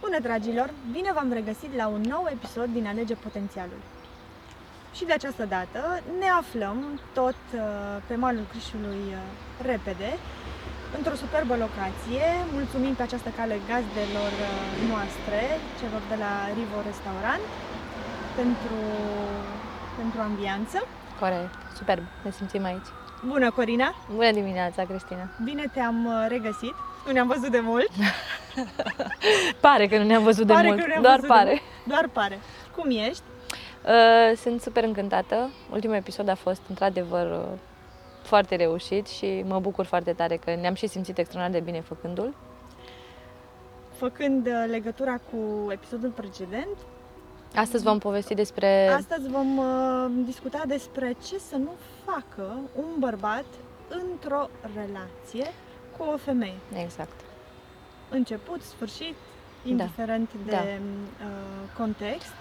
Bună, 0.00 0.18
dragilor! 0.22 0.68
Bine 0.92 1.10
v-am 1.16 1.32
regăsit 1.32 1.72
la 1.76 1.86
un 1.86 2.02
nou 2.14 2.24
episod 2.36 2.68
din 2.76 2.86
Alege 2.86 3.14
Potențialul. 3.14 3.80
Și 4.96 5.04
de 5.04 5.12
această 5.12 5.44
dată 5.44 5.80
ne 6.18 6.28
aflăm 6.40 7.00
tot 7.18 7.40
uh, 7.54 7.60
pe 8.08 8.14
malul 8.14 8.46
Crișului 8.52 9.04
uh, 9.10 9.20
repede, 9.70 10.10
într-o 10.96 11.20
superbă 11.22 11.54
locație. 11.64 12.26
Mulțumim 12.58 12.94
pe 12.94 13.02
această 13.02 13.30
cale 13.38 13.56
gazdelor 13.70 14.32
uh, 14.46 14.52
noastre, 14.90 15.40
celor 15.80 16.02
de 16.12 16.16
la 16.24 16.32
Rivo 16.56 16.78
Restaurant, 16.90 17.44
pentru, 18.38 18.78
pentru 19.98 20.18
ambianță. 20.28 20.78
Corect, 21.22 21.54
superb, 21.78 22.04
ne 22.24 22.30
simțim 22.38 22.64
aici. 22.70 22.90
Bună, 23.32 23.50
Corina! 23.50 23.88
Bună 24.14 24.32
dimineața, 24.40 24.80
Cristina! 24.90 25.24
Bine 25.48 25.64
te-am 25.74 25.98
uh, 26.06 26.26
regăsit! 26.34 26.74
Nu 27.06 27.10
ne-am 27.12 27.26
văzut 27.34 27.50
de 27.56 27.62
mult. 27.70 27.90
pare 29.60 29.86
că 29.86 29.98
nu 29.98 30.04
ne-am 30.04 30.22
văzut 30.22 30.46
pare 30.46 30.62
de 30.62 30.68
mult, 30.68 30.80
că 30.80 30.86
nu 30.86 30.90
ne-am 30.90 31.02
doar 31.02 31.14
văzut 31.14 31.34
pare. 31.34 31.52
De 31.54 31.60
mult. 31.84 31.98
Doar 31.98 32.08
pare. 32.12 32.38
Cum 32.76 32.90
ești? 32.90 33.22
Uh, 33.84 34.36
sunt 34.36 34.60
super 34.60 34.84
încântată. 34.84 35.50
Ultimul 35.72 35.96
episod 35.96 36.28
a 36.28 36.34
fost 36.34 36.60
într-adevăr 36.68 37.30
uh, 37.30 37.58
foarte 38.22 38.56
reușit 38.56 39.06
și 39.06 39.44
mă 39.46 39.58
bucur 39.58 39.84
foarte 39.84 40.12
tare 40.12 40.36
că 40.36 40.54
ne-am 40.60 40.74
și 40.74 40.86
simțit 40.86 41.18
extraordinar 41.18 41.62
de 41.62 41.70
bine 41.70 41.80
făcându-l. 41.80 42.34
Făcând 43.96 44.46
uh, 44.46 44.64
legătura 44.70 45.20
cu 45.30 45.70
episodul 45.72 46.10
precedent, 46.10 46.76
Astăzi 47.54 47.84
vom 47.84 47.98
povesti 47.98 48.34
despre... 48.34 48.88
astăzi 48.88 49.28
vom 49.28 49.58
uh, 49.58 50.10
discuta 50.24 50.62
despre 50.66 51.16
ce 51.28 51.38
să 51.38 51.56
nu 51.56 51.70
facă 52.04 52.60
un 52.76 52.98
bărbat 52.98 53.44
într-o 53.88 54.48
relație 54.74 55.52
cu 55.96 56.02
o 56.12 56.16
femeie. 56.16 56.58
Exact. 56.82 57.20
Început, 58.08 58.62
sfârșit, 58.62 59.14
indiferent 59.64 60.30
de 60.46 60.50
Da. 60.50 60.58
uh, 60.58 61.26
context. 61.76 62.32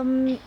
Um, 0.00 0.38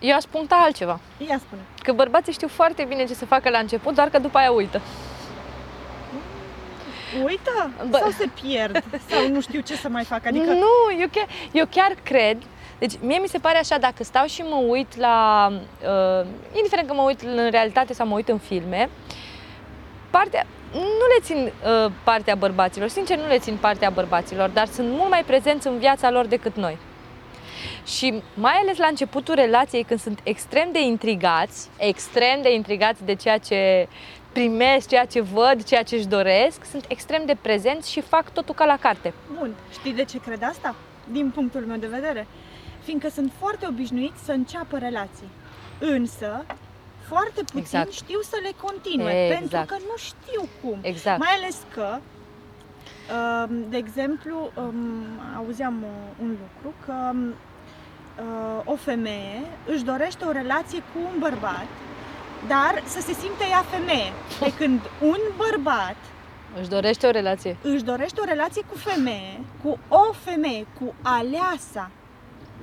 Eu 0.00 0.14
aș 0.16 0.22
puncta 0.30 0.54
altceva. 0.64 1.00
ia 1.28 1.38
spune. 1.38 1.60
Că 1.82 1.92
bărbații 1.92 2.32
știu 2.32 2.48
foarte 2.48 2.84
bine 2.88 3.04
ce 3.04 3.14
să 3.14 3.24
facă 3.26 3.48
la 3.50 3.58
început, 3.58 3.94
doar 3.94 4.08
că 4.08 4.18
după 4.18 4.38
aia 4.38 4.50
uită. 4.50 4.80
Uită 7.24 7.70
Bă- 7.88 7.98
sau 8.00 8.10
se 8.10 8.28
pierd 8.42 8.84
sau 9.08 9.28
nu 9.28 9.40
știu 9.40 9.60
ce 9.60 9.74
să 9.76 9.88
mai 9.88 10.04
fac. 10.04 10.26
Adică 10.26 10.52
Nu, 10.52 11.00
eu 11.00 11.08
chiar, 11.12 11.26
eu 11.52 11.66
chiar 11.70 11.94
cred. 12.02 12.36
Deci 12.78 12.92
mie 13.00 13.18
mi 13.18 13.28
se 13.28 13.38
pare 13.38 13.58
așa, 13.58 13.78
dacă 13.78 14.04
stau 14.04 14.26
și 14.26 14.42
mă 14.42 14.56
uit 14.56 14.96
la, 14.96 15.48
uh, 15.82 16.26
indiferent 16.56 16.88
că 16.88 16.94
mă 16.94 17.02
uit 17.02 17.20
în 17.20 17.50
realitate 17.50 17.92
sau 17.94 18.06
mă 18.06 18.14
uit 18.14 18.28
în 18.28 18.38
filme, 18.38 18.88
partea, 20.16 20.46
nu 20.72 21.06
le 21.14 21.20
țin 21.22 21.38
uh, 21.44 21.92
partea 22.04 22.34
bărbaților, 22.34 22.88
sincer 22.88 23.18
nu 23.18 23.26
le 23.26 23.38
țin 23.38 23.56
partea 23.60 23.90
bărbaților, 23.90 24.48
dar 24.48 24.66
sunt 24.66 24.88
mult 24.88 25.10
mai 25.10 25.24
prezenți 25.26 25.66
în 25.66 25.78
viața 25.78 26.10
lor 26.10 26.26
decât 26.26 26.56
noi. 26.56 26.78
Și 27.86 28.22
mai 28.34 28.52
ales 28.62 28.76
la 28.78 28.86
începutul 28.86 29.34
relației, 29.34 29.82
când 29.82 30.00
sunt 30.00 30.20
extrem 30.22 30.68
de 30.72 30.80
intrigați, 30.80 31.68
extrem 31.76 32.42
de 32.42 32.52
intrigați 32.52 33.04
de 33.04 33.14
ceea 33.14 33.38
ce 33.38 33.88
primesc, 34.32 34.88
ceea 34.88 35.04
ce 35.04 35.20
văd, 35.20 35.64
ceea 35.64 35.82
ce 35.82 35.96
își 35.96 36.06
doresc, 36.06 36.64
sunt 36.64 36.84
extrem 36.88 37.22
de 37.26 37.36
prezenți 37.40 37.90
și 37.90 38.00
fac 38.00 38.32
totul 38.32 38.54
ca 38.54 38.64
la 38.64 38.76
carte. 38.76 39.12
Bun, 39.38 39.54
știi 39.72 39.92
de 39.92 40.04
ce 40.04 40.18
cred 40.18 40.42
asta? 40.42 40.74
Din 41.10 41.30
punctul 41.30 41.60
meu 41.60 41.76
de 41.76 41.86
vedere. 41.86 42.26
Fiindcă 42.84 43.08
sunt 43.08 43.32
foarte 43.38 43.66
obișnuiți 43.68 44.24
să 44.24 44.32
înceapă 44.32 44.78
relații. 44.78 45.28
Însă, 45.78 46.44
foarte 47.08 47.40
puțin 47.42 47.58
Exact. 47.58 47.92
știu 47.92 48.20
să 48.20 48.36
le 48.42 48.50
continue, 48.62 49.24
Exact. 49.26 49.38
pentru 49.38 49.76
că 49.76 49.76
nu 49.90 49.96
știu 49.96 50.48
cum. 50.62 50.78
Exact. 50.82 51.18
Mai 51.18 51.30
ales 51.40 51.56
că, 51.74 51.98
um, 51.98 53.64
de 53.70 53.76
exemplu, 53.76 54.50
um, 54.56 55.04
auzeam 55.36 55.82
uh, 55.82 55.88
un 56.22 56.28
lucru, 56.28 56.74
că 56.86 56.92
um, 57.12 57.28
uh, 57.28 58.60
o 58.64 58.74
femeie 58.76 59.40
își 59.66 59.84
dorește 59.84 60.24
o 60.24 60.30
relație 60.30 60.78
cu 60.78 60.98
un 61.12 61.18
bărbat, 61.18 61.66
dar 62.48 62.82
să 62.86 63.00
se 63.00 63.12
simte 63.12 63.44
ea 63.50 63.62
femeie. 63.70 64.12
Pe 64.40 64.52
când 64.58 64.80
un 65.02 65.18
bărbat 65.36 65.96
Își 66.60 66.68
dorește 66.68 67.06
o 67.06 67.10
relație. 67.10 67.56
își 67.62 67.82
dorește 67.84 68.20
o 68.20 68.24
relație 68.24 68.62
cu 68.70 68.76
femeie, 68.76 69.40
cu 69.62 69.78
o 69.88 70.12
femeie, 70.12 70.66
cu 70.80 70.94
aleasa. 71.02 71.90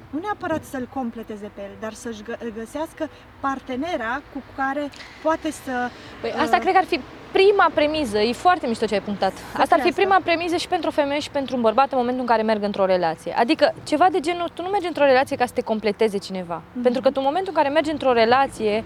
Nu 0.09 0.19
neapărat 0.19 0.63
să-l 0.63 0.87
completeze 0.93 1.51
pe 1.53 1.61
el, 1.61 1.71
dar 1.79 1.93
să-și 1.93 2.21
gă- 2.23 2.53
găsească 2.57 3.09
partenera 3.39 4.21
cu 4.33 4.41
care 4.55 4.89
poate 5.23 5.51
să... 5.51 5.89
Păi 6.21 6.31
uh, 6.35 6.41
asta 6.41 6.57
cred 6.57 6.71
că 6.71 6.77
ar 6.77 6.85
fi 6.85 6.99
prima 7.31 7.71
premiză. 7.73 8.17
E 8.19 8.31
foarte 8.33 8.67
mișto 8.67 8.85
ce 8.85 8.93
ai 8.93 9.01
punctat. 9.01 9.31
Asta 9.31 9.75
ar 9.75 9.81
fi 9.81 9.91
crească. 9.91 10.01
prima 10.01 10.19
premiză 10.23 10.55
și 10.55 10.67
pentru 10.67 10.89
o 10.89 10.91
femeie 10.91 11.19
și 11.19 11.29
pentru 11.29 11.55
un 11.55 11.61
bărbat 11.61 11.91
în 11.91 11.97
momentul 11.97 12.21
în 12.21 12.27
care 12.27 12.41
merg 12.41 12.63
într-o 12.63 12.85
relație. 12.85 13.33
Adică 13.37 13.73
ceva 13.83 14.07
de 14.11 14.19
genul, 14.19 14.49
tu 14.53 14.61
nu 14.61 14.67
mergi 14.69 14.87
într-o 14.87 15.03
relație 15.03 15.35
ca 15.35 15.45
să 15.45 15.53
te 15.53 15.61
completeze 15.61 16.17
cineva. 16.17 16.61
Mhm. 16.73 16.81
Pentru 16.83 17.01
că 17.01 17.07
tu 17.07 17.15
în 17.17 17.25
momentul 17.25 17.53
în 17.55 17.61
care 17.61 17.73
mergi 17.73 17.91
într-o 17.91 18.13
relație, 18.13 18.83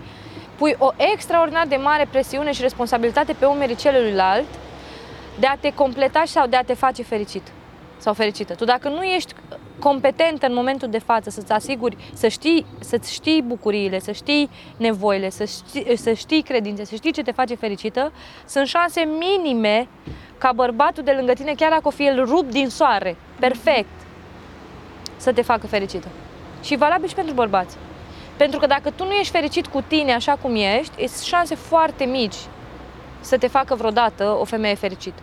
pui 0.57 0.75
o 0.77 0.89
extraordinar 1.13 1.67
de 1.67 1.75
mare 1.75 2.07
presiune 2.11 2.51
și 2.51 2.61
responsabilitate 2.61 3.33
pe 3.33 3.45
umerii 3.45 3.75
celuilalt 3.75 4.47
de 5.39 5.47
a 5.47 5.55
te 5.55 5.73
completa 5.73 6.23
sau 6.25 6.47
de 6.47 6.55
a 6.55 6.63
te 6.63 6.73
face 6.73 7.03
fericit 7.03 7.47
sau 7.97 8.13
fericită. 8.13 8.55
Tu 8.55 8.63
dacă 8.65 8.89
nu 8.89 9.03
ești 9.03 9.33
competentă 9.83 10.45
în 10.45 10.53
momentul 10.53 10.89
de 10.89 10.99
față 10.99 11.29
să-ți 11.29 11.51
asiguri, 11.51 11.97
să 12.13 12.27
știi, 12.27 12.65
să-ți 12.79 13.13
știi 13.13 13.41
bucuriile, 13.41 13.99
să 13.99 14.11
știi 14.11 14.49
nevoile, 14.77 15.29
să 15.29 15.45
știi, 15.45 15.97
să 15.97 16.13
știi 16.13 16.41
credințe, 16.41 16.85
să 16.85 16.95
știi 16.95 17.11
ce 17.11 17.21
te 17.21 17.31
face 17.31 17.55
fericită, 17.55 18.11
sunt 18.45 18.67
șanse 18.67 19.01
minime 19.19 19.87
ca 20.37 20.51
bărbatul 20.51 21.03
de 21.03 21.11
lângă 21.11 21.33
tine, 21.33 21.53
chiar 21.53 21.69
dacă 21.69 21.87
o 21.87 21.89
fi 21.89 22.05
el 22.05 22.25
rupt 22.25 22.51
din 22.51 22.69
soare, 22.69 23.15
perfect, 23.39 23.95
să 25.17 25.33
te 25.33 25.41
facă 25.41 25.67
fericită. 25.67 26.07
Și 26.63 26.75
valabil 26.75 27.07
și 27.07 27.15
pentru 27.15 27.33
bărbați. 27.33 27.77
Pentru 28.37 28.59
că 28.59 28.65
dacă 28.65 28.89
tu 28.89 29.05
nu 29.05 29.11
ești 29.11 29.31
fericit 29.31 29.67
cu 29.67 29.81
tine 29.87 30.13
așa 30.13 30.37
cum 30.41 30.55
ești, 30.55 31.07
sunt 31.07 31.25
șanse 31.25 31.55
foarte 31.55 32.03
mici 32.03 32.37
să 33.19 33.37
te 33.37 33.47
facă 33.47 33.75
vreodată 33.75 34.37
o 34.39 34.43
femeie 34.43 34.75
fericită. 34.75 35.21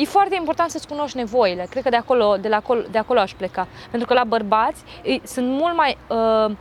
E 0.00 0.04
foarte 0.04 0.34
important 0.34 0.70
să-ți 0.70 0.88
cunoști 0.88 1.16
nevoile. 1.16 1.66
Cred 1.70 1.82
că 1.82 1.88
de 1.88 1.96
acolo, 1.96 2.36
de, 2.40 2.48
la 2.48 2.56
acolo, 2.56 2.80
de 2.90 2.98
acolo 2.98 3.20
aș 3.20 3.32
pleca. 3.32 3.66
Pentru 3.90 4.08
că 4.08 4.14
la 4.14 4.24
bărbați 4.24 4.82
îi- 5.04 5.20
sunt 5.24 5.48
mult 5.48 5.76
mai, 5.76 5.96
uh, 6.08 6.54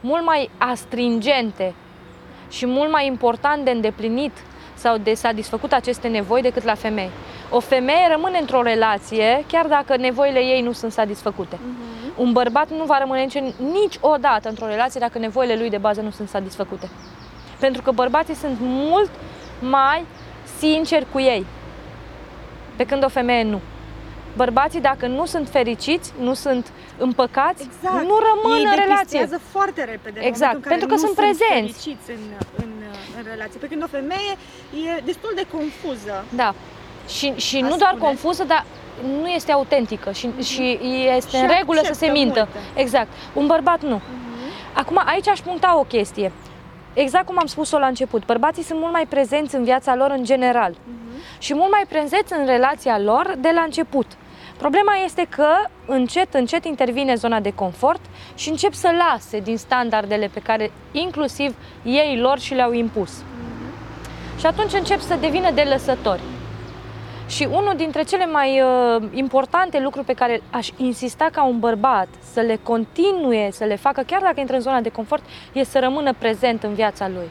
mult 0.00 0.24
mai 0.24 0.50
astringente 0.58 1.74
și 2.50 2.66
mult 2.66 2.90
mai 2.90 3.06
important 3.06 3.64
de 3.64 3.70
îndeplinit 3.70 4.32
sau 4.74 4.96
de 4.96 5.14
satisfăcut 5.14 5.72
aceste 5.72 6.08
nevoi 6.08 6.42
decât 6.42 6.62
la 6.62 6.74
femei. 6.74 7.10
O 7.50 7.60
femeie 7.60 8.08
rămâne 8.10 8.38
într-o 8.38 8.62
relație 8.62 9.44
chiar 9.48 9.66
dacă 9.66 9.96
nevoile 9.96 10.38
ei 10.38 10.62
nu 10.62 10.72
sunt 10.72 10.92
satisfăcute. 10.92 11.58
Mhm. 11.62 12.12
Un 12.16 12.32
bărbat 12.32 12.70
nu 12.70 12.84
va 12.84 12.98
rămâne 12.98 13.24
nici- 13.26 13.54
niciodată 13.72 14.48
într-o 14.48 14.66
relație 14.66 15.00
dacă 15.00 15.18
nevoile 15.18 15.56
lui 15.56 15.70
de 15.70 15.78
bază 15.78 16.00
nu 16.00 16.10
sunt 16.10 16.28
satisfăcute. 16.28 16.88
Pentru 17.60 17.82
că 17.82 17.90
bărbații 17.90 18.34
sunt 18.34 18.56
mult 18.60 19.10
mai 19.60 20.04
sinceri 20.58 21.06
cu 21.12 21.20
ei. 21.20 21.46
Pe 22.76 22.84
când 22.84 23.04
o 23.04 23.08
femeie 23.08 23.42
nu. 23.42 23.60
Bărbații, 24.36 24.80
dacă 24.80 25.06
nu 25.06 25.24
sunt 25.26 25.48
fericiți, 25.48 26.12
nu 26.20 26.34
sunt 26.34 26.66
împăcați, 26.98 27.62
Exact. 27.62 28.04
nu 28.04 28.16
rămân 28.28 28.58
Ei 28.58 28.64
în 28.64 28.70
relație. 28.84 29.18
depistează 29.18 29.42
foarte 29.50 29.84
repede. 29.84 30.18
în 30.20 30.26
Exact, 30.26 30.52
momentul 30.52 30.56
în 30.56 30.62
care 30.62 30.74
pentru 30.78 30.86
că 30.88 30.94
nu 30.94 31.00
sunt 31.06 31.16
prezenți. 31.16 31.72
fericiți 31.72 32.10
în, 32.10 32.22
în, 32.62 32.70
în 33.18 33.22
relație. 33.30 33.58
Pe 33.60 33.66
când 33.66 33.82
o 33.82 33.86
femeie 33.86 34.32
e 34.88 35.00
destul 35.04 35.32
de 35.34 35.46
confuză. 35.52 36.24
Da. 36.42 36.54
Și, 37.08 37.32
și 37.36 37.56
A 37.56 37.68
nu 37.68 37.76
doar 37.76 37.92
spune. 37.94 38.04
confuză, 38.08 38.44
dar 38.44 38.64
nu 39.20 39.26
este 39.28 39.52
autentică 39.52 40.12
și, 40.12 40.30
și 40.42 40.78
este 41.16 41.36
Și 41.36 41.42
în 41.42 41.48
regulă 41.58 41.78
să 41.78 41.84
se 41.84 41.90
acceptă 42.06 42.12
mintă. 42.18 42.48
multe. 42.52 42.80
Exact. 42.80 43.08
Un 43.32 43.46
bărbat 43.46 43.82
nu. 43.82 43.94
Mhm. 43.94 44.02
Acum, 44.72 45.00
aici 45.04 45.28
aș 45.28 45.40
puncta 45.40 45.78
o 45.78 45.82
chestie. 45.82 46.32
Exact 46.92 47.26
cum 47.26 47.38
am 47.38 47.46
spus-o 47.46 47.78
la 47.78 47.86
început, 47.86 48.24
bărbații 48.26 48.62
sunt 48.62 48.78
mult 48.80 48.92
mai 48.92 49.06
prezenți 49.08 49.54
în 49.54 49.64
viața 49.64 49.94
lor 49.94 50.10
în 50.10 50.24
general 50.24 50.70
Mhm. 50.84 51.03
Și 51.38 51.54
mult 51.54 51.70
mai 51.70 51.84
prezenți 51.88 52.32
în 52.32 52.46
relația 52.46 52.98
lor 52.98 53.34
de 53.38 53.50
la 53.54 53.60
început. 53.60 54.06
Problema 54.56 54.94
este 55.04 55.26
că 55.28 55.48
încet, 55.86 56.34
încet 56.34 56.64
intervine 56.64 57.14
zona 57.14 57.40
de 57.40 57.52
confort 57.54 58.00
și 58.34 58.48
încep 58.48 58.72
să 58.72 58.90
lase 59.08 59.38
din 59.38 59.56
standardele 59.56 60.30
pe 60.32 60.40
care 60.40 60.70
inclusiv 60.92 61.54
ei 61.82 62.18
lor 62.18 62.38
și 62.38 62.54
le-au 62.54 62.72
impus. 62.72 63.10
Și 64.38 64.46
atunci 64.46 64.72
încep 64.72 65.00
să 65.00 65.16
devină 65.20 65.50
de 65.50 65.62
lăsători. 65.62 66.20
Și 67.26 67.48
unul 67.50 67.74
dintre 67.76 68.02
cele 68.02 68.26
mai 68.26 68.60
uh, 68.60 69.02
importante 69.12 69.80
lucruri 69.80 70.06
pe 70.06 70.12
care 70.12 70.42
aș 70.50 70.68
insista 70.76 71.28
ca 71.32 71.44
un 71.44 71.58
bărbat 71.58 72.08
să 72.32 72.40
le 72.40 72.58
continue, 72.62 73.50
să 73.50 73.64
le 73.64 73.76
facă, 73.76 74.02
chiar 74.06 74.20
dacă 74.20 74.40
intră 74.40 74.54
în 74.54 74.62
zona 74.62 74.80
de 74.80 74.88
confort, 74.88 75.22
e 75.52 75.64
să 75.64 75.78
rămână 75.78 76.12
prezent 76.18 76.62
în 76.62 76.74
viața 76.74 77.08
lui. 77.08 77.28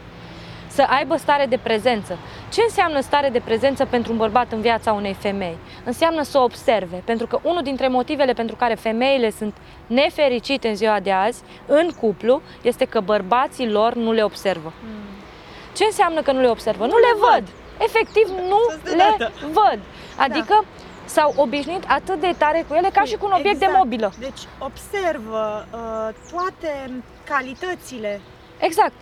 Să 0.73 0.85
aibă 0.87 1.17
stare 1.17 1.45
de 1.45 1.57
prezență. 1.57 2.17
Ce 2.53 2.61
înseamnă 2.61 2.99
stare 3.01 3.29
de 3.29 3.39
prezență 3.39 3.85
pentru 3.85 4.11
un 4.11 4.17
bărbat 4.17 4.51
în 4.51 4.61
viața 4.61 4.91
unei 4.91 5.13
femei? 5.13 5.57
Înseamnă 5.83 6.21
să 6.23 6.37
o 6.37 6.43
observe, 6.43 7.01
pentru 7.05 7.27
că 7.27 7.39
unul 7.43 7.61
dintre 7.63 7.87
motivele 7.87 8.33
pentru 8.33 8.55
care 8.55 8.73
femeile 8.75 9.29
sunt 9.31 9.55
nefericite 9.87 10.67
în 10.67 10.75
ziua 10.75 10.99
de 10.99 11.11
azi, 11.11 11.41
în 11.65 11.89
cuplu, 11.99 12.41
este 12.61 12.85
că 12.85 12.99
bărbații 12.99 13.69
lor 13.69 13.93
nu 13.93 14.11
le 14.11 14.23
observă. 14.23 14.73
Ce 15.75 15.83
înseamnă 15.83 16.21
că 16.21 16.31
nu 16.31 16.39
le 16.39 16.49
observă? 16.49 16.85
Nu, 16.85 16.97
le 16.97 17.13
văd. 17.31 17.43
Efectiv, 17.77 18.27
nu 18.51 18.57
Sus 18.69 18.81
de 18.83 18.89
le 18.89 19.15
dată. 19.17 19.31
văd. 19.41 19.79
Adică 20.17 20.65
s-au 21.05 21.33
obișnuit 21.37 21.83
atât 21.87 22.19
de 22.19 22.35
tare 22.37 22.65
cu 22.67 22.73
ele 22.73 22.89
ca 22.93 23.03
și 23.03 23.15
cu 23.15 23.25
un 23.25 23.31
obiect 23.31 23.59
de 23.59 23.65
Exact. 23.65 23.83
mobilă. 23.83 24.13
Deci 24.19 24.41
observă 24.59 25.65
uh, 25.73 25.79
toate 26.31 26.91
calitățile 27.29 28.21
Exact, 28.59 28.93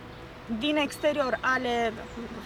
din 0.58 0.76
exterior 0.76 1.38
ale, 1.40 1.92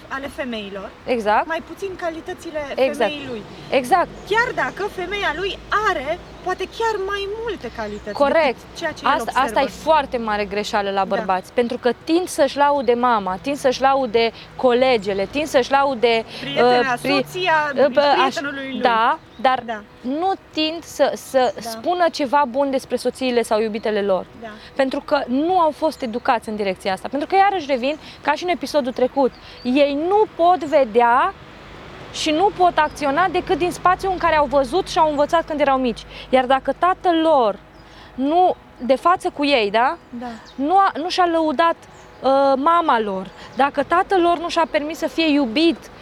ale 0.08 0.26
femeilor, 0.34 0.90
exact, 1.06 1.46
mai 1.46 1.62
puțin 1.68 1.88
calitățile 1.96 2.58
Exact. 2.74 3.10
femeii 3.10 3.26
lui. 3.28 3.42
exact. 3.70 4.08
Chiar 4.28 4.52
dacă 4.54 4.88
femeia 4.92 5.32
lui 5.36 5.58
are 5.90 6.18
poate 6.44 6.64
chiar 6.78 7.00
mai 7.06 7.28
multe 7.42 7.70
calități 7.76 8.12
Corect. 8.18 8.36
decât 8.44 8.76
ceea 8.78 8.92
ce 8.92 9.04
el 9.04 9.10
Asta, 9.10 9.22
observă. 9.22 9.46
asta 9.46 9.60
e 9.60 9.66
foarte 9.82 10.16
mare 10.16 10.44
greșeală 10.44 10.90
la 10.90 11.04
bărbați, 11.04 11.52
pentru 11.52 11.78
că 11.78 11.90
tind 12.04 12.28
să-și 12.28 12.56
laude 12.56 12.92
mama, 12.92 13.38
tind 13.42 13.56
să-și 13.56 13.80
laude 13.80 14.30
colegele, 14.56 15.26
tind 15.30 15.46
să-și 15.46 15.70
laude 15.70 16.24
Prietena, 16.40 16.92
uh, 16.92 16.98
pri- 16.98 17.08
soția 17.10 17.72
uh, 17.76 17.86
bă, 17.86 18.00
aș- 18.00 18.14
prietenului 18.16 18.70
lui. 18.70 18.80
Da, 18.80 19.18
dar 19.40 19.62
Da, 19.66 19.82
nu 20.00 20.32
tind 20.52 20.82
să, 20.82 21.12
să 21.14 21.52
Da. 21.54 21.60
spună 21.60 22.04
ceva 22.12 22.44
bun 22.48 22.70
despre 22.70 22.96
soțiile 22.96 23.42
sau 23.42 23.60
iubitele 23.60 24.02
lor. 24.02 24.26
da. 24.40 24.48
Pentru 24.76 25.00
că 25.00 25.22
nu 25.26 25.58
au 25.58 25.70
fost 25.70 26.02
educați 26.02 26.48
în 26.48 26.56
direcția 26.56 26.92
asta. 26.92 27.08
Pentru 27.08 27.28
că 27.28 27.36
iarăși 27.36 27.66
revin, 27.66 27.96
ca 28.22 28.32
și 28.32 28.42
în 28.44 28.50
episodul 28.50 28.92
trecut, 28.92 29.32
ei 29.62 29.98
nu 30.08 30.24
pot 30.36 30.64
vedea 30.64 31.34
și 32.12 32.30
nu 32.30 32.50
pot 32.56 32.78
acționa 32.78 33.28
decât 33.28 33.58
din 33.58 33.70
spațiul 33.72 34.12
în 34.12 34.18
care 34.18 34.36
au 34.36 34.46
văzut 34.46 34.88
și 34.88 34.98
au 34.98 35.10
învățat 35.10 35.44
când 35.46 35.60
erau 35.60 35.78
mici. 35.78 36.02
Iar 36.28 36.44
dacă 36.46 36.74
tatăl 36.78 37.14
lor 37.22 37.58
nu, 38.14 38.54
de 38.78 38.94
față 38.94 39.30
cu 39.30 39.44
ei, 39.44 39.70
da? 39.70 39.96
da. 40.10 40.26
nu, 40.54 40.76
a, 40.76 40.92
nu 40.96 41.08
și-a 41.08 41.26
lăudat 41.32 41.76
uh, 41.76 42.30
mama 42.56 43.00
lor, 43.00 43.26
dacă 43.56 43.82
tatăl 43.82 44.20
lor 44.20 44.38
nu 44.38 44.48
și-a 44.48 44.66
permis 44.70 44.98
să 44.98 45.06
fie 45.08 45.30
iubit, 45.30 45.76
uh, 45.78 45.95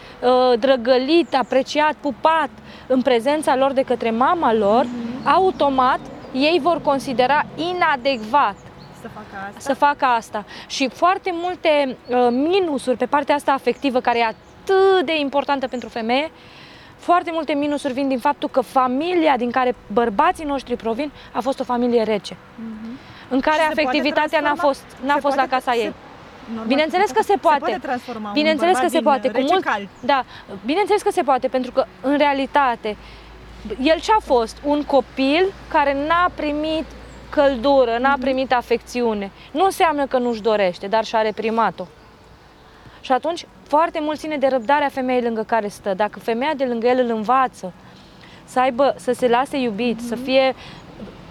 drăgălit, 0.58 1.34
apreciat, 1.34 1.94
pupat 2.00 2.48
în 2.86 3.02
prezența 3.02 3.56
lor 3.56 3.72
de 3.72 3.82
către 3.82 4.10
mama 4.10 4.52
lor, 4.54 4.86
automat 5.24 6.00
ei 6.32 6.58
vor 6.62 6.80
considera 6.82 7.42
inadecvat 7.56 8.54
Să 9.00 9.08
facă 9.14 9.44
asta. 9.48 9.58
să 9.60 9.74
facă 9.74 10.04
asta. 10.04 10.44
Și 10.66 10.88
foarte 10.88 11.30
multe 11.32 11.96
uh, 12.08 12.16
minusuri 12.30 12.96
pe 12.96 13.06
partea 13.06 13.34
asta 13.34 13.52
afectivă, 13.52 14.00
care 14.00 14.18
e 14.18 14.24
atât 14.24 15.06
de 15.06 15.18
importantă 15.18 15.66
pentru 15.68 15.88
femeie, 15.88 16.30
foarte 16.96 17.30
multe 17.32 17.52
minusuri 17.52 17.92
vin 17.92 18.08
din 18.08 18.18
faptul 18.18 18.48
că 18.48 18.60
familia 18.60 19.36
din 19.36 19.50
care 19.50 19.74
bărbații 19.92 20.44
noștri 20.44 20.76
provin 20.76 21.10
a 21.32 21.40
fost 21.40 21.60
o 21.60 21.64
familie 21.64 22.02
rece, 22.02 22.36
Mhm. 22.56 22.98
în 23.28 23.40
care 23.40 23.56
Și 23.56 23.62
se 23.68 23.72
poate 23.74 23.80
afectivitatea 23.88 24.40
n-a 24.40 24.44
transforma? 24.44 24.72
fost, 24.72 24.84
n-a 25.06 25.14
Se 25.14 25.20
fost 25.20 25.36
la 25.36 25.42
poate- 25.42 25.54
casa 25.64 25.72
se- 25.72 25.78
ei. 25.78 25.94
Normal, 26.48 26.66
Bineînțeles 26.66 27.10
că 27.10 27.22
se 27.22 27.32
Se 27.32 27.38
poate. 27.40 27.58
poate 27.58 27.78
transforma 27.78 28.30
Bineînțeles 28.32 28.74
un 28.76 28.80
că 28.82 28.88
se 28.88 29.00
bărbat 29.00 29.20
poate, 29.20 29.38
din 29.38 29.46
cu 29.46 29.52
mult, 29.52 29.64
rece-cald. 29.64 29.88
da, 30.00 30.24
bineînțeles 30.64 31.02
că 31.02 31.10
se 31.10 31.22
poate, 31.22 31.48
pentru 31.48 31.72
că 31.72 31.84
în 32.00 32.16
realitate 32.16 32.96
el 33.82 34.00
ce-a 34.00 34.18
fost? 34.22 34.56
Un 34.64 34.82
copil 34.82 35.52
care 35.68 36.06
n-a 36.08 36.30
primit 36.34 36.84
căldură, 37.30 37.98
n-a 38.00 38.16
primit 38.20 38.52
afecțiune. 38.52 39.30
Nu 39.52 39.64
înseamnă 39.64 40.06
că 40.06 40.18
nu-și 40.18 40.42
dorește, 40.42 40.86
dar 40.86 41.04
și-a 41.04 41.20
reprimat-o. 41.22 41.86
Și 43.00 43.12
atunci, 43.12 43.46
foarte 43.68 43.98
mult 44.02 44.18
ține 44.18 44.36
de 44.36 44.46
răbdarea 44.46 44.88
femeii 44.88 45.22
lângă 45.22 45.42
care 45.42 45.68
stă. 45.68 45.94
Dacă 45.94 46.18
femeia 46.18 46.52
de 46.56 46.64
lângă 46.64 46.86
el 46.86 46.98
îl 47.04 47.16
învață 47.16 47.72
să 48.44 48.60
aibă, 48.60 48.94
să 48.96 49.12
se 49.12 49.28
lase 49.28 49.56
iubit, 49.58 50.00
să 50.00 50.14
fie 50.16 50.54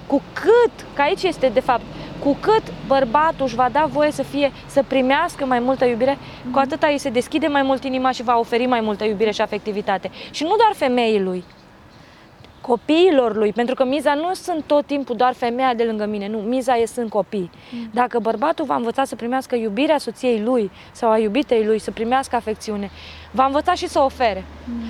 cu 0.08 0.22
cât, 0.34 0.86
că 0.94 1.02
aici 1.02 1.24
este 1.24 1.50
de 1.54 1.60
fapt, 1.60 1.82
cu 2.20 2.38
cât 2.40 2.64
bărbatul 2.88 3.46
își 3.46 3.56
va 3.56 3.70
da 3.72 3.86
voie 3.86 4.12
să 4.12 4.24
fie, 4.24 4.52
să 4.66 4.84
primească 4.88 5.46
mai 5.46 5.60
multă 5.60 5.86
iubire, 5.86 6.18
cu 6.52 6.60
atâta 6.60 6.88
îi 6.88 6.98
se 6.98 7.10
deschide 7.10 7.48
mai 7.48 7.62
mult 7.62 7.84
inima 7.84 8.12
și 8.12 8.24
va 8.24 8.40
oferi 8.40 8.66
mai 8.66 8.82
multă 8.82 9.04
iubire 9.04 9.32
și 9.32 9.42
afectivitate. 9.42 10.12
Și 10.32 10.44
nu 10.44 10.56
doar 10.58 10.72
femeii 10.76 11.22
lui, 11.22 11.44
copiilor 12.68 13.36
lui, 13.36 13.54
pentru 13.54 13.76
că 13.76 13.86
miza 13.86 14.14
nu 14.14 14.34
sunt 14.34 14.64
tot 14.64 14.86
timpul 14.86 15.16
doar 15.16 15.34
femeia 15.34 15.74
de 15.74 15.84
lângă 15.84 16.06
mine, 16.06 16.28
nu, 16.28 16.38
miza 16.38 16.76
e 16.76 16.86
sunt 16.86 17.10
copii. 17.10 17.50
Dacă 17.92 18.20
bărbatul 18.20 18.66
va 18.66 18.76
învăța 18.76 19.04
să 19.04 19.16
primească 19.16 19.56
iubirea 19.56 19.98
soției 19.98 20.42
lui 20.42 20.72
sau 20.92 21.10
a 21.10 21.18
iubitei 21.18 21.66
lui, 21.66 21.80
să 21.80 21.92
primească 21.92 22.36
afecțiune, 22.36 22.90
va 23.32 23.46
învăța 23.46 23.74
și 23.74 23.88
să 23.88 24.00
ofere. 24.00 24.46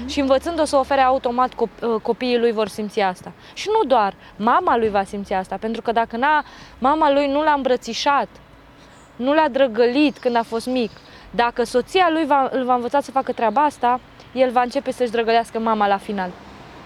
Și 0.06 0.20
învățând-o 0.20 0.66
să 0.66 0.76
ofere 0.76 1.02
automat 1.02 1.54
cop- 1.54 1.84
uh, 1.84 2.02
copiii 2.02 2.40
lui 2.40 2.52
vor 2.52 2.68
simți 2.68 3.00
asta. 3.00 3.32
Și 3.54 3.68
nu 3.72 3.88
doar, 3.88 4.14
mama 4.38 4.78
lui 4.78 4.90
va 4.90 5.04
simți 5.04 5.34
asta, 5.34 5.58
pentru 5.60 5.82
că 5.82 5.92
dacă 5.92 6.18
n-a, 6.18 6.44
mama 6.80 7.12
lui 7.12 7.28
nu 7.28 7.44
l-a 7.44 7.54
îmbrățișat, 7.54 8.28
nu 9.16 9.34
l-a 9.34 9.48
drăgălit 9.52 10.18
când 10.18 10.36
a 10.36 10.44
fost 10.44 10.68
mic, 10.68 10.92
dacă 11.32 11.64
soția 11.64 12.08
lui 12.12 12.26
va, 12.26 12.50
îl 12.52 12.64
va 12.64 12.74
învăța 12.74 13.00
să 13.00 13.12
facă 13.12 13.32
treaba 13.32 13.62
asta, 13.64 14.00
el 14.34 14.52
va 14.52 14.62
începe 14.62 14.92
să-și 14.92 15.12
drăgălească 15.12 15.60
mama 15.60 15.88
la 15.88 15.98
final. 15.98 16.32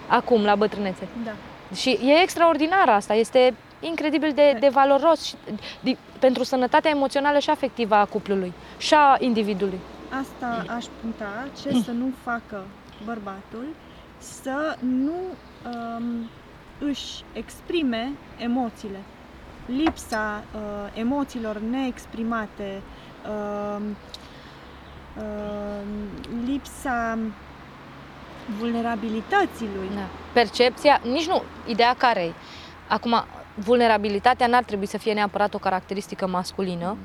Acum, 0.08 0.44
la 0.44 0.54
bătrânețe. 0.54 1.08
Da. 1.24 1.30
Și 1.74 1.90
e 1.90 2.22
extraordinar 2.22 2.88
asta, 2.88 3.14
este 3.14 3.54
incredibil 3.80 4.32
de, 4.34 4.56
de 4.60 4.68
valoros 4.68 5.24
și, 5.24 5.34
de, 5.80 5.96
pentru 6.18 6.42
sănătatea 6.42 6.90
emoțională 6.90 7.38
și 7.38 7.50
afectivă 7.50 7.94
a 7.94 8.04
cuplului 8.04 8.52
și 8.78 8.94
a 8.94 9.16
individului. 9.18 9.78
Asta 10.20 10.64
aș 10.76 10.84
puncta, 11.00 11.48
ce 11.62 11.82
să 11.84 11.90
nu 11.90 12.12
facă 12.22 12.64
bărbatul, 13.04 13.66
să 14.18 14.76
nu 14.78 15.12
um, 15.12 16.28
își 16.78 17.24
exprime 17.32 18.12
emoțiile. 18.38 18.98
Lipsa 19.66 20.44
uh, 20.54 20.60
emoțiilor 20.98 21.58
neexprimate, 21.58 22.82
um, 23.76 23.82
um, 25.16 26.44
lipsa 26.44 27.18
vulnerabilității 28.60 29.68
lui. 29.76 29.88
Da. 29.94 30.06
Percepția, 30.32 31.00
nici 31.04 31.26
nu, 31.26 31.42
ideea 31.66 31.94
care 31.98 32.20
e. 32.20 32.32
Acum, 32.88 33.24
vulnerabilitatea 33.54 34.46
n-ar 34.46 34.62
trebui 34.62 34.86
să 34.86 34.98
fie 34.98 35.12
neapărat 35.12 35.54
o 35.54 35.58
caracteristică 35.58 36.26
masculină, 36.26 36.96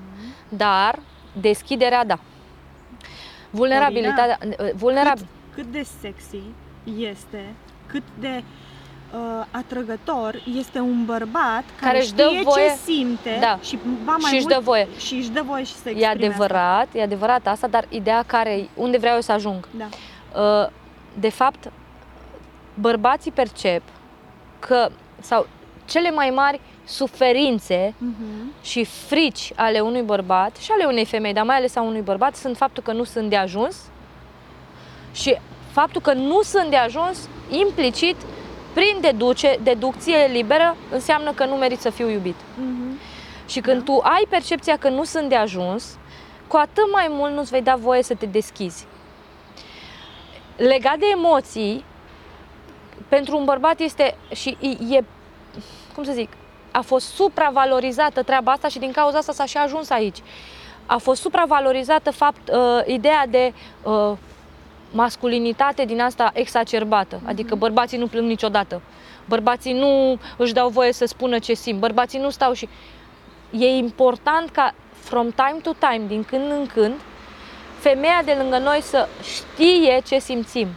dar 0.50 1.00
deschiderea, 1.42 2.06
da. 2.06 2.20
Vulnerabilitatea, 3.50 4.38
vulnerabil, 4.76 5.26
cât, 5.56 5.64
cât 5.64 5.72
de 5.72 5.86
sexy 6.02 6.42
este, 6.98 7.54
cât 7.88 8.04
de 8.20 8.44
uh, 9.14 9.46
atrăgător 9.52 10.44
este 10.58 10.80
un 10.80 11.06
bărbat 11.06 11.64
care, 11.80 11.86
Care 11.92 11.98
își 12.00 12.14
dă 12.14 12.24
știe 12.30 12.42
voie- 12.44 12.68
ce 12.68 12.76
simte 12.92 13.38
Da. 13.42 13.60
și 13.62 13.80
ba 14.06 14.16
mai 14.20 14.30
și 14.32 14.36
își 14.36 14.44
mult 14.44 14.54
dă 14.56 14.60
voie. 14.64 14.88
și 14.98 15.14
își 15.14 15.30
dă 15.30 15.42
voie 15.46 15.64
și 15.64 15.74
să 15.74 15.90
E 15.90 15.92
exprime 15.92 16.26
adevărat, 16.26 16.88
e 16.94 17.02
adevărat 17.02 17.48
asta, 17.48 17.68
dar 17.68 17.86
ideea 17.90 18.24
care, 18.28 18.70
unde 18.76 18.98
vreau 18.98 19.16
eu 19.16 19.22
să 19.22 19.32
ajung? 19.32 19.68
Asta. 19.82 19.98
Da. 20.34 20.42
Uh, 20.42 20.70
De 21.20 21.30
fapt, 21.30 21.72
bărbații 22.74 23.32
percep 23.32 23.82
că, 24.60 24.90
sau 25.20 25.48
cele 25.86 26.12
mai 26.12 26.30
mari 26.30 26.60
suferințe 26.86 27.94
Uh-huh. 27.94 28.62
și 28.64 28.84
frici 28.86 29.52
ale 29.56 29.80
unui 29.80 30.02
bărbat 30.02 30.56
și 30.56 30.72
ale 30.72 30.86
unei 30.86 31.06
femei, 31.06 31.34
dar 31.34 31.46
mai 31.46 31.56
ales 31.56 31.76
a 31.76 31.82
unui 31.82 32.02
bărbat, 32.02 32.36
sunt 32.36 32.58
faptul 32.58 32.84
că 32.84 32.92
nu 32.92 33.04
sunt 33.04 33.30
de 33.30 33.36
ajuns 33.36 33.76
și 35.14 35.38
faptul 35.72 36.02
că 36.02 36.14
nu 36.14 36.42
sunt 36.42 36.70
de 36.70 36.76
ajuns, 36.76 37.28
implicit, 37.50 38.16
prin 38.74 38.98
deduce, 39.02 39.60
deducție 39.64 40.26
liberă, 40.32 40.76
înseamnă 40.92 41.32
că 41.32 41.46
nu 41.46 41.56
merit 41.56 41.80
să 41.80 41.90
fiu 41.90 42.10
iubit. 42.10 42.36
Uh-huh. 42.36 43.00
Și 43.48 43.60
când 43.60 43.78
Da. 43.78 43.84
tu 43.84 44.00
ai 44.04 44.26
percepția 44.30 44.78
că 44.78 44.90
nu 44.90 45.04
sunt 45.04 45.30
de 45.30 45.36
ajuns, 45.36 45.98
cu 46.48 46.56
atât 46.58 46.92
mai 46.92 47.08
mult 47.10 47.34
nu-ți 47.34 47.50
vei 47.52 47.62
da 47.62 47.76
voie 47.76 48.04
să 48.04 48.14
te 48.16 48.26
deschizi. 48.26 48.86
Legat 50.56 50.98
de 50.98 51.06
emoții, 51.12 51.86
pentru 53.08 53.38
un 53.38 53.46
bărbat 53.46 53.80
este 53.80 54.16
și 54.34 54.58
e, 54.60 54.96
e 54.96 55.04
cum 55.94 56.04
să 56.04 56.12
zic, 56.12 56.30
a 56.72 56.82
fost 56.82 57.06
supravalorizată 57.06 58.24
treaba 58.24 58.52
asta 58.52 58.68
și 58.68 58.80
din 58.80 58.92
cauza 58.92 59.18
asta 59.18 59.32
s-a 59.32 59.46
și 59.46 59.58
ajuns 59.58 59.90
aici. 59.90 60.18
A 60.86 60.98
fost 60.98 61.22
supravalorizată 61.22 62.12
fapt, 62.12 62.50
uh, 62.50 62.82
ideea 62.86 63.26
de 63.30 63.54
uh, 63.84 64.12
masculinitate 64.92 65.86
din 65.86 66.02
asta 66.02 66.32
exacerbată, 66.34 67.22
adică 67.26 67.56
bărbații 67.56 67.98
nu 67.98 68.08
plâng 68.08 68.28
niciodată. 68.28 68.82
Bărbații 69.26 69.74
nu 69.74 70.20
își 70.38 70.54
dau 70.54 70.70
voie 70.70 70.94
să 70.94 71.06
spună 71.06 71.40
ce 71.40 71.54
simt, 71.54 71.80
bărbații 71.80 72.20
nu 72.20 72.30
stau 72.30 72.54
și 72.54 72.70
e 73.52 73.66
important 73.66 74.50
ca 74.50 74.74
from 74.92 75.30
time 75.30 75.60
to 75.62 75.72
time, 75.80 76.06
din 76.08 76.24
când 76.24 76.52
în 76.52 76.68
când, 76.74 76.94
femeia 77.88 78.22
de 78.26 78.36
lângă 78.40 78.58
noi 78.58 78.82
să 78.82 79.08
știe 79.34 80.02
ce 80.06 80.20
simțim. 80.20 80.68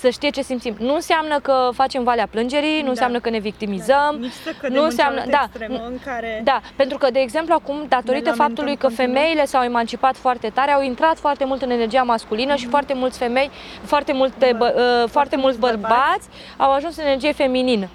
Să 0.00 0.08
știe 0.10 0.30
ce 0.30 0.42
simțim. 0.42 0.76
Nu 0.78 0.94
înseamnă 0.94 1.38
că 1.40 1.68
facem 1.74 2.02
valea 2.04 2.26
plângerii, 2.30 2.78
nu 2.78 2.84
Da. 2.84 2.90
înseamnă 2.90 3.18
că 3.20 3.30
ne 3.30 3.38
victimizăm. 3.38 4.16
Nici 4.20 4.32
să 4.32 4.50
cădem 4.60 4.74
nu 4.76 4.80
în 4.82 4.84
înseamnă- 4.90 5.20
cealaltă 5.20 5.36
da, 5.36 5.44
extremă 5.58 5.84
în 5.86 5.98
care 6.04 6.40
Da, 6.44 6.60
pentru 6.76 6.98
că, 6.98 7.10
de 7.10 7.18
exemplu, 7.20 7.54
acum, 7.54 7.76
datorită 7.88 8.12
lamentăm 8.28 8.46
faptului 8.46 8.76
că 8.76 8.86
continuu. 8.86 9.14
femeile 9.14 9.44
s-au 9.44 9.62
emancipat 9.62 10.16
foarte 10.16 10.48
tare, 10.48 10.70
au 10.70 10.82
intrat 10.82 11.18
foarte 11.18 11.44
mult 11.44 11.62
în 11.62 11.70
energia 11.70 12.02
masculină 12.02 12.54
și 12.54 12.66
foarte 12.66 12.94
mulți 12.94 13.18
femei, 13.18 13.50
foarte, 13.84 14.12
multe, 14.12 14.54
bă, 14.58 14.74
uh, 15.04 15.10
foarte 15.10 15.36
mulți 15.36 15.58
mulți 15.60 15.76
bărbați 15.78 15.98
bărbați. 15.98 16.28
au 16.56 16.72
ajuns 16.72 16.96
în 16.96 17.04
energie 17.04 17.32
feminină. 17.32 17.88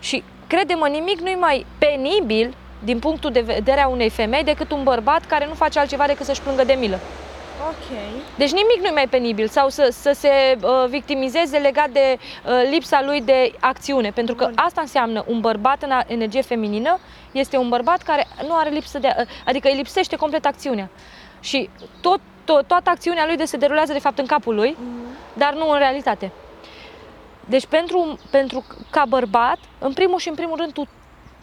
Și 0.00 0.22
crede-mă, 0.46 0.88
nimic 0.88 1.20
nu-i 1.20 1.36
mai 1.40 1.66
penibil 1.78 2.54
din 2.84 2.98
punctul 2.98 3.30
de 3.32 3.40
vedere 3.40 3.80
a 3.80 3.88
unei 3.88 4.10
femei 4.10 4.44
decât 4.44 4.70
un 4.72 4.82
bărbat 4.82 5.24
care 5.24 5.46
nu 5.46 5.54
face 5.54 5.78
altceva 5.78 6.06
decât 6.06 6.26
să-și 6.26 6.40
plângă 6.40 6.64
de 6.64 6.72
milă. 6.72 6.98
Ok. 7.68 7.96
Deci 8.36 8.52
nimic 8.52 8.80
nu-i 8.80 8.90
mai 8.94 9.08
penibil 9.08 9.48
sau 9.48 9.68
să, 9.68 9.88
să 9.92 10.12
se 10.14 10.58
uh, 10.62 10.84
victimizeze 10.88 11.58
legat 11.58 11.90
de 11.90 12.18
uh, 12.18 12.52
lipsa 12.70 13.02
lui 13.02 13.20
de 13.22 13.52
acțiune. 13.60 14.10
Pentru 14.10 14.34
că 14.34 14.44
Bun. 14.44 14.54
asta 14.56 14.80
înseamnă 14.80 15.24
un 15.26 15.40
bărbat 15.40 15.82
în 15.82 15.90
a- 15.90 16.04
energie 16.06 16.42
feminină 16.42 16.98
este 17.32 17.56
un 17.56 17.68
bărbat 17.68 18.02
care 18.02 18.26
nu 18.46 18.54
are 18.56 18.68
lipsă 18.70 18.98
de, 18.98 19.14
uh, 19.18 19.26
adică 19.46 19.68
îi 19.68 19.76
lipsește 19.76 20.16
complet 20.16 20.44
acțiunea. 20.46 20.90
Și 21.40 21.70
tot, 22.00 22.20
tot, 22.44 22.66
toată 22.66 22.90
acțiunea 22.90 23.26
lui 23.26 23.36
de 23.36 23.44
se 23.44 23.56
derulează 23.56 23.92
de 23.92 23.98
fapt 23.98 24.18
în 24.18 24.26
capul 24.26 24.54
lui, 24.54 24.76
Mhm. 24.78 25.06
dar 25.32 25.54
nu 25.54 25.70
în 25.70 25.78
realitate. 25.78 26.32
Deci 27.44 27.66
pentru, 27.66 28.18
pentru 28.30 28.64
ca 28.90 29.04
bărbat, 29.08 29.58
în 29.78 29.92
primul 29.92 30.18
și 30.18 30.28
în 30.28 30.34
primul 30.34 30.56
rând, 30.56 30.72
tu, 30.72 30.88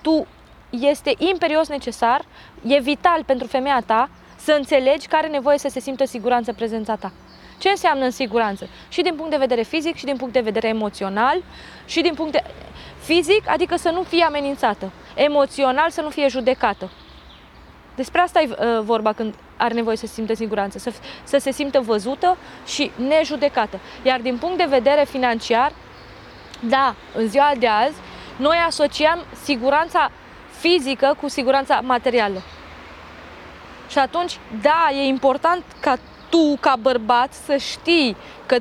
tu 0.01 0.27
este 0.69 1.13
imperios 1.17 1.67
necesar, 1.67 2.21
e 2.67 2.79
vital 2.79 3.23
pentru 3.25 3.47
femeia 3.47 3.83
ta 3.85 4.09
să 4.43 4.51
înțelegi 4.51 5.07
că 5.07 5.15
are 5.15 5.27
nevoie 5.27 5.57
să 5.57 5.67
se 5.69 5.79
simtă 5.79 6.05
siguranță 6.05 6.53
prezența 6.53 6.95
ta. 6.95 7.11
Ce 7.57 7.69
înseamnă 7.69 8.03
în 8.03 8.11
siguranță? 8.11 8.67
Și 8.89 9.01
din 9.01 9.15
punct 9.15 9.31
de 9.31 9.37
vedere 9.37 9.61
fizic, 9.61 9.95
și 9.95 10.05
din 10.05 10.15
punct 10.15 10.33
de 10.33 10.39
vedere 10.39 10.67
emoțional, 10.67 11.43
și 11.85 12.01
din 12.01 12.13
punct 12.13 12.31
de... 12.31 12.43
Fizic, 12.99 13.43
adică 13.49 13.75
să 13.75 13.89
nu 13.89 14.01
fie 14.01 14.23
amenințată. 14.23 14.91
Emoțional, 15.15 15.89
să 15.89 16.01
nu 16.01 16.09
fie 16.09 16.27
judecată. 16.27 16.91
Despre 17.95 18.21
asta 18.21 18.41
e 18.41 18.49
uh, 18.49 18.81
vorba 18.81 19.13
când 19.13 19.33
are 19.57 19.73
nevoie 19.73 19.97
să 19.97 20.05
se 20.05 20.13
simtă 20.13 20.33
siguranță, 20.33 20.77
să, 20.77 20.91
să 21.23 21.37
se 21.37 21.51
simtă 21.51 21.79
văzută 21.79 22.37
și 22.65 22.91
nejudecată. 23.07 23.79
Iar 24.03 24.19
din 24.19 24.37
punct 24.37 24.57
de 24.57 24.65
vedere 24.69 25.05
financiar, 25.09 25.71
da, 26.59 26.95
în 27.15 27.27
ziua 27.27 27.51
de 27.59 27.67
azi, 27.67 27.95
noi 28.37 28.57
asociam 28.67 29.23
siguranța 29.43 30.11
fizică 30.59 31.17
cu 31.21 31.27
siguranța 31.27 31.79
materială. 31.83 32.41
Și 33.87 33.97
atunci, 33.99 34.39
da, 34.61 34.89
e 34.93 35.03
important 35.05 35.63
ca 35.79 35.97
tu, 36.29 36.57
ca 36.59 36.75
bărbat, 36.81 37.33
să 37.33 37.57
știi 37.57 38.15
că 38.45 38.55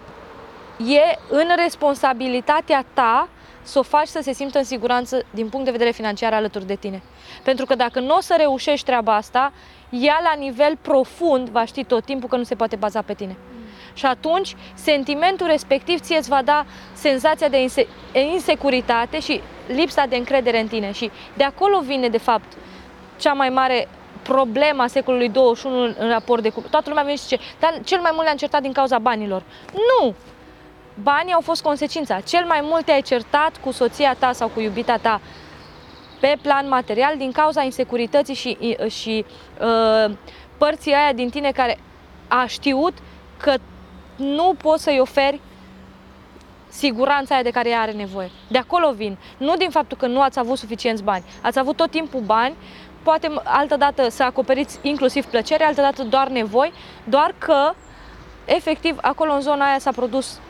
e 0.85 1.19
în 1.29 1.49
responsabilitatea 1.57 2.85
ta 2.93 3.29
să 3.63 3.79
o 3.79 3.83
faci 3.83 4.07
să 4.07 4.21
se 4.23 4.33
simtă 4.33 4.59
în 4.59 4.65
siguranță 4.65 5.25
din 5.31 5.49
punct 5.49 5.65
de 5.65 5.71
vedere 5.71 5.91
financiar 5.91 6.33
alături 6.33 6.67
de 6.67 6.75
tine. 6.75 7.03
Pentru 7.43 7.67
că 7.67 7.75
dacă 7.75 8.01
nu 8.01 8.15
o 8.15 8.21
să 8.21 8.35
reușești 8.39 8.87
treaba 8.87 9.15
asta, 9.15 9.53
ea 9.91 10.21
la 10.23 10.33
nivel 10.39 10.77
profund 10.83 11.49
va 11.49 11.65
ști 11.65 11.85
tot 11.85 12.05
timpul 12.05 12.29
că 12.29 12.37
nu 12.37 12.43
se 12.43 12.55
poate 12.55 12.77
baza 12.77 13.03
pe 13.03 13.15
tine. 13.15 13.37
Și 13.95 14.07
atunci, 14.07 14.57
sentimentul 14.75 15.47
respectiv 15.47 16.01
ție 16.01 16.17
îți 16.17 16.29
va 16.29 16.43
da 16.43 16.65
senzația 16.93 17.49
de 17.49 17.61
inse- 17.63 17.87
insecuritate 18.13 19.21
și 19.21 19.41
lipsa 19.67 20.07
de 20.07 20.17
încredere 20.17 20.61
în 20.61 20.67
tine. 20.67 20.93
Și 20.93 21.11
de 21.37 21.45
acolo 21.45 21.81
vine, 21.81 22.09
de 22.09 22.19
fapt, 22.19 22.53
cea 23.19 23.33
mai 23.33 23.49
mare 23.49 23.89
problema 24.23 24.87
secolului 24.87 25.29
21 25.29 25.83
în 25.99 26.09
raport 26.09 26.43
de 26.43 26.49
cuplu. 26.49 26.69
Toată 26.71 26.89
lumea 26.89 27.03
vine 27.05 27.17
și 27.17 27.23
zice, 27.23 27.39
dar 27.61 27.81
cel 27.85 28.01
mai 28.01 28.11
mult 28.13 28.25
le-am 28.25 28.37
certat 28.37 28.63
din 28.63 28.73
cauza 28.73 28.99
banilor. 28.99 29.43
Nu! 29.73 30.15
Banii 31.03 31.33
au 31.33 31.41
fost 31.41 31.63
consecința. 31.63 32.21
Cel 32.21 32.45
mai 32.45 32.61
mult 32.63 32.85
te-ai 32.85 33.03
certat 33.03 33.57
cu 33.57 33.71
soția 33.71 34.15
ta 34.19 34.33
sau 34.33 34.49
cu 34.49 34.61
iubita 34.61 34.97
ta 34.97 35.21
pe 36.21 36.39
plan 36.43 36.69
material 36.69 37.17
din 37.17 37.33
cauza 37.33 37.63
insecurității 37.63 38.35
și, 38.35 38.77
și 38.89 39.25
uh, 39.61 40.15
părții 40.59 40.93
aia 40.93 41.13
din 41.13 41.31
tine 41.31 41.51
care 41.51 41.79
a 42.29 42.47
știut 42.47 42.93
că 43.37 43.55
nu 44.17 44.55
poți 44.63 44.83
să-i 44.83 45.01
oferi 45.01 45.41
siguranța 46.69 47.35
aia 47.35 47.43
de 47.43 47.51
care 47.51 47.69
ea 47.69 47.81
are 47.81 47.93
nevoie. 47.93 48.31
De 48.49 48.59
acolo 48.59 48.93
vin. 48.93 49.19
Nu 49.37 49.57
din 49.57 49.71
faptul 49.71 49.97
că 49.97 50.07
nu 50.07 50.21
ați 50.21 50.39
avut 50.39 50.59
suficienți 50.59 51.03
bani. 51.03 51.25
Ați 51.43 51.59
avut 51.59 51.77
tot 51.77 51.91
timpul 51.91 52.21
bani, 52.21 52.55
poate 53.03 53.31
altă 53.45 53.77
dată 53.77 54.09
să 54.09 54.23
acoperiți 54.23 54.79
inclusiv 54.83 55.25
plăcere, 55.25 55.65
altă 55.65 55.81
dată 55.81 56.03
doar 56.03 56.29
nevoi, 56.29 56.73
doar 57.05 57.35
că 57.39 57.73
efectiv 58.45 58.99
acolo 59.01 59.33
în 59.33 59.41
zona 59.41 59.69
aia 59.69 59.79
s-a 59.79 59.91
produs 59.91 60.41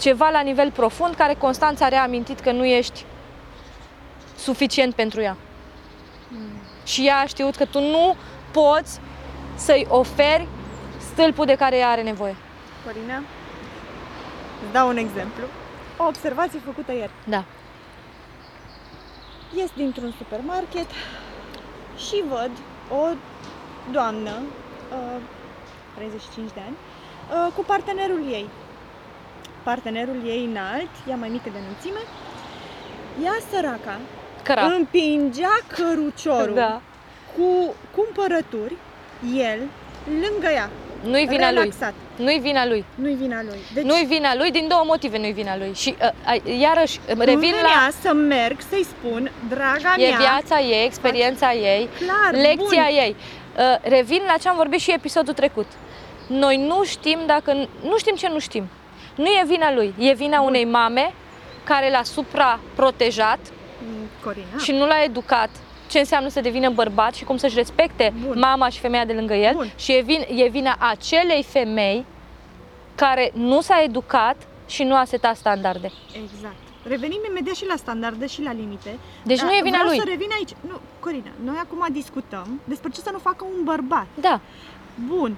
ceva 0.00 0.28
la 0.28 0.40
nivel 0.40 0.70
profund 0.70 1.14
care 1.14 1.34
Constanța 1.34 1.84
a 1.84 1.88
reamintit 1.88 2.40
că 2.40 2.52
nu 2.52 2.64
ești 2.64 3.04
suficient 4.36 4.94
pentru 4.94 5.20
ea. 5.20 5.36
Și 6.84 7.06
ea 7.06 7.16
a 7.16 7.26
știut 7.26 7.56
că 7.56 7.64
tu 7.64 7.80
nu 7.80 8.16
poți 8.50 9.00
să-i 9.54 9.86
oferi 9.88 10.48
stâlpul 11.12 11.46
de 11.46 11.54
care 11.54 11.76
ea 11.76 11.88
are 11.88 12.02
nevoie. 12.02 12.36
Corina, 12.84 13.16
îți 14.62 14.72
dau 14.72 14.88
un 14.88 14.96
exemplu. 14.96 15.44
O 15.96 16.04
observație 16.06 16.60
făcută 16.64 16.92
ieri. 16.92 17.10
Da. 17.24 17.44
Ies 19.56 19.70
dintr-un 19.76 20.12
supermarket 20.18 20.86
și 22.06 22.22
văd 22.28 22.50
o 22.90 23.06
doamnă, 23.92 24.30
uh, 24.92 25.20
35 25.94 26.50
de 26.54 26.60
ani, 26.66 26.76
uh, 27.46 27.52
cu 27.56 27.62
partenerul 27.64 28.22
ei. 28.30 28.48
Partenerul 29.62 30.22
ei 30.26 30.44
înalt, 30.44 30.90
ea 31.08 31.16
mai 31.16 31.28
mică 31.28 31.48
de 31.52 31.58
înălțime, 31.58 32.00
ea 33.24 33.32
săraca 33.50 33.98
Căra. 34.42 34.64
împingea 34.64 35.58
căruciorul 35.76 36.54
Da. 36.54 36.80
cu 37.36 37.74
cumpărături, 37.96 38.76
el 39.36 39.58
lângă 40.22 40.46
ea, 40.54 40.70
Nu-i 41.04 41.26
vina 41.26 41.52
lui. 41.52 41.72
Relaxat. 42.16 42.24
Nu-i 42.24 42.38
vina 42.38 42.66
lui. 42.66 42.84
Nu-i 42.94 43.14
vina 43.14 43.42
lui. 43.42 43.58
Deci 43.74 43.84
Nu-i 43.84 44.04
vina 44.08 44.34
lui 44.34 44.50
din 44.50 44.68
două 44.68 44.82
motive 44.86 45.18
nu-i 45.18 45.32
vina 45.32 45.56
lui. 45.56 45.72
Și 45.74 45.94
uh, 46.02 46.08
uh, 46.44 46.58
iarăși 46.60 47.00
revin 47.06 47.50
nu 47.50 47.56
la 47.56 47.62
venea 47.62 47.90
să 48.00 48.12
merg 48.12 48.56
să-i 48.68 48.84
spun, 48.84 49.30
draga 49.48 49.94
e 49.98 50.08
mea, 50.08 50.18
viața 50.18 50.60
ei, 50.60 50.84
experiența 50.84 51.52
ei, 51.52 51.88
clar, 51.98 52.40
lecția 52.42 52.86
bun. 52.88 52.96
ei. 52.98 53.16
Uh, 53.58 53.76
revin 53.82 54.22
la 54.26 54.36
ce 54.40 54.48
am 54.48 54.56
vorbit 54.56 54.80
și 54.80 54.92
episodul 54.92 55.34
trecut. 55.34 55.66
Noi 56.26 56.56
nu 56.56 56.84
știm 56.84 57.18
dacă 57.26 57.52
nu 57.82 57.98
știm 57.98 58.14
ce 58.14 58.28
nu 58.28 58.38
știm. 58.38 58.68
Nu 59.14 59.26
e 59.26 59.44
vina 59.46 59.72
lui, 59.72 59.94
e 59.98 60.12
vina 60.12 60.38
Bun. 60.38 60.46
unei 60.46 60.64
mame 60.64 61.12
care 61.64 61.90
l-a 61.90 62.02
supraprotejat 62.02 63.38
Mm, 63.84 64.08
Corina, 64.24 64.58
și 64.58 64.72
nu 64.72 64.86
l-a 64.86 65.02
educat 65.04 65.48
ce 65.92 65.98
înseamnă 65.98 66.28
să 66.28 66.40
devină 66.40 66.70
bărbat 66.70 67.14
și 67.14 67.24
cum 67.24 67.36
să-și 67.36 67.54
respecte 67.56 68.12
Bun. 68.26 68.38
mama 68.38 68.68
și 68.68 68.80
femeia 68.80 69.04
de 69.04 69.12
lângă 69.12 69.34
el 69.34 69.54
Bun. 69.54 69.70
și 69.76 69.92
e, 69.92 70.02
vin, 70.02 70.24
e 70.36 70.48
vina 70.48 70.76
acelei 70.78 71.42
femei 71.42 72.04
care 72.94 73.30
nu 73.34 73.60
s-a 73.60 73.82
educat 73.82 74.36
și 74.66 74.82
nu 74.82 74.94
a 74.96 75.04
setat 75.04 75.36
standarde. 75.36 75.90
exact. 76.22 76.54
Revenim 76.82 77.20
imediat 77.28 77.54
și 77.54 77.66
la 77.66 77.76
standarde 77.76 78.26
și 78.26 78.42
la 78.42 78.52
limite. 78.52 78.98
Deci 79.22 79.38
Dar 79.38 79.46
nu 79.46 79.52
e 79.52 79.60
vina 79.62 79.78
vreau 79.78 79.88
lui. 79.88 79.98
să 79.98 80.04
revin 80.08 80.28
aici. 80.38 80.50
Nu, 80.68 80.76
Corina, 81.00 81.30
noi 81.44 81.56
acum 81.58 81.86
discutăm 81.92 82.60
despre 82.64 82.90
ce 82.90 83.00
să 83.00 83.10
nu 83.12 83.18
facă 83.18 83.44
un 83.56 83.64
bărbat. 83.64 84.06
Da, 84.20 84.40
Bun. 85.06 85.36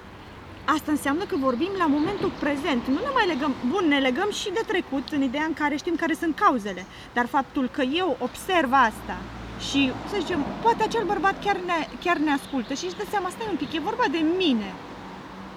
Asta 0.65 0.91
înseamnă 0.91 1.23
că 1.23 1.35
vorbim 1.39 1.69
la 1.77 1.85
momentul 1.85 2.31
prezent. 2.39 2.87
Nu 2.87 2.99
ne 3.07 3.11
mai 3.13 3.27
legăm, 3.27 3.53
bun, 3.71 3.85
ne 3.87 3.99
legăm 3.99 4.29
și 4.31 4.49
de 4.51 4.61
trecut 4.67 5.07
în 5.11 5.21
ideea 5.21 5.43
în 5.43 5.53
care 5.53 5.75
știm 5.75 5.95
care 5.95 6.13
sunt 6.13 6.35
cauzele. 6.39 6.85
Dar 7.13 7.25
faptul 7.25 7.69
că 7.71 7.81
eu 7.81 8.17
observ 8.19 8.71
asta 8.73 9.17
și, 9.69 9.91
să 10.09 10.15
zicem, 10.19 10.45
poate 10.61 10.83
acel 10.83 11.03
bărbat 11.03 11.43
chiar 11.43 11.55
ne, 11.55 11.87
chiar 12.03 12.17
ne 12.17 12.31
ascultă 12.31 12.73
și 12.73 12.85
își 12.85 12.95
dă 12.95 13.03
seama, 13.09 13.29
stai 13.29 13.47
un 13.49 13.55
pic, 13.55 13.73
e 13.73 13.79
vorba 13.79 14.03
de 14.11 14.21
mine. 14.37 14.73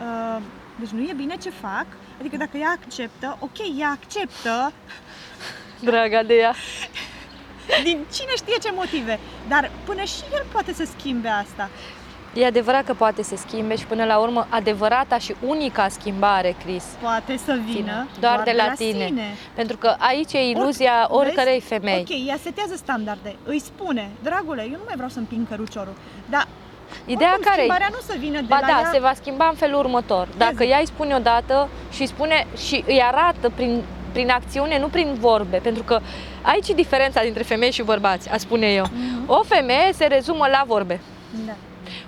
Uh, 0.00 0.42
deci 0.76 0.88
nu 0.88 1.00
e 1.00 1.12
bine 1.16 1.36
ce 1.36 1.50
fac, 1.50 1.86
adică 2.20 2.36
dacă 2.36 2.56
ea 2.56 2.78
acceptă, 2.82 3.36
ok, 3.40 3.78
ea 3.78 3.88
acceptă, 3.88 4.72
draga 5.80 6.22
de 6.22 6.34
ea. 6.34 6.54
din 7.82 8.04
cine 8.14 8.32
știe 8.36 8.56
ce 8.62 8.70
motive, 8.74 9.18
dar 9.48 9.70
până 9.84 10.02
și 10.02 10.22
el 10.32 10.46
poate 10.52 10.72
să 10.72 10.84
schimbe 10.96 11.28
asta. 11.28 11.70
E 12.34 12.46
adevărat 12.46 12.84
că 12.84 12.94
poate 12.94 13.22
să 13.22 13.36
schimbe 13.36 13.76
și 13.76 13.86
până 13.86 14.04
la 14.04 14.18
urmă 14.18 14.46
adevărata 14.50 15.18
și 15.18 15.34
unica 15.46 15.88
schimbare, 15.88 16.54
Cris, 16.64 16.84
Poate 17.00 17.36
să 17.36 17.58
vină 17.64 18.06
doar, 18.20 18.42
de 18.44 18.52
la, 18.56 18.72
tine. 18.76 19.04
sine. 19.06 19.22
Pentru 19.54 19.76
că 19.76 19.94
aici 19.98 20.32
e 20.32 20.48
iluzia 20.50 21.06
Or- 21.10 21.24
oricărei 21.24 21.52
vezi? 21.52 21.66
femei. 21.66 21.98
Ok, 22.10 22.26
ea 22.28 22.36
setează 22.42 22.74
standarde, 22.76 23.36
îi 23.44 23.58
spune, 23.60 24.10
dragule, 24.22 24.62
eu 24.62 24.70
nu 24.76 24.82
mai 24.86 24.94
vreau 24.94 25.08
să 25.08 25.18
împing 25.18 25.48
căruciorul, 25.48 25.94
dar 26.30 26.46
Ideea 27.06 27.28
oricum, 27.30 27.44
care 27.44 27.56
schimbarea 27.56 27.88
nu 27.90 27.98
să 28.06 28.14
vină 28.18 28.40
de 28.40 28.46
Ba 28.48 28.58
la 28.60 28.66
da, 28.66 28.80
ea. 28.82 28.90
se 28.92 28.98
va 29.00 29.12
schimba 29.14 29.48
în 29.48 29.56
felul 29.56 29.78
următor. 29.78 30.28
Dacă 30.36 30.54
Vezi? 30.56 30.70
ea 30.70 30.78
îi 30.78 30.86
spune 30.86 31.14
odată 31.14 31.68
și 31.92 32.00
îi 32.00 32.06
spune 32.06 32.46
și 32.66 32.84
îi 32.86 33.02
arată 33.02 33.50
prin, 33.54 33.82
prin 34.12 34.30
acțiune, 34.30 34.78
nu 34.78 34.86
prin 34.88 35.14
vorbe, 35.18 35.56
pentru 35.56 35.82
că 35.82 36.00
aici 36.42 36.68
e 36.68 36.74
diferența 36.74 37.22
dintre 37.22 37.42
femei 37.42 37.70
și 37.72 37.82
bărbați, 37.82 38.30
a 38.30 38.36
spune 38.36 38.66
eu. 38.66 38.84
Mhm. 38.92 39.22
O 39.30 39.42
femeie 39.42 39.92
se 39.92 40.06
rezumă 40.06 40.46
la 40.50 40.62
vorbe, 40.66 41.00
Da, 41.46 41.52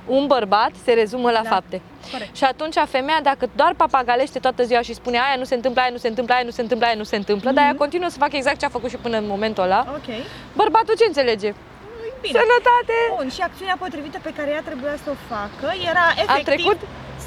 un 0.06 0.26
bărbat 0.26 0.70
se 0.84 0.92
rezumă 0.92 1.30
la 1.30 1.40
Da. 1.42 1.48
fapte. 1.48 1.80
corect. 2.12 2.36
Și 2.36 2.44
atunci 2.44 2.74
femeia, 2.88 3.18
dacă 3.22 3.48
doar 3.56 3.74
papagalește 3.76 4.38
toată 4.38 4.62
ziua 4.62 4.80
și 4.80 4.94
spune 4.94 5.16
aia 5.16 5.36
nu 5.38 5.44
se 5.44 5.54
întâmplă, 5.54 5.80
aia 5.80 5.90
nu 5.90 5.96
se 5.98 6.08
întâmplă, 6.08 6.34
aia 6.34 6.44
nu 6.44 6.50
se 6.50 6.60
întâmplă, 6.60 6.86
aia 6.86 6.94
nu 6.96 7.04
se 7.04 7.16
întâmplă, 7.16 7.50
dar 7.50 7.64
ea 7.64 7.70
Mhm. 7.70 7.78
continuă 7.78 8.08
să 8.08 8.18
facă 8.18 8.36
exact 8.36 8.58
ce 8.58 8.64
a 8.64 8.68
făcut 8.68 8.90
și 8.90 8.96
până 8.96 9.16
în 9.16 9.26
momentul 9.26 9.62
ăla, 9.64 9.80
Ok, 9.88 10.08
bărbatul 10.54 10.94
ce 10.98 11.04
înțelege? 11.06 11.48
nu 11.48 11.56
bine. 12.20 12.38
Sănătate! 12.38 12.94
Bun, 13.16 13.28
și 13.30 13.40
acțiunea 13.40 13.76
potrivită 13.78 14.18
pe 14.22 14.32
care 14.36 14.50
ea 14.50 14.62
trebuia 14.64 14.96
să 15.04 15.10
o 15.10 15.16
facă 15.34 15.66
era 15.90 16.06
efectiv 16.22 16.44
trecut? 16.44 16.78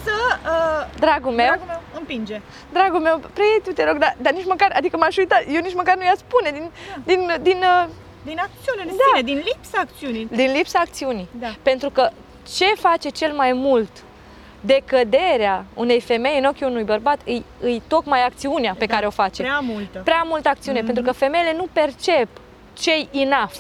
să, 0.04 0.16
uh, 0.54 1.00
Dragul 1.00 1.32
meu, 1.32 1.46
dragul 1.46 1.66
meu, 1.68 1.82
împinge. 2.00 2.42
dragul 2.72 3.00
meu, 3.00 3.16
prietul, 3.38 3.74
te 3.74 3.84
rog, 3.90 3.98
dar, 3.98 4.16
dar 4.18 4.34
nici 4.34 4.46
măcar, 4.46 4.72
adică 4.76 4.98
m-aș 4.98 5.16
uita, 5.18 5.38
eu 5.56 5.62
nici 5.62 5.74
măcar 5.82 5.96
nu 5.98 6.04
i-a 6.04 6.14
spune 6.18 6.50
din, 6.52 6.66
din, 7.04 7.20
din, 7.42 7.58
uh, 7.58 7.86
Din 8.26 8.40
acțiune 8.48 8.82
în 8.82 8.88
Da. 8.88 8.94
sine, 9.08 9.22
din 9.34 9.36
lipsa 9.50 9.78
acțiunii. 9.80 10.28
din 10.32 10.52
lipsa 10.52 10.80
acțiunii. 10.80 11.28
Da. 11.32 11.48
Pentru 11.62 11.90
că 11.90 12.10
ce 12.56 12.66
face 12.66 13.10
cel 13.10 13.34
mai 13.34 13.54
mult 13.54 13.90
decăderea 14.62 15.66
unei 15.74 16.00
femei 16.02 16.38
în 16.40 16.46
ochii 16.46 16.66
unui 16.66 16.84
bărbat 16.84 17.20
îi, 17.26 17.46
îi 17.60 17.82
tocmai 17.88 18.24
acțiunea 18.26 18.76
pe 18.78 18.86
Da, 18.86 18.94
care 18.94 19.06
o 19.06 19.10
face. 19.10 19.42
Prea 19.42 19.60
multă. 19.60 20.02
Prea 20.04 20.24
multă 20.28 20.50
acțiune, 20.50 20.78
Mhm. 20.78 20.86
pentru 20.86 21.04
că 21.04 21.12
femeile 21.12 21.54
nu 21.58 21.68
percep 21.74 22.28
ce 22.74 23.08
enough, 23.12 23.54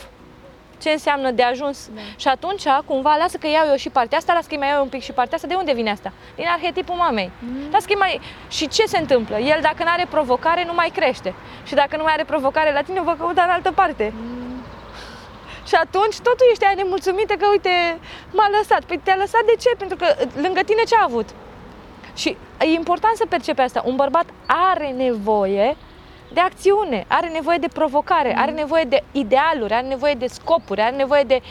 ce 0.81 0.89
înseamnă 0.89 1.31
de 1.31 1.43
ajuns. 1.43 1.89
Da. 1.95 2.01
Și 2.17 2.27
atunci, 2.27 2.63
cumva, 2.85 3.15
lasă 3.19 3.37
că 3.37 3.47
iau 3.47 3.67
eu 3.69 3.75
și 3.75 3.89
partea 3.89 4.17
asta, 4.17 4.33
lasă 4.33 4.47
că 4.49 4.55
mai 4.57 4.67
iau 4.67 4.77
eu 4.77 4.83
un 4.83 4.89
pic 4.89 5.01
și 5.03 5.11
partea 5.11 5.35
asta. 5.35 5.47
De 5.47 5.53
unde 5.55 5.73
vine 5.73 5.91
asta? 5.91 6.11
Din 6.35 6.45
arhetipul 6.47 6.95
mamei. 6.95 7.31
Mhm. 7.39 7.71
Lasă 7.71 7.85
că 7.89 7.93
mai... 7.97 8.19
Și 8.49 8.67
ce 8.67 8.83
se 8.85 8.97
întâmplă? 8.97 9.37
El, 9.37 9.59
dacă 9.61 9.83
nu 9.83 9.89
are 9.89 10.05
provocare, 10.09 10.63
nu 10.65 10.73
mai 10.73 10.89
crește. 10.93 11.33
Și 11.67 11.73
dacă 11.73 11.97
nu 11.97 12.03
mai 12.03 12.13
are 12.13 12.23
provocare 12.23 12.73
la 12.73 12.81
tine, 12.81 13.01
vă 13.01 13.15
căuta 13.19 13.43
în 13.43 13.49
altă 13.49 13.71
parte. 13.71 14.13
Mm, 14.15 14.42
Și 15.67 15.75
atunci 15.75 16.19
tot 16.19 16.37
tu 16.37 16.43
ești 16.51 16.65
aia 16.65 16.73
nemulțumită 16.77 17.33
că, 17.33 17.45
uite, 17.51 17.99
m-a 18.31 18.47
lăsat. 18.57 18.83
Păi 18.83 18.99
te-a 19.03 19.15
lăsat 19.15 19.43
de 19.45 19.55
ce? 19.59 19.69
Pentru 19.77 19.97
că 19.97 20.05
lângă 20.41 20.59
tine 20.65 20.83
ce 20.83 20.95
a 20.95 21.03
avut? 21.03 21.29
Și 22.15 22.37
e 22.59 22.65
important 22.65 23.15
să 23.15 23.25
percepe 23.29 23.61
asta. 23.61 23.81
Un 23.85 23.95
bărbat 23.95 24.25
are 24.45 24.87
nevoie 24.97 25.77
de 26.33 26.39
acțiune, 26.39 27.05
are 27.07 27.27
nevoie 27.27 27.57
de 27.57 27.67
provocare, 27.73 28.35
are 28.37 28.51
nevoie 28.51 28.83
de 28.83 29.03
idealuri, 29.11 29.73
are 29.73 29.87
nevoie 29.87 30.13
de 30.13 30.27
scopuri, 30.27 30.81
are 30.81 30.95
nevoie 30.95 31.23
de 31.23 31.41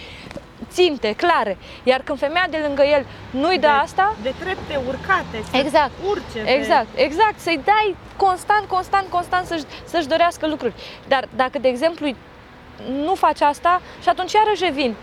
ținte 0.70 1.12
clare. 1.12 1.58
Iar 1.82 2.00
când 2.00 2.18
femeia 2.18 2.46
de 2.50 2.64
lângă 2.66 2.82
el 2.82 3.06
nu-i 3.30 3.54
dă 3.58 3.66
De- 3.66 3.66
asta, 3.66 4.16
De 4.22 4.34
trepte 4.38 4.80
urcate. 4.88 5.42
să 5.50 5.56
Exact. 5.56 5.90
Urce 6.08 6.38
pe- 6.44 6.50
Exact, 6.50 6.86
exact, 6.94 7.38
să-i 7.38 7.60
dai 7.64 7.96
constant, 8.16 8.64
constant, 8.68 9.08
constant 9.08 9.46
să-și, 9.46 9.64
să-și 9.84 10.06
dorească 10.06 10.46
lucruri. 10.46 10.72
Dar 11.08 11.28
dacă, 11.36 11.58
de 11.58 11.68
exemplu, 11.68 12.14
nu 13.04 13.14
faci 13.14 13.40
asta 13.40 13.80
și 14.02 14.08
atunci 14.08 14.32
iarăși 14.32 14.64
revin. 14.64 14.94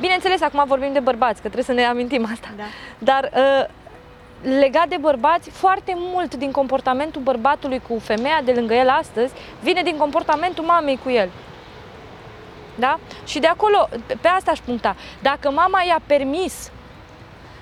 Bineînțeles, 0.00 0.42
acum 0.42 0.64
vorbim 0.66 0.92
de 0.92 1.00
bărbați, 1.00 1.34
că 1.34 1.40
trebuie 1.48 1.62
să 1.64 1.72
ne 1.72 1.84
amintim 1.84 2.28
asta. 2.32 2.48
Da. 2.56 2.62
Dar 2.98 3.30
uh, 3.34 3.64
legat 4.60 4.88
de 4.88 4.96
bărbați, 5.00 5.50
foarte 5.50 5.92
mult 5.96 6.34
din 6.34 6.50
comportamentul 6.50 7.20
bărbatului 7.20 7.82
cu 7.88 7.98
femeia 7.98 8.40
de 8.44 8.52
lângă 8.52 8.74
el 8.74 8.88
astăzi 8.88 9.32
vine 9.62 9.82
din 9.82 9.96
comportamentul 9.96 10.64
mamei 10.64 10.98
cu 11.02 11.10
el. 11.10 11.28
Da? 12.74 12.98
Și 13.26 13.38
de 13.38 13.46
acolo, 13.46 13.88
pe- 14.06 14.16
pe 14.20 14.28
asta 14.28 14.50
aș 14.50 14.58
puncta. 14.58 14.96
Dacă 15.22 15.50
mama 15.50 15.82
i-a 15.86 16.00
permis 16.06 16.70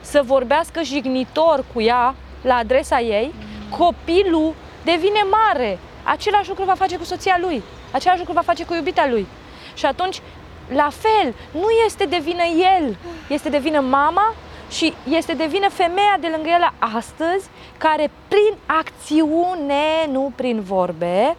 să 0.01 0.23
vorbească 0.25 0.83
jignitor 0.83 1.65
cu 1.75 1.81
ea 1.81 2.15
la 2.43 2.55
adresa 2.55 3.01
ei, 3.01 3.35
copilul 3.79 4.55
devine 4.85 5.21
mare. 5.31 5.79
Același 6.03 6.49
lucru 6.49 6.65
va 6.65 6.75
face 6.75 6.97
cu 6.97 7.05
soția 7.05 7.37
lui, 7.41 7.63
același 7.91 8.19
lucru 8.19 8.35
va 8.35 8.41
face 8.41 8.65
cu 8.65 8.75
iubita 8.75 9.07
lui. 9.09 9.27
Și 9.75 9.87
atunci, 9.87 10.21
la 10.69 10.89
fel, 10.91 11.35
nu 11.51 11.67
este 11.87 12.05
de 12.05 12.19
vină 12.23 12.43
el, 12.79 12.97
este 13.29 13.49
de 13.49 13.59
vină 13.59 13.81
mama 13.81 14.35
și 14.71 14.95
este 15.09 15.33
de 15.35 15.47
vină 15.47 15.69
femeia 15.69 16.17
de 16.21 16.29
lângă 16.35 16.49
el 16.49 16.73
astăzi, 16.97 17.49
care 17.79 18.11
prin 18.29 18.55
acțiune, 18.67 20.07
nu 20.11 20.33
prin 20.37 20.61
vorbe, 20.61 21.37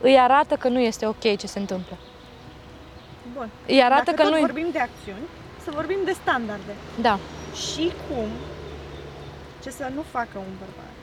îi 0.00 0.18
arată 0.18 0.54
că 0.54 0.68
nu 0.68 0.80
este 0.80 1.06
ok 1.06 1.36
ce 1.36 1.46
se 1.46 1.58
întâmplă. 1.58 1.96
Bun. 3.34 3.48
Îi 3.66 3.82
arată 3.82 4.02
Dacă 4.04 4.22
că 4.22 4.28
tot 4.28 4.32
nu 4.32 4.46
vorbim 4.46 4.66
de 4.72 4.78
acțiuni, 4.78 5.26
să 5.64 5.70
vorbim 5.74 5.98
de 6.04 6.12
standarde. 6.12 6.74
Da, 7.00 7.18
Și 7.54 7.92
cum 8.08 8.28
ce 9.62 9.70
să 9.70 9.90
nu 9.94 10.04
facă 10.10 10.38
un 10.38 10.52
bărbat 10.58 10.94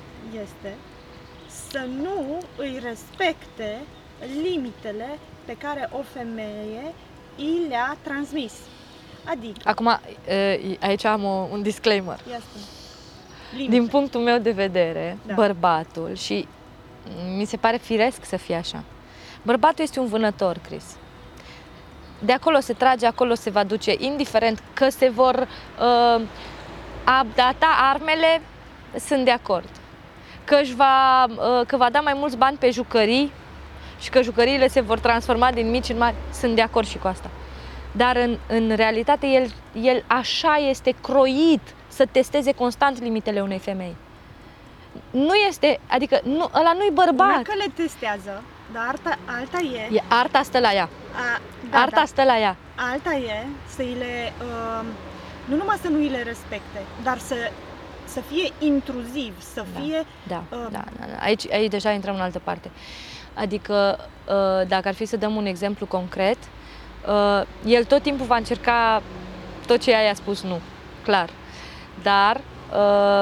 este 0.43 0.75
să 1.69 1.85
nu 2.01 2.37
îi 2.57 2.79
respecte 2.83 3.81
limitele 4.41 5.19
pe 5.45 5.55
care 5.57 5.89
o 5.91 6.01
femeie 6.13 6.93
i 7.35 7.67
le-a 7.69 7.97
transmis. 8.01 8.53
Adică, 9.23 9.69
acum 9.69 9.99
e, 10.27 10.77
aici 10.81 11.05
am 11.05 11.23
o, 11.23 11.47
un 11.51 11.61
disclaimer. 11.61 12.19
ia 12.31 12.39
spune, 12.39 12.63
limite. 13.55 13.71
Din 13.71 13.87
punctul 13.87 14.21
meu 14.21 14.37
de 14.37 14.51
vedere, 14.51 15.17
Da. 15.21 15.27
da. 15.27 15.33
bărbatul 15.33 16.15
și 16.15 16.47
mi 17.37 17.45
se 17.45 17.57
pare 17.57 17.77
firesc 17.77 18.25
să 18.25 18.37
fie 18.37 18.55
așa. 18.55 18.83
Bărbatul 19.41 19.83
este 19.83 19.99
un 19.99 20.07
vânător, 20.07 20.57
Chris. 20.67 20.83
De 22.19 22.31
acolo 22.33 22.59
se 22.59 22.73
trage, 22.73 23.05
acolo 23.05 23.33
se 23.33 23.49
va 23.49 23.63
duce, 23.63 23.95
indiferent 23.97 24.63
că 24.73 24.89
se 24.89 25.09
vor 25.09 25.47
uh, 25.79 26.21
updata 27.21 27.67
armele, 27.93 28.41
sunt 28.99 29.25
de 29.25 29.31
acord. 29.31 29.69
Că, 30.43 30.55
își 30.55 30.75
va, 30.75 31.25
uh, 31.29 31.65
că 31.67 31.77
va 31.77 31.89
da 31.89 31.99
mai 31.99 32.13
mulți 32.15 32.37
bani 32.37 32.57
pe 32.57 32.69
jucării 32.69 33.31
și 33.99 34.09
că 34.09 34.21
jucăriile 34.21 34.67
se 34.67 34.81
vor 34.81 34.99
transforma 34.99 35.51
din 35.51 35.69
mici 35.69 35.89
în 35.89 35.97
mari, 35.97 36.15
sunt 36.39 36.55
de 36.55 36.61
acord 36.61 36.87
și 36.87 36.97
cu 36.97 37.07
asta. 37.07 37.29
Dar 37.91 38.15
în, 38.15 38.37
în 38.47 38.75
realitate 38.75 39.27
el, 39.27 39.51
el 39.81 40.03
așa 40.07 40.55
este 40.69 40.95
croit 41.01 41.61
să 41.87 42.05
testeze 42.11 42.51
constant 42.51 43.01
limitele 43.01 43.41
unei 43.41 43.59
femei. 43.59 43.95
Nu 45.11 45.33
este, 45.33 45.79
adică 45.87 46.19
nu, 46.23 46.49
ăla 46.53 46.71
nu-i 46.73 46.91
Una 46.93 47.03
bărbat. 47.03 47.41
că 47.41 47.53
le 47.57 47.71
testează, 47.75 48.43
dar 48.73 48.83
alta, 48.87 49.17
alta 49.25 49.57
e, 49.59 49.95
E, 49.95 50.01
arta 50.07 50.41
stă 50.43 50.59
la 50.59 50.73
ea. 50.73 50.89
a, 51.13 51.39
Da, 51.69 51.77
arta 51.81 51.99
da, 51.99 52.05
stă 52.05 52.23
la 52.23 52.39
ea. 52.39 52.55
alta 52.75 53.13
e 53.13 53.45
să 53.75 53.81
îi 53.81 53.95
le, 53.97 54.33
uh, 54.41 54.85
nu 55.45 55.55
numai 55.55 55.77
să 55.81 55.87
nu 55.87 55.97
îi 55.97 56.07
le 56.09 56.23
respecte, 56.23 56.79
dar 57.03 57.17
să, 57.17 57.35
să 58.15 58.21
fie 58.33 58.51
intruziv, 58.59 59.33
să 59.53 59.63
Da. 59.73 59.79
fie 59.79 60.05
Da, 60.27 60.43
Uh, 60.51 60.67
da, 60.71 60.83
da, 60.99 61.05
da. 61.13 61.23
Aici, 61.23 61.51
aici 61.51 61.69
deja 61.71 61.91
intrăm 61.91 62.15
în 62.15 62.21
altă 62.21 62.39
parte. 62.43 62.71
Adică, 63.33 63.97
uh, 64.27 64.67
dacă 64.67 64.87
ar 64.87 64.93
fi 64.93 65.05
să 65.05 65.17
dăm 65.17 65.35
un 65.35 65.45
exemplu 65.45 65.85
concret, 65.85 66.37
uh, 67.07 67.41
el 67.65 67.83
tot 67.83 68.01
timpul 68.01 68.25
va 68.25 68.35
încerca 68.35 69.01
tot 69.67 69.79
ce 69.79 69.91
ea 69.91 70.01
i-a 70.01 70.13
spus 70.13 70.43
nu, 70.43 70.59
clar. 71.03 71.29
Dar 72.03 72.41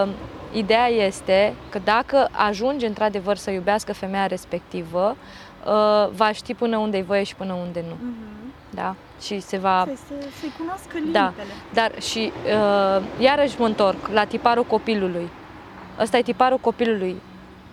uh, 0.03 0.09
ideea 0.51 0.87
este 0.87 1.53
că 1.69 1.79
dacă 1.83 2.29
ajunge 2.31 2.85
într-adevăr 2.87 3.37
să 3.37 3.51
iubească 3.51 3.93
femeia 3.93 4.27
respectivă, 4.27 5.15
uh, 5.65 6.09
va 6.15 6.31
ști 6.31 6.53
până 6.53 6.77
unde 6.77 6.97
i 6.97 7.03
voie 7.03 7.23
și 7.23 7.35
până 7.35 7.53
unde 7.53 7.83
nu. 7.87 7.93
uh-huh, 7.95 8.53
Da? 8.69 8.95
Și 9.23 9.39
se 9.39 9.57
va 9.57 9.83
să, 9.87 9.95
să, 10.07 10.13
să-i 10.39 10.53
cunoască 10.57 10.97
Da. 11.11 11.19
limitele. 11.19 11.53
dar 11.73 12.01
și 12.01 12.31
uh, 12.45 13.03
iarăși 13.19 13.59
mă 13.59 13.65
întorc 13.65 14.07
la 14.07 14.23
tiparul 14.25 14.63
copilului. 14.63 15.29
Ăsta 15.99 16.17
e 16.17 16.21
tiparul 16.21 16.57
copilului. 16.57 17.21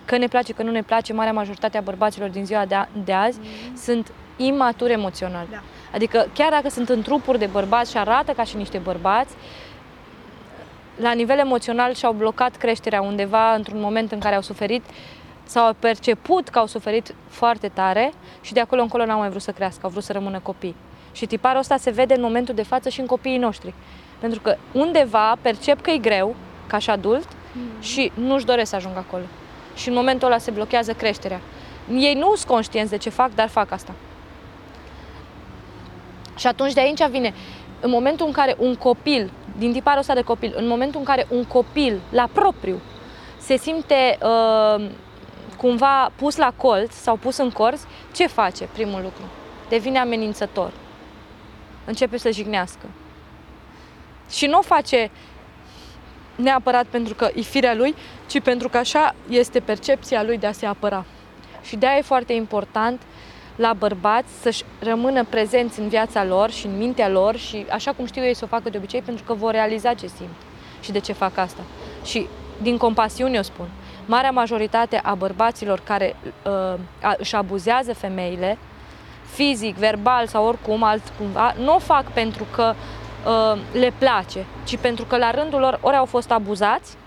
Că 0.05 0.17
ne 0.17 0.27
place, 0.27 0.53
că 0.53 0.63
nu 0.63 0.71
ne 0.71 0.81
place, 0.81 1.13
marea 1.13 1.33
majoritate 1.33 1.77
a 1.77 1.81
bărbaților 1.81 2.29
din 2.29 2.45
ziua 2.45 2.65
de, 2.65 2.75
a, 2.75 2.85
de 3.03 3.13
azi 3.13 3.39
Mhm. 3.39 3.75
sunt 3.77 4.11
imaturi 4.37 4.91
emoțional. 4.91 5.45
Da. 5.51 5.61
Adică 5.93 6.27
chiar 6.33 6.49
dacă 6.51 6.69
sunt 6.69 6.89
în 6.89 7.01
trupuri 7.01 7.39
de 7.39 7.45
bărbați 7.45 7.91
și 7.91 7.97
arată 7.97 8.31
ca 8.31 8.43
și 8.43 8.55
niște 8.57 8.77
bărbați, 8.77 9.33
la 10.95 11.11
nivel 11.11 11.37
emoțional 11.39 11.93
și-au 11.93 12.13
blocat 12.13 12.55
creșterea 12.55 13.01
undeva 13.01 13.53
într-un 13.53 13.79
moment 13.79 14.11
în 14.11 14.19
care 14.19 14.35
au 14.35 14.41
suferit 14.41 14.83
sau 15.43 15.65
au 15.65 15.75
perceput 15.79 16.49
că 16.49 16.59
au 16.59 16.65
suferit 16.67 17.15
foarte 17.27 17.67
tare 17.67 18.11
și 18.41 18.53
de 18.53 18.59
acolo 18.59 18.81
încolo 18.81 19.05
n-au 19.05 19.19
mai 19.19 19.29
vrut 19.29 19.41
să 19.41 19.51
crească, 19.51 19.79
au 19.83 19.89
vrut 19.89 20.03
să 20.03 20.11
rămână 20.13 20.39
copii. 20.39 20.75
Și 21.11 21.25
tiparul 21.25 21.59
ăsta 21.59 21.77
se 21.77 21.89
vede 21.89 22.13
în 22.13 22.21
momentul 22.21 22.55
de 22.55 22.63
față 22.63 22.89
și 22.89 22.99
în 22.99 23.05
copiii 23.05 23.37
noștri. 23.37 23.73
Pentru 24.19 24.39
că 24.41 24.55
undeva 24.71 25.37
percep 25.41 25.81
că 25.81 25.89
e 25.89 25.97
greu, 25.97 26.35
ca 26.67 26.77
și 26.77 26.89
adult, 26.89 27.27
Mhm. 27.53 27.81
și 27.81 28.11
nu-și 28.13 28.45
doresc 28.45 28.69
să 28.69 28.75
ajungă 28.75 28.97
acolo. 29.07 29.23
Și 29.75 29.87
în 29.87 29.93
momentul 29.93 30.27
ăla 30.27 30.37
se 30.37 30.51
blochează 30.51 30.93
creșterea. 30.93 31.39
Ei 31.93 32.13
nu 32.13 32.35
sunt 32.35 32.47
conștienți 32.47 32.89
de 32.91 32.97
ce 32.97 33.09
fac, 33.09 33.35
dar 33.35 33.47
fac 33.47 33.71
asta. 33.71 33.93
Și 36.37 36.47
atunci 36.47 36.73
de 36.73 36.79
aici 36.79 37.07
vine, 37.09 37.33
în 37.79 37.89
momentul 37.89 38.25
în 38.25 38.31
care 38.31 38.55
un 38.59 38.75
copil, 38.75 39.31
din 39.57 39.71
tiparul 39.71 39.99
ăsta 39.99 40.13
de 40.13 40.21
copil, 40.21 40.53
în 40.57 40.67
momentul 40.67 40.99
în 40.99 41.05
care 41.05 41.27
un 41.29 41.43
copil, 41.45 41.99
la 42.11 42.27
propriu, 42.31 42.79
se 43.39 43.57
simte 43.57 44.17
uh, 44.23 44.85
cumva 45.57 46.11
pus 46.15 46.35
la 46.35 46.53
colț 46.57 46.93
sau 46.93 47.15
pus 47.15 47.37
în 47.37 47.49
corz, 47.51 47.85
ce 48.13 48.27
face 48.27 48.67
primul 48.73 49.01
lucru? 49.01 49.21
Devine 49.69 49.99
amenințător. 49.99 50.71
Începe 51.85 52.17
să 52.17 52.31
jignească. 52.31 52.85
Și 54.29 54.45
nu 54.45 54.57
o 54.57 54.61
face 54.61 55.11
neapărat 56.35 56.85
pentru 56.85 57.13
că 57.13 57.29
e 57.35 57.41
firea 57.41 57.73
lui, 57.73 57.95
ci 58.27 58.41
pentru 58.41 58.69
că 58.69 58.77
așa 58.77 59.15
este 59.29 59.59
percepția 59.59 60.23
lui 60.23 60.37
de 60.37 60.47
a 60.47 60.51
se 60.51 60.65
apăra. 60.65 61.05
Și 61.61 61.75
de 61.75 61.87
aia 61.87 61.97
e 61.97 62.01
foarte 62.01 62.33
important 62.33 63.01
la 63.55 63.73
bărbați 63.73 64.31
să-și 64.41 64.63
rămână 64.79 65.25
prezenți 65.25 65.79
în 65.79 65.87
viața 65.87 66.23
lor 66.23 66.51
și 66.51 66.65
în 66.65 66.77
mintea 66.77 67.09
lor 67.09 67.35
și 67.35 67.65
așa 67.69 67.93
cum 67.93 68.05
știu 68.05 68.23
ei 68.23 68.33
să 68.33 68.43
o 68.43 68.47
facă 68.47 68.69
de 68.69 68.77
obicei, 68.77 69.01
pentru 69.01 69.23
că 69.23 69.33
vor 69.33 69.51
realiza 69.51 69.93
ce 69.93 70.07
simt 70.07 70.35
și 70.81 70.91
de 70.91 70.99
ce 70.99 71.13
fac 71.13 71.37
asta. 71.37 71.61
Și 72.03 72.27
din 72.61 72.77
compasiune 72.77 73.37
o 73.37 73.41
spun. 73.41 73.67
Marea 74.05 74.31
majoritate 74.31 74.99
a 75.03 75.15
bărbaților 75.15 75.79
care 75.79 76.15
uh, 76.45 76.79
a, 77.01 77.15
își 77.17 77.35
abuzează 77.35 77.93
femeile, 77.93 78.57
fizic, 79.31 79.75
verbal 79.75 80.27
sau 80.27 80.45
oricum, 80.45 80.83
altcumva, 80.83 81.53
nu 81.57 81.75
o 81.75 81.79
fac 81.79 82.11
pentru 82.11 82.45
că 82.51 82.73
uh, 83.25 83.61
le 83.73 83.93
place, 83.97 84.45
ci 84.63 84.77
pentru 84.77 85.05
că 85.05 85.17
la 85.17 85.31
rândul 85.31 85.59
lor 85.59 85.79
ori 85.81 85.95
au 85.95 86.05
fost 86.05 86.31
abuzați, 86.31 86.97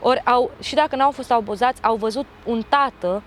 ori 0.00 0.20
au, 0.24 0.50
și 0.60 0.74
dacă 0.74 0.96
n-au 0.96 1.10
fost 1.10 1.30
abuzați, 1.30 1.82
au 1.82 1.96
văzut 1.96 2.26
un 2.44 2.62
tată 2.68 3.22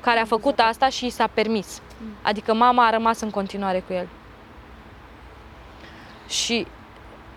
care 0.00 0.18
a 0.18 0.24
făcut 0.24 0.58
asta 0.58 0.88
și 0.88 1.06
i 1.06 1.10
s-a 1.10 1.26
permis. 1.34 1.80
Adică 2.22 2.54
mama 2.54 2.86
a 2.86 2.90
rămas 2.90 3.20
în 3.20 3.30
continuare 3.30 3.80
cu 3.86 3.92
el. 3.92 4.08
Și 6.28 6.66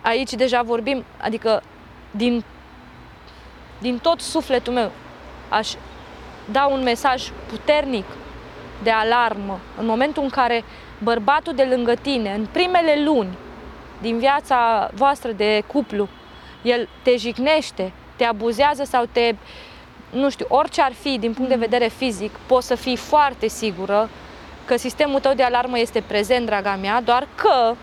aici 0.02 0.34
deja 0.34 0.62
vorbim, 0.62 1.04
adică 1.18 1.63
din 2.12 2.44
din 3.80 3.98
tot 3.98 4.22
sufletul 4.22 4.74
meu, 4.74 4.92
aș 5.50 5.74
da 6.52 6.66
un 6.66 6.84
mesaj 6.84 7.32
puternic 7.50 8.06
de 8.84 8.92
alarmă 8.92 9.60
în 9.78 9.86
momentul 9.86 10.24
în 10.24 10.30
care 10.30 10.63
bărbatul 11.04 11.54
de 11.54 11.63
lângă 11.63 11.94
tine, 11.96 12.34
în 12.34 12.48
primele 12.52 13.04
luni 13.04 13.38
din 14.02 14.18
viața 14.18 14.90
voastră 14.94 15.32
de 15.32 15.63
cuplu, 15.68 16.08
el 16.62 16.90
te 17.02 17.16
jignește, 17.18 17.92
te 18.16 18.24
abuzează 18.24 18.84
sau 18.84 19.06
te, 19.12 19.36
nu 20.10 20.30
știu, 20.30 20.46
orice 20.50 20.82
ar 20.82 20.94
fi 20.94 21.18
din 21.20 21.34
punct 21.34 21.50
de 21.50 21.56
vedere 21.56 21.88
fizic, 21.88 22.32
poți 22.46 22.68
să 22.68 22.76
fii 22.76 22.96
foarte 22.96 23.48
sigură 23.48 24.10
că 24.66 24.78
sistemul 24.78 25.20
tău 25.20 25.34
de 25.34 25.44
alarmă 25.44 25.80
este 25.80 26.02
prezent, 26.02 26.46
draga 26.46 26.76
mea, 26.76 27.02
doar 27.02 27.28
că 27.36 27.76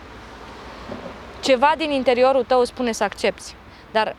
ceva 1.40 1.72
din 1.76 1.90
interiorul 1.90 2.44
tău 2.44 2.64
spune 2.64 2.92
să 2.92 3.04
accepti. 3.04 3.54
Dar 3.92 4.16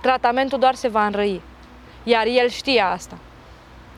tratamentul 0.00 0.58
doar 0.58 0.74
se 0.74 0.88
va 0.88 1.06
înrăi. 1.06 1.42
Iar 2.02 2.26
el 2.26 2.48
știe 2.48 2.80
asta. 2.80 3.18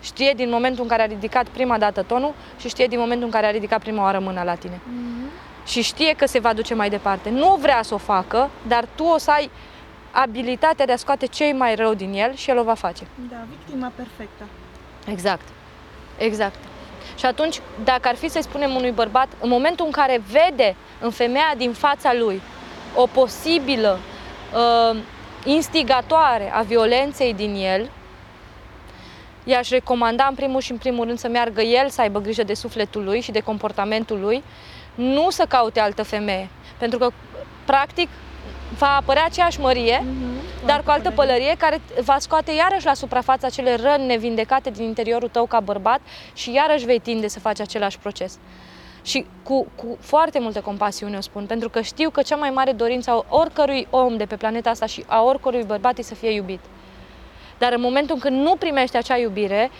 Știe 0.01 0.33
din 0.37 0.51
momentul 0.51 0.83
în 0.83 0.89
care 0.89 1.03
a 1.03 1.07
ridicat 1.07 1.49
prima 1.49 1.79
dată 1.79 2.03
tonul 2.03 2.35
și 2.59 2.69
știe 2.69 2.87
din 2.87 2.99
momentul 2.99 3.25
în 3.25 3.33
care 3.33 3.47
a 3.47 3.51
ridicat 3.51 3.81
prima 3.81 4.03
oară 4.03 4.19
mâna 4.19 4.45
la 4.45 4.55
tine. 4.55 4.77
Mm-hmm. 4.77 5.67
Și 5.67 5.83
știe 5.83 6.15
că 6.15 6.27
se 6.27 6.39
va 6.39 6.53
duce 6.53 6.75
mai 6.75 6.91
departe. 6.91 7.31
Nu 7.31 7.57
vrea 7.61 7.83
să 7.83 7.95
o 7.95 7.99
facă, 7.99 8.51
dar 8.67 8.85
tu 8.95 9.05
o 9.05 9.19
să 9.19 9.31
ai 9.31 9.51
abilitatea 10.11 10.87
de 10.87 10.93
a 10.93 10.97
scoate 10.97 11.27
cei 11.27 11.53
mai 11.53 11.75
rău 11.75 11.95
din 11.95 12.13
el 12.13 12.35
și 12.35 12.51
el 12.51 12.59
o 12.59 12.63
va 12.63 12.75
face. 12.75 13.07
Da, 13.31 13.37
victima 13.49 13.93
perfectă. 13.95 14.45
Exact. 15.07 15.49
Exact. 16.19 16.59
Și 17.19 17.27
atunci, 17.27 17.61
dacă 17.85 18.09
ar 18.09 18.15
fi 18.15 18.29
să-i 18.29 18.43
spunem 18.43 18.75
unui 18.75 18.91
bărbat, 18.91 19.29
în 19.41 19.49
momentul 19.49 19.85
în 19.85 19.91
care 19.91 20.23
vede 20.31 20.77
în 21.01 21.11
femeia 21.11 21.55
din 21.57 21.73
fața 21.73 22.15
lui 22.15 22.41
o 22.95 23.07
posibilă 23.07 23.99
uh, 24.55 24.99
instigatoare 25.45 26.53
a 26.53 26.63
violenței 26.63 27.35
din 27.35 27.55
el, 27.55 27.91
i-aș 29.49 29.71
recomanda 29.71 30.27
în 30.29 30.35
primul 30.35 30.61
și 30.61 30.71
în 30.71 30.77
primul 30.77 31.05
rând 31.05 31.19
să 31.19 31.29
meargă 31.29 31.61
el 31.61 31.89
să 31.89 32.01
aibă 32.01 32.21
grijă 32.21 32.43
de 32.43 32.55
sufletul 32.55 33.05
lui 33.05 33.21
și 33.21 33.31
de 33.31 33.41
comportamentul 33.41 34.21
lui, 34.21 34.43
nu 34.95 35.31
să 35.31 35.45
caute 35.49 35.81
altă 35.81 36.03
femeie. 36.03 36.49
Pentru 36.79 36.99
că, 36.99 37.11
practic, 37.65 38.09
va 38.79 38.97
apărea 38.97 39.25
aceeași 39.25 39.61
mărie, 39.61 40.03
mm-hmm, 40.03 40.67
dar 40.67 40.83
cu 40.83 40.91
altă 40.91 41.11
pălărie 41.11 41.55
care 41.59 41.81
va 42.01 42.17
scoate 42.19 42.53
iarăși 42.53 42.87
la 42.87 42.95
suprafață 42.95 43.47
acele 43.47 43.75
răni 43.75 44.07
nevindecate 44.07 44.71
din 44.71 44.85
interiorul 44.85 45.29
tău 45.29 45.47
ca 45.47 45.61
bărbat 45.61 46.01
și 46.33 46.53
iarăși 46.53 46.85
vei 46.85 46.99
tinde 46.99 47.29
să 47.29 47.41
faci 47.41 47.61
același 47.61 47.99
proces. 47.99 48.39
Și 49.03 49.27
cu, 49.43 49.67
cu 49.75 49.97
foarte 50.01 50.39
multă 50.39 50.61
compasiune 50.61 51.17
o 51.17 51.21
spun, 51.21 51.47
pentru 51.47 51.69
că 51.69 51.81
știu 51.81 52.11
că 52.11 52.23
cea 52.23 52.37
mai 52.37 52.51
mare 52.51 52.73
dorință 52.73 53.11
a 53.11 53.25
oricărui 53.29 53.87
om 53.91 54.17
de 54.17 54.25
pe 54.25 54.37
planeta 54.37 54.71
asta 54.71 54.87
și 54.87 55.05
a 55.07 55.23
oricărui 55.23 55.65
bărbat 55.65 55.99
e 55.99 56.03
să 56.03 56.15
fie 56.15 56.31
iubit. 56.31 56.61
Dar 57.59 57.73
în 57.73 57.81
momentul 57.81 58.17
când 58.17 58.41
nu 58.41 58.57
primește 58.57 58.97
acea 58.97 59.17
iubire, 59.17 59.71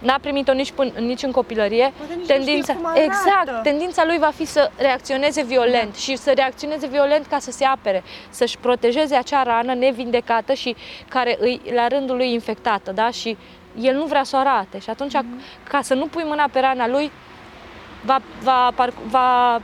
n-a 0.00 0.18
primit-o 0.20 0.52
nici, 0.52 0.72
până, 0.72 0.90
nici 0.98 1.22
în 1.22 1.30
copilărie, 1.30 1.92
nici 2.16 2.26
tendința, 2.26 2.74
exact, 2.94 3.62
tendința 3.62 4.04
lui 4.04 4.18
va 4.18 4.30
fi 4.34 4.44
să 4.44 4.70
reacționeze 4.76 5.42
violent 5.42 5.90
da. 5.90 5.98
și 5.98 6.16
să 6.16 6.32
reacționeze 6.34 6.86
violent 6.86 7.26
ca 7.26 7.38
să 7.38 7.50
se 7.50 7.64
apere, 7.64 8.02
să-și 8.30 8.58
protejeze 8.58 9.14
acea 9.14 9.42
rană 9.42 9.74
nevindecată 9.74 10.52
și 10.52 10.76
care 11.08 11.36
îi, 11.40 11.60
la 11.74 11.86
rândul 11.86 12.16
lui 12.16 12.32
infectată, 12.32 12.92
da? 12.92 13.10
Și 13.10 13.36
el 13.80 13.96
nu 13.96 14.04
vrea 14.04 14.22
să 14.22 14.36
o 14.36 14.38
arate 14.38 14.78
și 14.78 14.90
atunci, 14.90 15.12
mm-hmm. 15.12 15.68
ca 15.68 15.80
să 15.82 15.94
nu 15.94 16.06
pui 16.06 16.24
mâna 16.26 16.48
pe 16.52 16.60
rana 16.60 16.88
lui, 16.88 17.10
va, 18.04 18.20
va, 18.42 18.74
va 19.08 19.60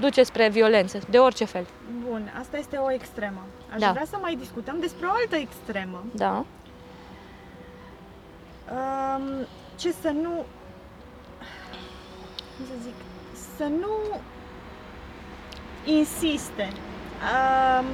duce 0.00 0.22
spre 0.22 0.48
violență, 0.48 0.98
de 1.10 1.18
orice 1.18 1.44
fel. 1.44 1.66
Bun, 2.08 2.32
asta 2.40 2.58
este 2.58 2.76
o 2.76 2.92
extremă. 2.92 3.46
Aș 3.72 3.80
da. 3.80 3.90
vrea 3.90 4.04
să 4.10 4.16
mai 4.20 4.34
discutăm 4.34 4.76
despre 4.80 5.06
o 5.06 5.10
altă 5.10 5.36
extremă. 5.36 6.04
Da 6.12 6.44
um, 8.76 9.46
ce 9.76 9.92
să 10.02 10.08
nu, 10.08 10.44
cum 12.56 12.64
să 12.66 12.76
zic, 12.82 12.94
să 13.56 13.64
nu 13.64 14.20
insiste. 15.84 16.72
Um, 16.72 17.86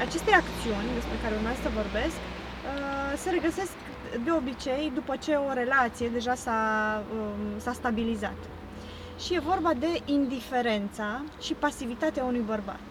aceste 0.00 0.32
acțiuni 0.32 0.94
despre 0.94 1.16
care 1.22 1.34
urmează 1.34 1.58
să 1.62 1.68
vorbesc 1.74 2.16
uh, 2.16 3.18
se 3.22 3.30
regăsesc 3.30 3.72
de 4.24 4.30
obicei 4.30 4.90
după 4.94 5.16
ce 5.16 5.34
o 5.34 5.52
relație 5.52 6.08
deja 6.08 6.34
s-a, 6.34 6.62
um, 7.12 7.58
s-a 7.60 7.72
stabilizat. 7.72 8.36
Și 9.18 9.34
e 9.34 9.38
vorba 9.38 9.72
de 9.78 10.00
indiferența 10.04 11.22
și 11.40 11.52
pasivitatea 11.54 12.24
unui 12.24 12.42
bărbat 12.46 12.86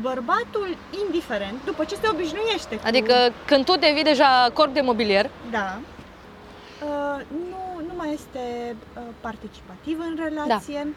bărbatul 0.00 0.76
indiferent, 1.06 1.64
după 1.64 1.84
ce 1.84 1.94
se 1.94 2.08
obișnuiește 2.12 2.76
cu... 2.76 2.82
Adică 2.86 3.14
când 3.46 3.64
tu 3.64 3.76
devii 3.76 4.02
deja 4.02 4.50
corp 4.52 4.74
de 4.74 4.80
mobilier. 4.80 5.30
Da. 5.50 5.78
Uh, 6.82 7.20
nu, 7.50 7.86
nu 7.86 7.92
mai 7.96 8.12
este 8.12 8.76
uh, 8.96 9.02
participativ 9.20 9.98
în 9.98 10.18
relație. 10.24 10.80
Da. 10.82 10.88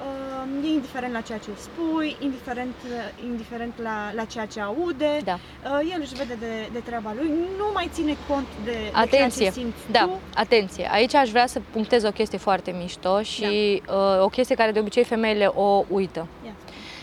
Uh, 0.00 0.64
e 0.64 0.72
indiferent 0.72 1.12
la 1.12 1.20
ceea 1.20 1.38
ce 1.38 1.50
spui, 1.56 2.16
indiferent, 2.20 2.74
uh, 2.84 3.24
indiferent 3.24 3.72
la, 3.82 4.12
la 4.14 4.24
ceea 4.24 4.46
ce 4.46 4.60
aude, 4.60 5.20
da. 5.24 5.38
uh, 5.64 5.90
el 5.94 6.00
își 6.00 6.14
vede 6.14 6.36
de, 6.38 6.68
de 6.72 6.78
treaba 6.78 7.12
lui, 7.16 7.28
nu 7.58 7.64
mai 7.74 7.88
ține 7.92 8.16
cont 8.28 8.46
de, 8.64 8.76
atenție. 8.92 9.26
de 9.26 9.36
ceea 9.36 9.50
ce 9.50 9.58
simți 9.58 9.90
da. 9.90 10.00
tu. 10.00 10.20
Atenție, 10.34 10.88
aici 10.92 11.14
aș 11.14 11.30
vrea 11.30 11.46
să 11.46 11.60
punctez 11.70 12.02
o 12.04 12.10
chestie 12.10 12.38
foarte 12.38 12.70
mișto 12.70 13.22
și 13.22 13.82
da. 13.86 13.94
uh, 13.94 14.24
o 14.24 14.28
chestie 14.28 14.54
care 14.54 14.72
de 14.72 14.78
obicei 14.78 15.04
femeile 15.04 15.46
o 15.46 15.84
uită. 15.88 16.26
Yeah. 16.42 16.54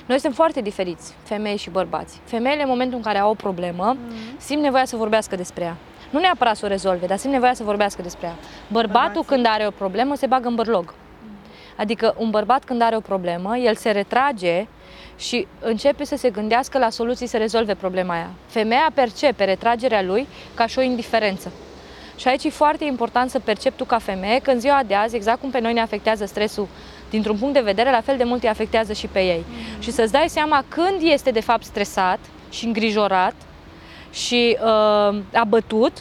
Noi 0.06 0.20
suntem 0.20 0.38
foarte 0.38 0.62
diferiți, 0.62 1.14
femei 1.24 1.58
și 1.58 1.70
bărbați. 1.70 2.20
Femeile, 2.24 2.62
în 2.62 2.70
momentul 2.70 2.98
în 2.98 3.04
care 3.04 3.18
au 3.18 3.30
o 3.30 3.34
problemă, 3.34 3.96
mm-hmm. 3.96 4.38
simt 4.38 4.62
nevoia 4.62 4.86
să 4.86 4.96
vorbească 4.96 5.36
despre 5.36 5.64
ea 5.64 5.78
nu 6.10 6.20
neapărat 6.20 6.56
să 6.56 6.66
o 6.66 6.68
rezolve, 6.68 7.06
dar 7.06 7.18
simt 7.18 7.34
nevoia 7.34 7.54
să 7.54 7.64
vorbească 7.64 8.02
despre 8.02 8.28
ea. 8.28 8.36
Bărbatul 8.68 9.02
Bărbații. 9.02 9.34
când 9.34 9.46
are 9.46 9.68
o 9.68 9.72
problemă 9.72 10.16
se 10.16 10.28
bagă 10.28 10.48
în 10.48 10.56
bărlog. 10.56 10.94
Adică 11.76 12.16
un 12.18 12.30
bărbat 12.30 12.64
când 12.64 12.82
are 12.82 12.96
o 12.96 13.00
problemă, 13.00 13.58
el 13.58 13.76
se 13.76 13.92
retrage 13.92 14.68
și 15.18 15.48
începe 15.60 16.06
să 16.06 16.16
se 16.16 16.30
gândească 16.30 16.78
la 16.78 16.90
soluții 16.90 17.28
să 17.28 17.38
rezolve 17.38 17.76
problema 17.76 18.14
aia. 18.14 18.30
Femeia 18.48 18.92
percepe 18.94 19.44
retragerea 19.44 20.02
lui 20.02 20.28
ca 20.54 20.66
și 20.66 20.80
o 20.80 20.82
indiferență. 20.82 21.52
Și 22.16 22.28
aici 22.28 22.44
e 22.44 22.50
foarte 22.50 22.84
important 22.84 23.30
să 23.30 23.40
percepi 23.40 23.76
tu 23.76 23.86
ca 23.86 23.98
femeie 23.98 24.40
că 24.40 24.52
în 24.52 24.60
ziua 24.60 24.82
de 24.88 24.94
azi, 24.96 25.16
exact 25.16 25.40
cum 25.40 25.50
pe 25.50 25.60
noi 25.60 25.74
ne 25.74 25.82
afectează 25.82 26.26
stresul 26.26 26.68
dintr-un 27.10 27.38
punct 27.38 27.54
de 27.54 27.60
vedere, 27.60 27.92
la 27.92 28.02
fel 28.02 28.18
de 28.18 28.24
mult 28.24 28.44
îi 28.44 28.50
afectează 28.50 28.94
și 28.94 29.08
pe 29.08 29.20
ei. 29.20 29.44
Mm-hmm. 29.44 29.80
Și 29.80 29.92
să-ți 29.92 30.12
dai 30.12 30.30
seama 30.30 30.64
când 30.68 30.98
este 31.02 31.32
de 31.32 31.42
fapt 31.42 31.64
stresat 31.64 32.20
și 32.50 32.66
îngrijorat 32.66 33.34
și 34.12 34.58
uh, 34.64 35.20
abătut 35.34 35.94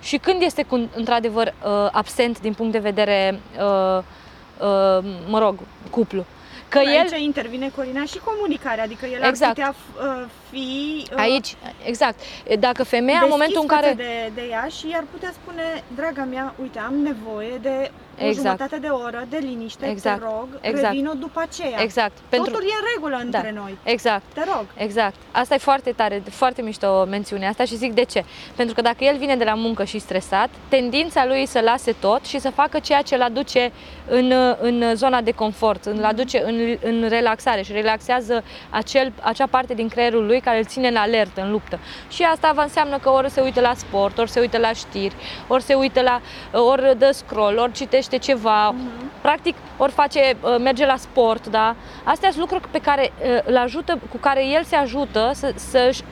și 0.00 0.16
când 0.16 0.42
este 0.42 0.62
cu, 0.62 0.88
într-adevăr 0.94 1.46
uh, 1.46 1.88
absent 1.92 2.40
din 2.40 2.52
punct 2.52 2.72
de 2.72 2.78
vedere, 2.78 3.40
uh, 3.56 3.98
uh, 3.98 5.04
mă 5.26 5.38
rog, 5.38 5.58
cuplu. 5.90 6.24
Că 6.68 6.78
Aici 6.78 7.10
el... 7.12 7.20
intervine 7.20 7.70
Corina 7.76 8.04
și 8.04 8.18
comunicarea, 8.24 8.84
adică 8.84 9.06
el 9.06 9.22
exact. 9.22 9.58
ar 9.58 9.74
putea 9.74 9.74
uh, 10.10 10.26
fi... 10.50 10.66
Uh, 11.12 11.18
Aici, 11.18 11.56
exact. 11.84 12.20
Dacă 12.58 12.84
femeia 12.84 13.20
în 13.22 13.28
momentul 13.30 13.60
în 13.60 13.66
care... 13.66 13.92
De, 13.96 14.30
de 14.34 14.46
ea 14.50 14.66
și 14.78 14.86
ar 14.94 15.04
putea 15.10 15.32
spune, 15.42 15.84
draga 15.94 16.24
mea, 16.24 16.54
uite, 16.60 16.78
am 16.78 16.94
nevoie 16.94 17.58
de 17.62 17.90
exact. 18.18 18.38
o 18.38 18.42
jumătate 18.42 18.78
de 18.78 18.86
oră 18.86 19.26
de 19.28 19.38
liniște, 19.40 19.86
exact. 19.86 20.18
te 20.18 20.24
rog, 20.24 20.48
exact. 20.60 20.92
revin-o 20.92 21.12
după 21.12 21.40
aceea. 21.40 21.82
Exact. 21.82 22.12
Pentru... 22.28 22.50
Totul 22.50 22.66
e 22.66 22.72
în 22.80 22.86
regulă 22.94 23.16
între 23.24 23.52
da. 23.54 23.60
noi. 23.60 23.78
Exact. 23.82 24.22
Te 24.34 24.44
rog. 24.44 24.64
Exact. 24.76 25.14
Asta 25.30 25.54
e 25.54 25.58
foarte 25.58 25.92
tare, 25.92 26.22
foarte 26.30 26.62
mișto 26.62 27.04
mențiunea 27.08 27.48
asta 27.48 27.64
și 27.64 27.76
zic 27.76 27.92
de 27.92 28.04
ce. 28.04 28.24
Pentru 28.56 28.74
că 28.74 28.80
dacă 28.80 29.04
el 29.04 29.16
vine 29.16 29.36
de 29.36 29.44
la 29.44 29.54
muncă 29.54 29.84
și 29.84 29.98
stresat, 29.98 30.48
tendința 30.68 31.26
lui 31.26 31.40
e 31.42 31.46
să 31.46 31.60
lase 31.60 31.94
tot 32.00 32.24
și 32.24 32.38
să 32.38 32.50
facă 32.50 32.78
ceea 32.78 33.02
ce 33.02 33.14
îl 33.14 33.22
aduce 33.22 33.72
în, 34.08 34.32
în 34.60 34.94
zona 34.94 35.20
de 35.20 35.30
confort, 35.30 35.84
îl 35.84 36.04
aduce 36.04 36.42
în, 36.44 36.76
în 36.82 37.08
relaxare 37.08 37.62
și 37.62 37.72
relaxează 37.72 38.44
acel, 38.70 39.12
acea 39.22 39.46
parte 39.46 39.74
din 39.74 39.88
creierul 39.88 40.26
lui 40.26 40.40
care 40.40 40.58
îl 40.58 40.64
ține 40.64 40.88
în 40.88 40.96
alertă, 40.96 41.40
în 41.40 41.50
luptă. 41.50 41.78
Și 42.08 42.22
asta 42.22 42.52
va 42.54 42.62
înseamnă 42.62 42.98
că 42.98 43.10
ori 43.10 43.30
se 43.30 43.40
uită 43.40 43.60
la 43.60 43.72
sport, 43.76 44.18
ori 44.18 44.30
se 44.30 44.40
uită 44.40 44.58
la 44.58 44.72
știri, 44.72 45.14
ori 45.46 45.62
se 45.62 45.74
uită 45.74 46.00
la, 46.00 46.20
ori 46.60 46.98
dă 46.98 47.10
scroll, 47.12 47.58
ori 47.58 47.72
citește 47.72 48.07
ceva, 48.16 48.72
uh-huh. 48.72 49.20
practic, 49.20 49.54
ori 49.76 49.92
face, 49.92 50.36
uh, 50.40 50.56
merge 50.58 50.86
la 50.86 50.96
sport, 50.96 51.46
da? 51.46 51.74
Astea 52.04 52.28
sunt 52.28 52.40
lucruri 52.40 52.68
pe 52.70 52.78
care 52.78 53.12
uh, 53.22 53.38
îl 53.44 53.56
ajută, 53.56 53.98
cu 54.10 54.16
care 54.16 54.46
el 54.46 54.64
se 54.64 54.76
ajută 54.76 55.30
să, 55.34 55.52
să-și 55.54 56.02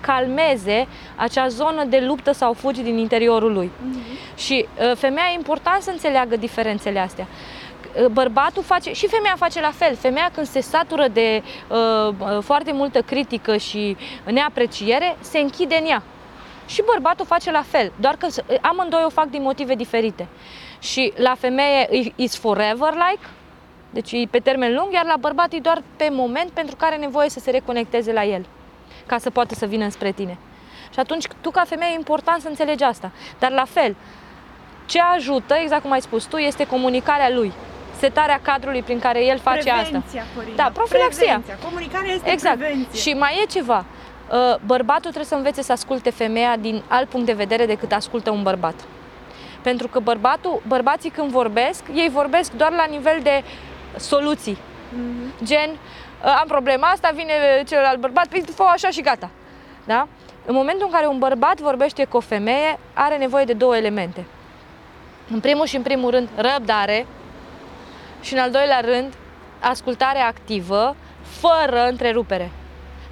calmeze 0.00 0.86
acea 1.16 1.48
zonă 1.48 1.84
de 1.84 2.02
luptă 2.06 2.32
sau 2.32 2.52
fugi 2.52 2.82
din 2.82 2.98
interiorul 2.98 3.52
lui. 3.52 3.70
Uh-huh. 3.70 4.36
Și 4.36 4.66
uh, 4.90 4.96
femeia 4.96 5.26
e 5.30 5.34
important 5.34 5.82
să 5.82 5.90
înțeleagă 5.90 6.36
diferențele 6.36 6.98
astea 6.98 7.26
bărbatul 8.10 8.62
face 8.62 8.92
și 8.92 9.08
femeia 9.08 9.34
face 9.38 9.60
la 9.60 9.70
fel. 9.70 9.96
Femeia 9.96 10.30
când 10.34 10.46
se 10.46 10.60
satură 10.60 11.08
de 11.08 11.42
uh, 11.68 12.38
foarte 12.40 12.72
multă 12.72 13.02
critică 13.02 13.56
și 13.56 13.96
neapreciere, 14.24 15.16
se 15.20 15.38
închide 15.38 15.76
în 15.80 15.86
ea. 15.86 16.02
Și 16.66 16.82
bărbatul 16.92 17.26
face 17.26 17.50
la 17.50 17.62
fel, 17.62 17.92
doar 18.00 18.16
că 18.16 18.26
amândoi 18.60 19.02
o 19.06 19.08
fac 19.08 19.30
din 19.30 19.42
motive 19.42 19.74
diferite. 19.74 20.28
Și 20.84 21.12
la 21.16 21.34
femeie 21.38 22.12
is 22.14 22.36
forever 22.36 22.92
like, 22.92 23.26
deci 23.90 24.12
e 24.12 24.26
pe 24.30 24.38
termen 24.38 24.74
lung, 24.74 24.92
iar 24.92 25.04
la 25.04 25.16
bărbat 25.20 25.52
e 25.52 25.58
doar 25.58 25.82
pe 25.96 26.08
moment 26.10 26.50
pentru 26.50 26.76
care 26.76 26.94
are 26.94 27.02
nevoie 27.02 27.28
să 27.28 27.40
se 27.40 27.50
reconecteze 27.50 28.12
la 28.12 28.24
el, 28.24 28.46
ca 29.06 29.18
să 29.18 29.30
poată 29.30 29.54
să 29.54 29.66
vină 29.66 29.88
spre 29.88 30.12
tine. 30.12 30.38
Și 30.92 30.98
atunci 30.98 31.26
tu 31.40 31.50
ca 31.50 31.64
femeie 31.66 31.92
e 31.92 31.94
important 31.94 32.40
să 32.40 32.48
înțelegi 32.48 32.82
asta. 32.82 33.10
Dar 33.38 33.50
la 33.50 33.64
fel, 33.64 33.96
ce 34.86 35.00
ajută, 35.00 35.54
exact 35.54 35.82
cum 35.82 35.90
ai 35.92 36.00
spus 36.00 36.24
tu, 36.24 36.36
este 36.36 36.66
comunicarea 36.66 37.30
lui. 37.30 37.52
Setarea 37.98 38.40
cadrului 38.42 38.82
prin 38.82 38.98
care 38.98 39.24
el 39.24 39.38
face 39.38 39.62
prevenția, 39.62 40.00
asta. 40.00 40.26
Corina. 40.34 40.56
Da, 40.56 40.70
profilaxia. 40.74 41.24
Prevenția. 41.24 41.58
Comunicarea 41.68 42.12
este 42.12 42.30
Exact. 42.30 42.58
prevenție. 42.58 43.00
Și 43.00 43.12
mai 43.12 43.40
e 43.42 43.46
ceva. 43.46 43.84
Uh, 44.32 44.56
Bărbatul 44.66 45.00
trebuie 45.00 45.24
să 45.24 45.34
învețe 45.34 45.62
să 45.62 45.72
asculte 45.72 46.10
femeia 46.10 46.56
din 46.56 46.82
alt 46.88 47.08
punct 47.08 47.26
de 47.26 47.32
vedere 47.32 47.66
decât 47.66 47.92
ascultă 47.92 48.30
un 48.30 48.42
bărbat. 48.42 48.74
Pentru 49.64 49.88
că 49.88 49.98
bărbatul, 49.98 50.62
bărbații 50.66 51.10
când 51.10 51.30
vorbesc, 51.30 51.82
ei 51.94 52.08
vorbesc 52.12 52.52
doar 52.52 52.70
la 52.72 52.84
nivel 52.90 53.18
de 53.22 53.42
soluții. 53.96 54.58
Mhm. 54.88 55.44
Gen, 55.44 55.70
"Uh, 55.70 56.36
am 56.40 56.46
problema 56.48 56.86
asta, 56.88 57.10
vine 57.14 57.32
celălalt 57.68 57.98
bărbat, 58.00 58.26
păi 58.26 58.44
fă 58.54 58.62
așa 58.62 58.88
și 58.88 59.00
gata. 59.02 59.30
Da? 59.84 60.08
În 60.46 60.54
momentul 60.54 60.86
în 60.86 60.92
care 60.92 61.06
un 61.06 61.18
bărbat 61.18 61.60
vorbește 61.60 62.04
cu 62.04 62.16
o 62.16 62.20
femeie, 62.20 62.78
are 62.94 63.16
nevoie 63.16 63.44
de 63.44 63.52
două 63.52 63.76
elemente. 63.76 64.24
În 65.30 65.40
primul 65.40 65.66
și 65.66 65.76
în 65.76 65.82
primul 65.82 66.10
rând, 66.10 66.28
răbdare 66.36 67.06
și 68.20 68.32
în 68.34 68.38
al 68.38 68.50
doilea 68.50 68.80
rând, 68.80 69.12
ascultare 69.60 70.18
activă, 70.18 70.96
fără 71.22 71.86
întrerupere. 71.88 72.50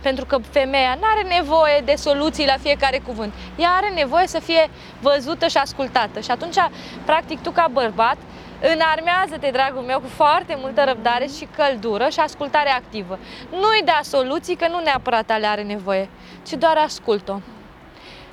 Pentru 0.02 0.24
că 0.24 0.38
femeia 0.50 0.94
nu 1.00 1.06
are 1.14 1.34
nevoie 1.38 1.82
de 1.84 1.94
soluții 1.94 2.46
la 2.46 2.56
fiecare 2.60 3.00
cuvânt. 3.06 3.32
Ea 3.56 3.70
are 3.70 3.88
nevoie 3.88 4.26
să 4.26 4.40
fie 4.40 4.70
văzută 5.00 5.46
și 5.46 5.56
ascultată. 5.56 6.20
Și 6.20 6.30
atunci, 6.30 6.56
practic, 7.04 7.42
tu 7.42 7.50
ca 7.50 7.66
bărbat, 7.72 8.16
înarmează-te, 8.72 9.50
dragul 9.52 9.82
meu, 9.82 10.00
cu 10.00 10.08
foarte 10.08 10.56
multă 10.60 10.84
răbdare 10.84 11.26
și 11.36 11.48
căldură 11.56 12.08
și 12.08 12.20
ascultare 12.20 12.70
activă. 12.70 13.18
Nu-i 13.50 13.82
da 13.84 14.00
soluții, 14.02 14.56
că 14.56 14.68
nu 14.68 14.80
neapărat 14.84 15.30
ale 15.30 15.46
are 15.46 15.62
nevoie, 15.62 16.08
ci 16.46 16.52
doar 16.52 16.76
ascult-o. 16.76 17.40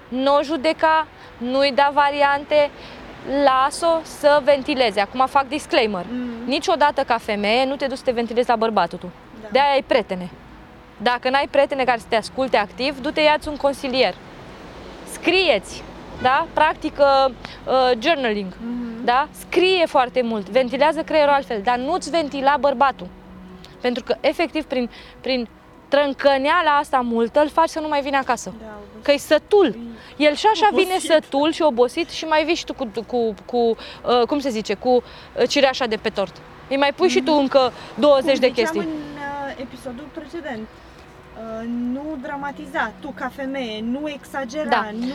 Nu 0.08 0.36
o 0.36 0.44
judeca, 0.44 1.08
nu-i 1.38 1.72
da 1.72 1.92
variante, 1.94 2.70
las-o 3.44 4.00
să 4.04 4.42
ventileze. 4.44 5.00
Acum 5.00 5.26
fac 5.28 5.48
disclaimer. 5.48 6.06
Mhm. 6.10 6.46
Niciodată 6.46 7.04
ca 7.04 7.18
femeie 7.18 7.66
nu 7.66 7.76
te 7.76 7.86
duci 7.86 7.98
să 7.98 8.04
te 8.04 8.12
ventilezi 8.12 8.50
la 8.50 8.56
bărbatul 8.56 8.98
tu. 8.98 9.12
Da. 9.42 9.48
De-aia 9.52 9.72
ai 9.72 9.84
prietene. 9.88 10.30
Dacă 11.02 11.30
n-ai 11.30 11.48
prietene 11.52 11.84
care 11.84 12.00
să 12.00 12.06
te 12.10 12.16
asculte 12.16 12.58
activ, 12.58 13.02
du-te 13.02 13.22
ia 13.22 13.38
un 13.48 13.56
consilier. 13.56 14.16
Scrieți, 15.12 15.84
da? 16.22 16.48
Practică 16.54 17.32
uh, 17.68 17.92
journaling, 18.00 18.54
Mhm. 18.62 19.06
da? 19.06 19.28
Scrie 19.32 19.86
foarte 19.86 20.22
mult, 20.22 20.50
ventilează 20.50 21.02
creierul 21.02 21.34
altfel, 21.34 21.62
dar 21.64 21.78
nu-ți 21.78 22.10
ventila 22.10 22.56
bărbatul. 22.60 23.08
Pentru 23.82 24.04
că, 24.04 24.16
efectiv, 24.20 24.64
prin, 24.66 24.90
prin 25.22 25.48
trâncăneala 25.88 26.70
asta 26.78 26.98
multă, 27.04 27.40
îl 27.42 27.50
faci 27.50 27.70
să 27.70 27.80
nu 27.80 27.88
mai 27.88 28.02
vină 28.02 28.18
acasă. 28.18 28.54
Da, 28.60 28.66
obosit. 28.66 29.04
Că 29.04 29.12
e 29.12 29.18
sătul. 29.18 29.78
El 30.18 30.34
și 30.36 30.46
așa 30.54 30.68
Obosit. 30.72 30.88
vine 30.88 31.00
sătul 31.00 31.52
și 31.52 31.62
obosit 31.62 32.10
și 32.10 32.26
mai 32.26 32.44
vii 32.46 32.56
și 32.56 32.66
tu 32.66 32.74
cu, 32.74 32.88
cu, 33.08 33.34
cu 33.46 33.58
uh, 33.58 34.22
cum 34.28 34.40
se 34.40 34.50
zice, 34.50 34.74
cu 34.74 34.90
uh, 34.90 35.48
cireașa 35.48 35.86
de 35.86 35.96
pe 35.96 36.10
tort. 36.10 36.36
Îi 36.70 36.78
mai 36.78 36.94
pui 36.94 37.08
și 37.10 37.22
tu 37.22 37.32
încă 37.34 37.72
20 37.96 38.32
Cum 38.32 38.40
de 38.40 38.48
ziceam 38.48 38.54
chestii. 38.54 38.80
în 38.80 38.88
uh, 38.88 39.56
episodul 39.62 40.08
precedent, 40.14 40.60
uh, 40.60 40.89
nu 41.94 42.18
dramatiza, 42.22 42.92
tu 43.00 43.14
ca 43.16 43.32
femeie, 43.36 43.82
nu 43.82 44.10
exagera, 44.10 44.70
Da. 44.70 44.90
nu... 44.92 45.14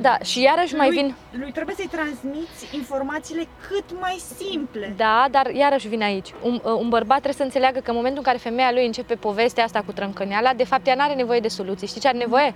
Da, 0.00 0.18
și 0.18 0.42
iarăși 0.42 0.74
mai 0.74 0.86
lui, 0.86 0.96
vin... 0.96 1.14
Lui 1.30 1.52
trebuie 1.52 1.74
să-i 1.74 1.88
transmiți 1.90 2.74
informațiile 2.76 3.46
cât 3.68 4.00
mai 4.00 4.20
simple. 4.36 4.94
Da, 4.96 5.26
dar 5.30 5.50
iarăși 5.50 5.88
vine 5.88 6.04
aici. 6.04 6.34
Un, 6.42 6.54
uh, 6.54 6.72
un 6.78 6.88
bărbat 6.88 7.16
trebuie 7.20 7.34
să 7.34 7.42
înțeleagă 7.42 7.78
că 7.78 7.90
în 7.90 7.96
momentul 7.96 8.22
în 8.24 8.32
care 8.32 8.38
femeia 8.38 8.72
lui 8.72 8.86
începe 8.86 9.14
povestea 9.14 9.64
asta 9.64 9.82
cu 9.86 9.92
trâncăneala, 9.92 10.52
de 10.52 10.64
fapt 10.64 10.86
ea 10.86 10.94
nu 10.94 11.02
are 11.02 11.14
nevoie 11.14 11.40
de 11.40 11.48
soluții. 11.48 11.86
Știi 11.86 12.00
ce 12.00 12.08
are 12.08 12.16
nevoie? 12.16 12.54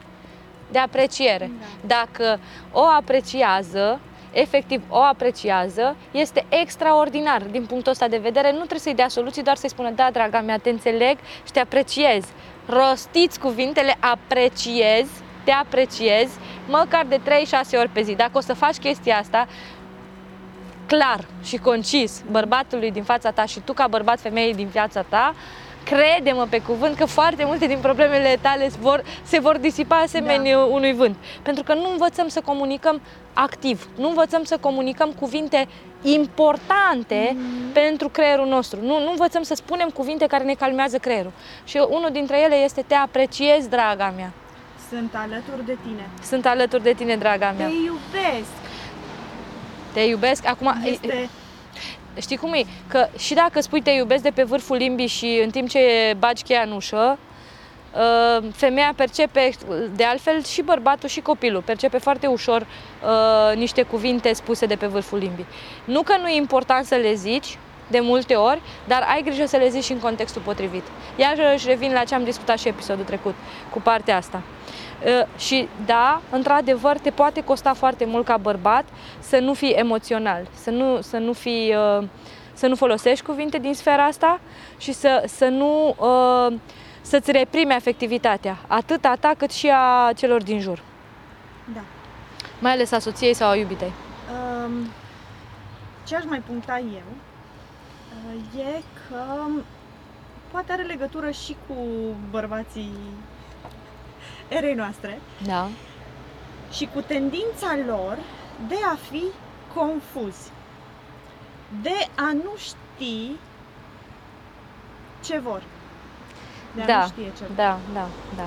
De 0.70 0.78
apreciere. 0.78 1.50
Dacă 1.86 2.38
o 2.72 2.82
apreciază, 2.82 4.00
efectiv 4.32 4.82
o 4.88 4.98
apreciază, 4.98 5.96
este 6.10 6.44
extraordinar 6.48 7.42
din 7.42 7.64
punctul 7.66 7.92
ăsta 7.92 8.08
de 8.08 8.16
vedere. 8.16 8.50
Nu 8.50 8.56
trebuie 8.58 8.80
să-i 8.80 8.94
dea 8.94 9.08
soluții, 9.08 9.42
doar 9.42 9.56
să-i 9.56 9.68
spună, 9.68 9.90
da, 9.90 10.08
draga 10.12 10.40
mea, 10.40 10.58
te 10.58 10.70
înțeleg 10.70 11.18
și 11.44 11.52
te 11.52 11.60
apreciez. 11.60 12.24
Rostiți 12.66 13.40
cuvintele 13.40 13.96
apreciez, 14.00 15.06
te 15.44 15.50
apreciez, 15.50 16.28
măcar 16.68 17.06
de 17.08 17.16
3-6 17.16 17.78
ori 17.78 17.88
pe 17.88 18.02
zi. 18.02 18.14
Dacă 18.14 18.30
o 18.34 18.40
să 18.40 18.54
faci 18.54 18.76
chestia 18.76 19.16
asta, 19.16 19.46
clar 20.86 21.24
și 21.42 21.56
concis 21.56 22.22
bărbatului 22.30 22.90
din 22.90 23.02
fața 23.02 23.30
ta 23.30 23.44
și 23.44 23.60
tu 23.60 23.72
ca 23.72 23.86
bărbat 23.86 24.20
femeii 24.20 24.54
din 24.54 24.66
viața 24.66 25.02
ta, 25.02 25.34
crede-mă 25.84 26.46
pe 26.50 26.58
cuvânt 26.60 26.96
că 26.96 27.04
foarte 27.04 27.44
multe 27.44 27.66
din 27.66 27.78
problemele 27.78 28.38
tale 28.40 28.68
se 28.68 28.76
vor, 28.80 29.02
se 29.22 29.40
vor 29.40 29.58
disipa 29.58 29.96
asemenea 29.96 30.56
da. 30.56 30.64
unui 30.64 30.92
vânt. 30.92 31.16
Pentru 31.42 31.62
că 31.62 31.74
nu 31.74 31.90
învățăm 31.90 32.28
să 32.28 32.40
comunicăm 32.44 33.00
activ, 33.32 33.88
nu 33.96 34.08
învățăm 34.08 34.44
să 34.44 34.58
comunicăm 34.60 35.12
cuvinte 35.20 35.68
importante 36.02 37.36
mm-hmm. 37.36 37.72
pentru 37.72 38.08
creierul 38.08 38.46
nostru. 38.46 38.78
Nu, 38.82 39.02
nu 39.02 39.10
învățăm 39.10 39.42
să 39.42 39.54
spunem 39.54 39.88
cuvinte 39.88 40.26
care 40.26 40.44
ne 40.44 40.54
calmează 40.54 40.98
creierul. 40.98 41.32
Și 41.64 41.86
unul 41.88 42.08
dintre 42.12 42.40
ele 42.40 42.54
este 42.54 42.84
te 42.86 42.94
apreciez, 42.94 43.66
draga 43.66 44.12
mea. 44.16 44.32
Sunt 44.88 45.14
alături 45.14 45.66
de 45.66 45.76
tine. 45.82 46.08
Sunt 46.22 46.46
alături 46.46 46.82
de 46.82 46.92
tine, 46.92 47.16
draga 47.16 47.48
Te 47.50 47.54
mea. 47.56 47.68
iubesc. 47.68 48.52
Te 49.92 50.00
iubesc. 50.00 50.46
Acum, 50.46 50.74
Este... 50.84 51.28
Știi 52.20 52.36
cum 52.36 52.52
e? 52.52 52.62
Că 52.88 53.08
și 53.18 53.34
dacă 53.34 53.60
spui 53.60 53.82
te 53.82 53.90
iubesc 53.90 54.22
de 54.22 54.30
pe 54.30 54.42
vârful 54.42 54.76
limbii 54.76 55.06
și 55.06 55.40
în 55.44 55.50
timp 55.50 55.68
ce 55.68 56.14
bagi 56.18 56.42
cheia 56.42 56.62
în 56.62 56.72
ușă, 56.72 57.18
uh, 57.94 58.44
femeia 58.52 58.92
percepe, 58.96 59.50
de 59.94 60.04
altfel 60.04 60.44
și 60.44 60.62
bărbatul 60.62 61.08
și 61.08 61.20
copilul, 61.20 61.62
percepe 61.62 61.98
foarte 61.98 62.26
ușor 62.26 62.60
uh, 62.60 62.66
niște 63.54 63.82
cuvinte 63.82 64.32
spuse 64.32 64.66
de 64.66 64.74
pe 64.74 64.86
vârful 64.86 65.18
limbii. 65.18 65.46
Nu 65.84 66.02
că 66.02 66.16
nu 66.20 66.28
e 66.28 66.36
important 66.36 66.86
să 66.86 66.94
le 66.94 67.14
zici, 67.14 67.58
de 67.90 68.00
multe 68.00 68.34
ori, 68.34 68.60
dar 68.86 69.06
ai 69.08 69.22
grijă 69.22 69.46
să 69.46 69.56
le 69.56 69.68
zici 69.68 69.84
și 69.84 69.92
în 69.92 69.98
contextul 69.98 70.42
potrivit. 70.42 70.82
Iar 71.16 71.34
își 71.54 71.66
revin 71.66 71.92
la 71.92 72.04
ce 72.04 72.14
am 72.14 72.24
discutat 72.24 72.58
și 72.58 72.68
episodul 72.68 73.04
trecut, 73.04 73.34
cu 73.70 73.80
partea 73.80 74.16
asta. 74.16 74.42
Uh, 75.04 75.38
și 75.38 75.68
da, 75.86 76.20
într-adevăr, 76.30 76.98
te 76.98 77.10
poate 77.10 77.40
costa 77.40 77.74
foarte 77.74 78.04
mult 78.04 78.24
ca 78.24 78.36
bărbat 78.36 78.84
să 79.18 79.38
nu 79.38 79.54
fii 79.54 79.70
emoțional, 79.70 80.46
să 80.54 80.70
nu, 80.70 81.00
să 81.00 81.16
nu 81.16 81.32
fii, 81.32 81.74
uh, 81.98 82.06
să 82.52 82.66
nu 82.66 82.74
folosești 82.74 83.24
cuvinte 83.24 83.58
din 83.58 83.74
sfera 83.74 84.04
asta 84.04 84.40
și 84.78 84.92
să, 84.92 85.22
să 85.26 85.44
nu 85.44 85.96
uh, 85.98 86.56
să-ți 87.00 87.32
reprimi 87.32 87.72
afectivitatea, 87.72 88.58
atât 88.66 89.04
a 89.04 89.16
ta 89.20 89.32
cât 89.36 89.50
și 89.50 89.70
a 89.74 90.12
celor 90.16 90.42
din 90.42 90.60
jur, 90.60 90.82
Da. 91.74 91.80
Mai 92.60 92.72
ales 92.72 92.92
a 92.92 92.98
soției 92.98 93.34
sau 93.34 93.48
a 93.48 93.56
iubitei. 93.56 93.92
Um, 94.64 94.72
ce 96.06 96.16
aș 96.16 96.24
mai 96.24 96.38
puncta 96.46 96.78
eu 96.78 97.10
uh, 98.34 98.60
e 98.60 98.82
că 99.08 99.22
poate 100.50 100.72
are 100.72 100.82
legătură 100.82 101.30
și 101.30 101.56
cu 101.66 101.74
bărbații 102.30 102.92
erei 104.48 104.74
noastre 104.74 105.20
Da. 105.46 105.68
și 106.72 106.88
cu 106.94 107.00
tendința 107.00 107.76
lor 107.86 108.18
de 108.68 108.76
a 108.92 108.96
fi 109.10 109.22
confuzi, 109.74 110.50
de 111.82 112.08
a 112.16 112.32
nu 112.32 112.52
ști 112.56 113.30
ce 115.24 115.38
vor. 115.38 115.62
De 116.74 116.82
a 116.82 116.86
Da, 116.86 117.00
nu 117.00 117.06
știe 117.06 117.32
ce 117.36 117.44
vor. 117.46 117.56
Da, 117.56 117.78
da, 117.92 118.06
da. 118.36 118.46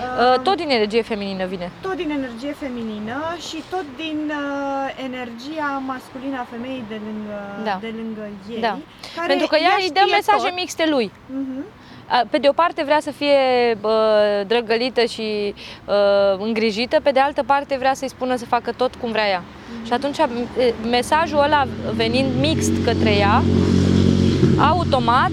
Um, 0.00 0.34
Uh, 0.34 0.40
tot 0.42 0.56
din 0.56 0.70
energie 0.70 1.02
feminină 1.02 1.44
vine. 1.46 1.70
tot 1.80 1.96
din 1.96 2.10
energie 2.10 2.52
feminină 2.64 3.18
și 3.48 3.58
tot 3.70 3.84
din 3.96 4.18
uh, 4.28 5.04
energia 5.08 5.82
masculină 5.86 6.36
a 6.40 6.46
femeii 6.50 6.84
de 6.88 6.98
lângă, 7.06 7.38
Da. 7.64 7.78
de 7.80 7.92
lângă 8.00 8.22
ei. 8.54 8.60
Da. 8.60 8.78
Care 9.16 9.26
Pentru 9.26 9.46
că 9.46 9.56
ea 9.56 9.74
îi 9.78 9.90
dă 9.92 10.00
știe 10.04 10.14
mesaje 10.16 10.48
tot. 10.48 10.54
mixte 10.60 10.84
lui. 10.90 11.10
Mhm. 11.26 11.64
A, 12.06 12.22
Pe 12.30 12.38
de 12.38 12.48
o 12.48 12.52
parte 12.52 12.82
vrea 12.84 13.00
să 13.00 13.10
fie 13.10 13.38
bă, 13.80 13.94
drăgălită 14.46 15.04
și 15.04 15.54
uh, 15.84 15.94
îngrijită, 16.38 17.00
pe 17.02 17.10
de 17.10 17.20
altă 17.20 17.42
parte 17.42 17.76
vrea 17.78 17.94
să-i 17.94 18.08
spună 18.08 18.36
să 18.36 18.44
facă 18.44 18.72
tot 18.76 18.94
cum 18.94 19.10
vrea 19.10 19.28
ea. 19.28 19.42
Și 19.86 19.92
atunci 19.92 20.16
m- 20.16 20.58
e, 20.58 20.74
mesajul 20.88 21.38
ăla 21.42 21.66
venind 21.94 22.28
mixt 22.40 22.72
către 22.84 23.10
ea, 23.16 23.42
automat 24.70 25.30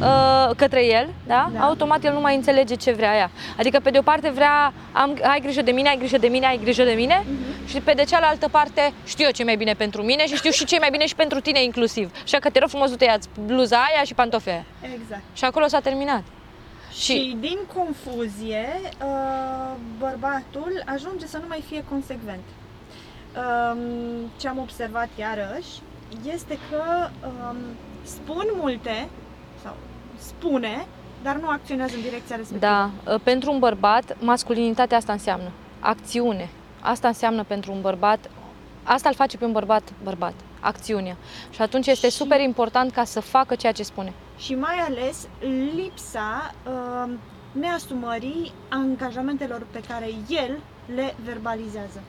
uh, 0.00 0.50
către 0.56 0.84
el, 0.86 1.08
da? 1.26 1.50
Da. 1.54 1.64
Automat 1.64 2.04
el 2.04 2.12
nu 2.12 2.20
mai 2.20 2.34
înțelege 2.34 2.74
ce 2.74 2.92
vrea 2.92 3.16
ea. 3.16 3.30
Adică 3.58 3.80
pe 3.82 3.90
de 3.90 3.98
o 3.98 4.02
parte 4.02 4.30
vrea 4.30 4.72
am, 4.92 5.18
ai 5.22 5.40
grijă 5.40 5.62
de 5.62 5.70
mine, 5.70 5.88
ai 5.88 5.98
grijă 5.98 6.18
de 6.18 6.28
mine, 6.28 6.46
ai 6.46 6.58
grijă 6.62 6.82
de 6.84 6.92
mine 6.92 7.24
Mhm. 7.26 7.66
și 7.66 7.80
pe 7.80 7.92
de 7.92 8.04
cealaltă 8.04 8.48
parte 8.48 8.92
știu 9.06 9.24
eu 9.24 9.30
ce 9.30 9.42
e 9.42 9.44
mai 9.44 9.56
bine 9.56 9.72
pentru 9.74 10.02
mine 10.02 10.26
și 10.26 10.34
știu 10.34 10.50
și 10.50 10.64
ce 10.64 10.74
e 10.74 10.78
mai 10.78 10.90
bine 10.90 11.06
și 11.06 11.14
pentru 11.14 11.40
tine 11.40 11.62
inclusiv. 11.62 12.10
Așa 12.22 12.38
că 12.38 12.50
te 12.50 12.58
rog 12.58 12.68
frumos, 12.68 12.90
du-te 12.90 13.04
ia 13.04 13.18
bluza 13.46 13.76
aia 13.76 14.04
și 14.04 14.14
pantofii 14.14 14.50
aia. 14.50 14.64
Exact. 15.00 15.22
Și 15.32 15.44
acolo 15.44 15.66
s-a 15.66 15.80
terminat. 15.80 16.22
Și, 16.92 17.00
Și- 17.00 17.36
din 17.40 17.58
confuzie, 17.74 18.68
uh, 19.04 19.72
bărbatul 19.98 20.82
ajunge 20.86 21.26
să 21.26 21.36
nu 21.36 21.44
mai 21.48 21.62
fie 21.68 21.84
consecvent. 21.88 22.40
Um, 23.36 23.78
Ce 24.36 24.48
am 24.48 24.58
observat 24.58 25.08
iarăși 25.18 25.68
este 26.34 26.58
că 26.70 27.08
um, 27.26 27.56
spun 28.02 28.46
multe 28.60 28.90
sau 28.90 29.08
spune, 30.20 30.86
dar 31.22 31.36
nu 31.36 31.48
acționează 31.48 31.94
în 31.96 32.02
direcția 32.02 32.36
respectivă. 32.36 32.72
Da, 32.72 32.90
uh, 33.12 33.20
pentru 33.22 33.52
un 33.52 33.58
bărbat, 33.58 34.16
masculinitatea 34.20 34.96
asta 34.96 35.12
înseamnă. 35.12 35.50
acțiune. 35.80 36.48
Asta 36.80 37.08
înseamnă 37.08 37.44
pentru 37.44 37.72
un 37.72 37.80
bărbat, 37.80 38.30
asta 38.82 39.08
îl 39.08 39.14
face 39.14 39.36
pe 39.36 39.44
un 39.44 39.52
bărbat 39.52 39.82
bărbat, 40.02 40.32
acțiunea. 40.60 41.16
Și 41.50 41.62
atunci 41.62 41.86
este 41.86 42.08
Și- 42.08 42.16
super 42.16 42.40
important 42.40 42.92
ca 42.92 43.04
să 43.04 43.20
facă 43.20 43.54
ceea 43.54 43.72
ce 43.72 43.82
spune. 43.82 44.12
Și 44.38 44.54
mai 44.54 44.74
ales 44.88 45.26
lipsa 45.74 46.54
uh, 46.66 47.10
neasumării 47.52 48.52
angajamentelor 48.68 49.66
pe 49.70 49.80
care 49.88 50.06
el 50.28 50.58
le 50.94 51.14
verbalizează. 51.24 52.00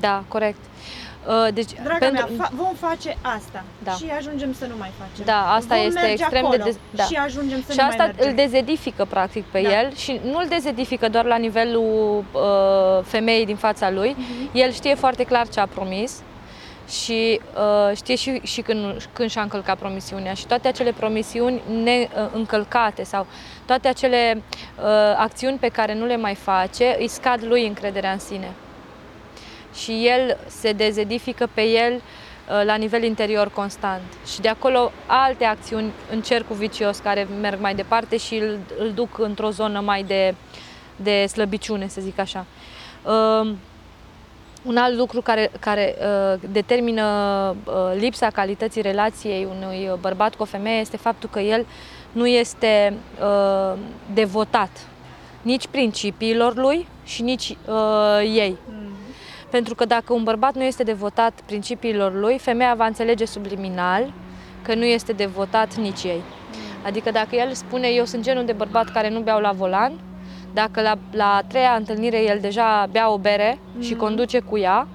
Da, 0.00 0.24
corect. 0.28 0.60
Uh, 0.60 1.11
Deci, 1.54 1.70
Draga 1.84 2.10
mea, 2.10 2.28
fa- 2.28 2.50
vom 2.54 2.74
face 2.74 3.16
asta 3.22 3.62
Da. 3.82 3.92
și 3.92 4.04
ajungem 4.18 4.52
să 4.54 4.66
nu 4.66 4.74
mai 4.78 4.90
facem. 4.98 5.24
Da, 5.24 5.52
asta 5.54 5.74
vom 5.76 5.86
este 5.86 6.00
merge 6.00 6.12
extrem 6.12 6.44
acolo 6.46 6.62
de 6.62 6.70
dez- 6.70 6.80
da. 6.96 7.02
și 7.04 7.14
ajungem 7.14 7.62
să 7.66 7.72
și 7.72 7.78
nu 7.78 7.84
asta 7.86 8.02
mai 8.02 8.12
mergem. 8.16 8.28
îl 8.28 8.34
dezedifică 8.36 9.04
practic 9.04 9.44
pe 9.44 9.60
Da. 9.62 9.80
el 9.80 9.94
și 9.94 10.20
nu 10.24 10.38
îl 10.38 10.46
dezedifică 10.48 11.08
doar 11.08 11.24
la 11.24 11.36
nivelul 11.36 12.24
uh, 12.32 12.40
femeii 13.04 13.46
din 13.46 13.56
fața 13.56 13.90
lui. 13.90 14.14
Mhm. 14.18 14.50
El 14.52 14.72
știe 14.72 14.94
foarte 14.94 15.24
clar 15.24 15.48
ce 15.48 15.60
a 15.60 15.66
promis 15.66 16.22
și 16.88 17.40
uh, 17.56 17.96
știe 17.96 18.14
și, 18.16 18.40
și 18.42 18.60
când, 18.60 19.08
când 19.12 19.30
și-a 19.30 19.42
încălcat 19.42 19.78
promisiunea 19.78 20.32
și 20.34 20.46
toate 20.46 20.68
acele 20.68 20.92
promisiuni 20.92 21.60
neîncălcate 21.82 23.04
sau 23.04 23.26
toate 23.64 23.88
acele 23.88 24.42
uh, 24.78 24.84
acțiuni 25.16 25.56
pe 25.58 25.68
care 25.68 25.94
nu 25.94 26.04
le 26.06 26.16
mai 26.16 26.34
face 26.34 26.96
îi 26.98 27.08
scad 27.08 27.44
lui 27.44 27.66
încrederea 27.66 28.12
în 28.12 28.18
sine. 28.18 28.50
Și 29.74 30.06
el 30.06 30.38
se 30.46 30.72
dezedifică 30.72 31.48
pe 31.54 31.62
el 31.62 31.92
uh, 31.94 32.62
la 32.64 32.74
nivel 32.74 33.02
interior 33.02 33.50
constant. 33.50 34.02
Și 34.32 34.40
de 34.40 34.48
acolo 34.48 34.92
alte 35.06 35.44
acțiuni 35.44 35.92
în 36.10 36.20
cercul 36.22 36.56
vicios 36.56 36.98
care 36.98 37.28
merg 37.40 37.60
mai 37.60 37.74
departe 37.74 38.16
și 38.16 38.34
îl, 38.34 38.58
îl 38.78 38.92
duc 38.92 39.18
într-o 39.18 39.50
zonă 39.50 39.80
mai 39.80 40.02
de, 40.02 40.34
de 40.96 41.26
slăbiciune, 41.26 41.88
să 41.88 42.00
zic 42.00 42.18
așa. 42.18 42.46
Uh, 43.02 43.52
un 44.62 44.76
alt 44.76 44.96
lucru 44.96 45.20
care, 45.20 45.50
care 45.60 45.94
uh, 45.98 46.40
determină 46.50 47.04
uh, 47.64 47.74
lipsa 47.98 48.30
calității 48.30 48.82
relației 48.82 49.48
unui 49.50 49.90
bărbat 50.00 50.34
cu 50.34 50.42
o 50.42 50.46
femeie 50.46 50.80
este 50.80 50.96
faptul 50.96 51.28
că 51.32 51.40
el 51.40 51.66
nu 52.12 52.26
este 52.26 52.94
uh, 53.20 53.78
devotat 54.14 54.86
nici 55.42 55.66
principiilor 55.66 56.56
lui 56.56 56.88
și 57.04 57.22
nici 57.22 57.56
uh, 57.68 58.20
ei. 58.20 58.56
Mhm. 58.66 58.91
Pentru 59.52 59.74
că 59.74 59.84
dacă 59.84 60.12
un 60.12 60.22
bărbat 60.22 60.54
nu 60.54 60.62
este 60.62 60.82
devotat 60.82 61.32
principiilor 61.46 62.14
lui, 62.14 62.38
femeia 62.38 62.74
va 62.74 62.86
înțelege 62.86 63.24
subliminal 63.24 64.12
că 64.62 64.74
nu 64.74 64.84
este 64.84 65.12
devotat 65.12 65.74
nici 65.76 66.02
ei. 66.02 66.22
Adică 66.84 67.10
dacă 67.10 67.36
el 67.36 67.52
spune 67.52 67.88
eu 67.88 68.04
sunt 68.04 68.22
genul 68.22 68.44
de 68.44 68.52
bărbat 68.52 68.88
care 68.92 69.08
nu 69.10 69.20
beau 69.20 69.40
la 69.40 69.52
volan, 69.52 69.92
dacă 70.54 70.80
la, 70.82 70.98
la 71.10 71.34
a 71.34 71.42
treia 71.42 71.74
întâlnire 71.78 72.22
el 72.24 72.38
deja 72.40 72.86
bea 72.90 73.10
o 73.10 73.18
bere 73.18 73.58
și 73.80 73.90
Mhm. 73.92 74.00
conduce 74.00 74.38
cu 74.40 74.58
ea, 74.58 74.88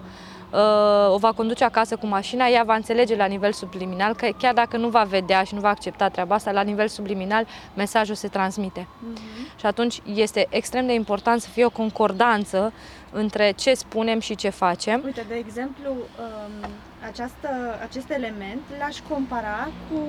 uh, 0.51 1.13
o 1.13 1.17
va 1.17 1.31
conduce 1.31 1.63
acasă 1.63 1.95
cu 1.95 2.07
mașina, 2.07 2.47
ea 2.47 2.63
va 2.63 2.75
înțelege 2.75 3.15
la 3.15 3.25
nivel 3.25 3.51
subliminal 3.51 4.15
că 4.15 4.27
chiar 4.37 4.53
dacă 4.53 4.77
nu 4.77 4.87
va 4.89 5.03
vedea 5.03 5.43
și 5.43 5.53
nu 5.53 5.59
va 5.59 5.69
accepta 5.69 6.07
treaba 6.09 6.35
asta, 6.35 6.51
la 6.51 6.61
nivel 6.61 6.87
subliminal 6.87 7.47
mesajul 7.73 8.15
se 8.15 8.27
transmite. 8.27 8.87
Mhm. 8.99 9.19
Și 9.59 9.65
atunci 9.65 10.01
este 10.13 10.47
extrem 10.49 10.85
de 10.85 10.93
important 10.93 11.41
să 11.41 11.49
fie 11.49 11.65
o 11.65 11.69
concordanță 11.69 12.73
între 13.17 13.51
ce 13.51 13.73
spunem 13.73 14.19
și 14.19 14.35
ce 14.35 14.49
facem. 14.49 15.01
Uite, 15.05 15.25
de 15.27 15.35
exemplu, 15.35 15.89
um, 15.91 16.69
această, 17.09 17.49
acest 17.81 18.09
element 18.11 18.61
l-aș 18.79 18.97
compara 19.09 19.69
cu 19.89 19.99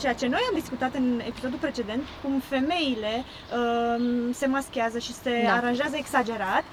ceea 0.00 0.12
ce 0.14 0.26
noi 0.26 0.40
am 0.48 0.54
discutat 0.58 0.94
în 0.94 1.20
episodul 1.26 1.58
precedent, 1.58 2.02
cum 2.22 2.38
femeile 2.48 3.24
um, 3.24 4.32
se 4.32 4.46
maschează 4.46 4.98
și 4.98 5.12
se 5.12 5.42
Da. 5.44 5.52
aranjează 5.56 5.96
exagerat 5.96 6.64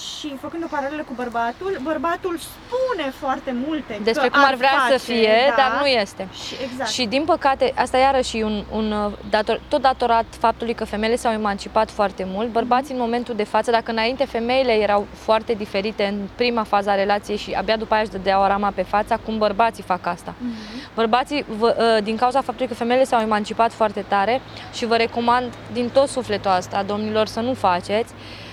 și 0.00 0.36
făcând 0.40 0.64
o 0.64 0.66
paralelă 0.70 1.02
cu 1.02 1.12
bărbatul, 1.16 1.78
bărbatul 1.82 2.38
spune 2.38 3.10
foarte 3.10 3.54
multe 3.66 4.00
Despre 4.02 4.28
că 4.28 4.36
cum 4.36 4.46
ar 4.46 4.54
vrea 4.54 4.68
face, 4.68 4.92
să 4.92 5.04
fie, 5.04 5.44
da, 5.48 5.54
dar 5.56 5.80
nu 5.80 5.86
este. 5.86 6.28
Și, 6.46 6.54
exact. 6.64 6.90
Și 6.90 7.06
din 7.06 7.24
păcate, 7.24 7.72
asta 7.76 7.98
iarăși 7.98 8.38
e 8.38 8.44
un, 8.44 8.64
un 8.70 8.92
uh, 8.92 9.12
dator, 9.30 9.60
tot 9.68 9.80
datorat 9.80 10.24
faptului 10.38 10.74
că 10.74 10.84
femeile 10.84 11.16
s-au 11.16 11.32
emancipat 11.32 11.90
foarte 11.90 12.26
mult. 12.26 12.48
Bărbații 12.50 12.94
în 12.94 13.00
momentul 13.00 13.34
de 13.34 13.44
față, 13.44 13.70
dacă 13.70 13.90
înainte 13.90 14.24
femeile 14.24 14.72
erau 14.72 15.06
foarte 15.12 15.52
diferite 15.52 16.04
în 16.04 16.28
prima 16.34 16.62
fază 16.62 16.90
a 16.90 16.94
relației 16.94 17.36
și 17.36 17.52
abia 17.52 17.76
după 17.76 17.94
aia 17.94 18.02
își 18.02 18.12
dădeau 18.12 18.46
rama 18.46 18.70
pe 18.74 18.82
față, 18.82 19.12
acum 19.12 19.38
bărbații 19.38 19.82
fac 19.82 20.06
asta. 20.06 20.34
Mhm. 20.38 20.54
Bărbații, 20.94 21.44
vă, 21.58 21.76
uh, 21.78 22.02
din 22.02 22.16
cauza 22.16 22.40
faptului 22.40 22.68
că 22.68 22.74
femeile 22.74 23.04
s-au 23.04 23.20
emancipat 23.20 23.72
foarte 23.72 24.04
tare 24.08 24.40
și 24.72 24.86
vă 24.86 24.96
recomand 24.96 25.52
din 25.72 25.88
tot 25.88 26.08
sufletul 26.08 26.50
asta, 26.50 26.82
domnilor, 26.82 27.26
să 27.26 27.40
nu 27.40 27.54
faceți, 27.54 28.12
uh, 28.12 28.48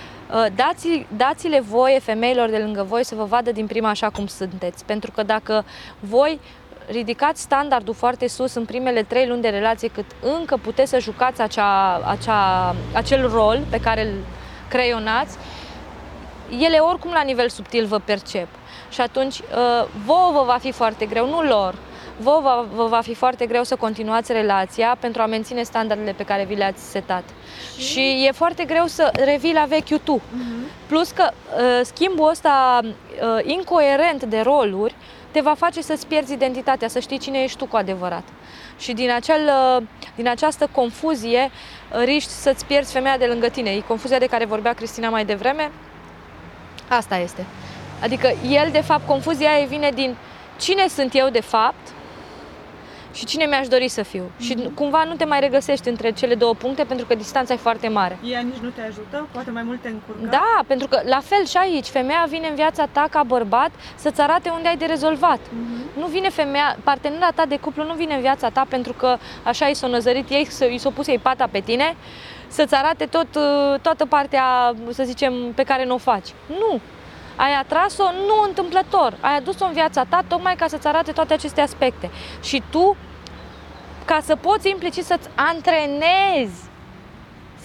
dați, 0.56 1.06
dați-le 1.18 1.60
voie 1.60 2.00
femeilor 2.00 2.50
de 2.50 2.58
lângă 2.58 2.84
voi 2.84 3.06
să 3.06 3.16
vă 3.16 3.24
vadă 3.24 3.52
din 3.52 3.68
prima 3.68 3.90
așa 3.90 4.10
cum 4.10 4.28
sunteți. 4.28 4.86
Pentru 4.86 5.12
că 5.12 5.24
dacă 5.24 5.66
voi 6.00 6.40
ridicați 6.88 7.42
standardul 7.42 7.94
foarte 7.94 8.28
sus 8.28 8.54
în 8.54 8.66
primele 8.66 9.04
trei 9.04 9.28
luni 9.28 9.42
de 9.42 9.50
relație, 9.50 9.88
cât 9.88 10.06
încă 10.22 10.58
puteți 10.58 10.90
să 10.90 11.00
jucați 11.00 11.42
acea, 11.42 11.96
acea, 11.96 12.76
acel 12.94 13.30
rol 13.30 13.60
pe 13.70 13.80
care 13.80 14.02
îl 14.02 14.14
creionați, 14.70 15.38
ele 16.60 16.78
oricum 16.78 17.12
la 17.12 17.22
nivel 17.22 17.50
subtil 17.50 17.86
vă 17.86 18.00
percep. 18.00 18.48
Și 18.90 19.02
atunci 19.02 19.40
uh, 19.40 19.88
vouă 20.06 20.32
vă 20.34 20.44
va 20.46 20.58
fi 20.60 20.72
foarte 20.72 21.06
greu, 21.06 21.30
nu 21.30 21.42
lor, 21.42 21.76
vouă 22.18 22.42
va, 22.42 22.66
vă 22.76 22.86
va 22.86 23.02
fi 23.02 23.14
foarte 23.14 23.46
greu 23.46 23.64
să 23.64 23.76
continuați 23.76 24.32
relația 24.32 24.98
pentru 25.00 25.22
a 25.22 25.26
menține 25.26 25.64
standardele 25.64 26.12
pe 26.12 26.24
care 26.24 26.46
vi 26.46 26.56
le-ați 26.56 26.90
setat. 26.90 27.24
Și 27.78 28.26
e 28.28 28.32
foarte 28.32 28.64
greu 28.64 28.86
să 28.86 29.12
revii 29.26 29.54
la 29.54 29.66
vechiul 29.68 30.00
tu. 30.04 30.22
Mhm. 30.32 30.66
Plus 30.88 31.12
că 31.12 31.30
uh, 31.32 31.80
schimbul 31.84 32.30
ăsta 32.30 32.80
uh, 32.84 32.90
incoerent 33.44 34.24
de 34.24 34.40
roluri 34.40 34.96
te 35.32 35.40
va 35.40 35.54
face 35.54 35.82
să-ți 35.82 36.08
pierzi 36.08 36.34
identitatea, 36.34 36.88
să 36.88 37.00
știi 37.00 37.18
cine 37.18 37.40
ești 37.40 37.58
tu 37.58 37.66
cu 37.66 37.76
adevărat. 37.76 38.24
Și 38.78 38.94
din, 38.94 39.12
acel, 39.12 39.50
uh, 39.78 39.84
din 40.16 40.28
această 40.28 40.70
confuzie 40.72 41.52
uh, 41.52 42.04
riști 42.04 42.30
să-ți 42.30 42.66
pierzi 42.66 42.92
femeia 42.92 43.18
de 43.18 43.26
lângă 43.26 43.48
tine. 43.48 43.70
E 43.70 43.80
confuzia 43.80 44.20
de 44.20 44.26
care 44.26 44.46
vorbea 44.46 44.74
Cristina 44.74 45.10
mai 45.10 45.26
devreme. 45.26 45.72
Asta 46.88 47.18
este. 47.18 47.46
Adică 48.02 48.34
el, 48.50 48.70
de 48.72 48.82
fapt, 48.82 49.08
confuzia 49.08 49.60
ei 49.60 49.66
vine 49.66 49.92
din 49.94 50.16
cine 50.60 50.88
sunt 50.88 51.16
eu 51.16 51.30
de 51.30 51.42
fapt 51.42 51.88
și 53.18 53.26
cine 53.26 53.46
mi-aș 53.46 53.68
dori 53.68 53.88
să 53.88 54.04
fiu. 54.04 54.32
Și 54.40 54.70
cumva 54.76 55.04
nu 55.04 55.14
te 55.16 55.26
mai 55.26 55.40
regăsești 55.40 55.88
între 55.90 56.12
cele 56.12 56.36
două 56.36 56.54
puncte 56.54 56.84
pentru 56.84 57.06
că 57.06 57.16
distanța 57.16 57.54
e 57.54 57.58
foarte 57.58 57.88
mare. 57.88 58.18
Ea 58.24 58.40
nici 58.40 58.56
nu 58.62 58.70
te 58.70 58.82
ajută, 58.82 59.28
poate 59.32 59.52
mai 59.52 59.64
mult 59.64 59.82
te 59.82 59.90
încurcă. 59.90 60.28
Da, 60.30 60.60
pentru 60.68 60.88
că 60.88 61.02
la 61.06 61.20
fel 61.20 61.46
și 61.46 61.58
aici, 61.58 61.86
femeia 61.88 62.26
vine 62.30 62.48
în 62.48 62.56
viața 62.56 62.86
ta 62.92 63.08
ca 63.10 63.24
bărbat 63.24 63.70
să-ți 63.96 64.22
arate 64.22 64.50
unde 64.50 64.68
ai 64.68 64.78
de 64.78 64.86
rezolvat. 64.86 65.40
Mhm. 65.50 66.00
Nu 66.00 66.06
vine 66.06 66.30
femeia, 66.30 66.78
partenera 66.84 67.30
ta 67.36 67.46
de 67.46 67.58
cuplu 67.58 67.84
nu 67.84 67.94
vine 67.94 68.14
în 68.16 68.22
viața 68.22 68.50
ta 68.50 68.66
pentru 68.70 68.94
că 68.94 69.18
așa 69.44 69.66
i 69.68 69.74
s-o 69.74 69.88
năzărit 69.88 70.30
ei, 70.30 70.46
să- 70.46 70.66
i 70.66 70.78
s-o 70.78 70.90
pus 70.90 71.08
ei 71.08 71.20
pata 71.20 71.48
pe 71.52 71.60
tine, 71.60 71.96
să-ți 72.48 72.76
arate 72.76 73.06
tot, 73.06 73.28
uh, 73.36 73.80
toată 73.82 74.06
partea, 74.06 74.74
să 74.90 75.04
zicem, 75.04 75.34
pe 75.56 75.64
care 75.64 75.86
nu 75.86 75.94
o 75.94 75.98
faci. 75.98 76.28
Nu! 76.48 76.80
Ai 77.36 77.54
atras-o 77.54 78.04
nu 78.04 78.48
întâmplător, 78.48 79.18
ai 79.22 79.36
adus-o 79.38 79.66
în 79.66 79.74
viața 79.74 80.04
ta 80.10 80.22
tocmai 80.28 80.56
ca 80.56 80.68
să-ți 80.68 80.88
arate 80.88 81.12
toate 81.12 81.34
aceste 81.34 81.62
aspecte. 81.62 82.10
Și 82.44 82.64
tu, 82.70 82.96
ca 84.08 84.20
să 84.24 84.36
poți 84.36 84.70
implicit 84.70 85.04
să-ți 85.04 85.30
antrenezi 85.36 86.66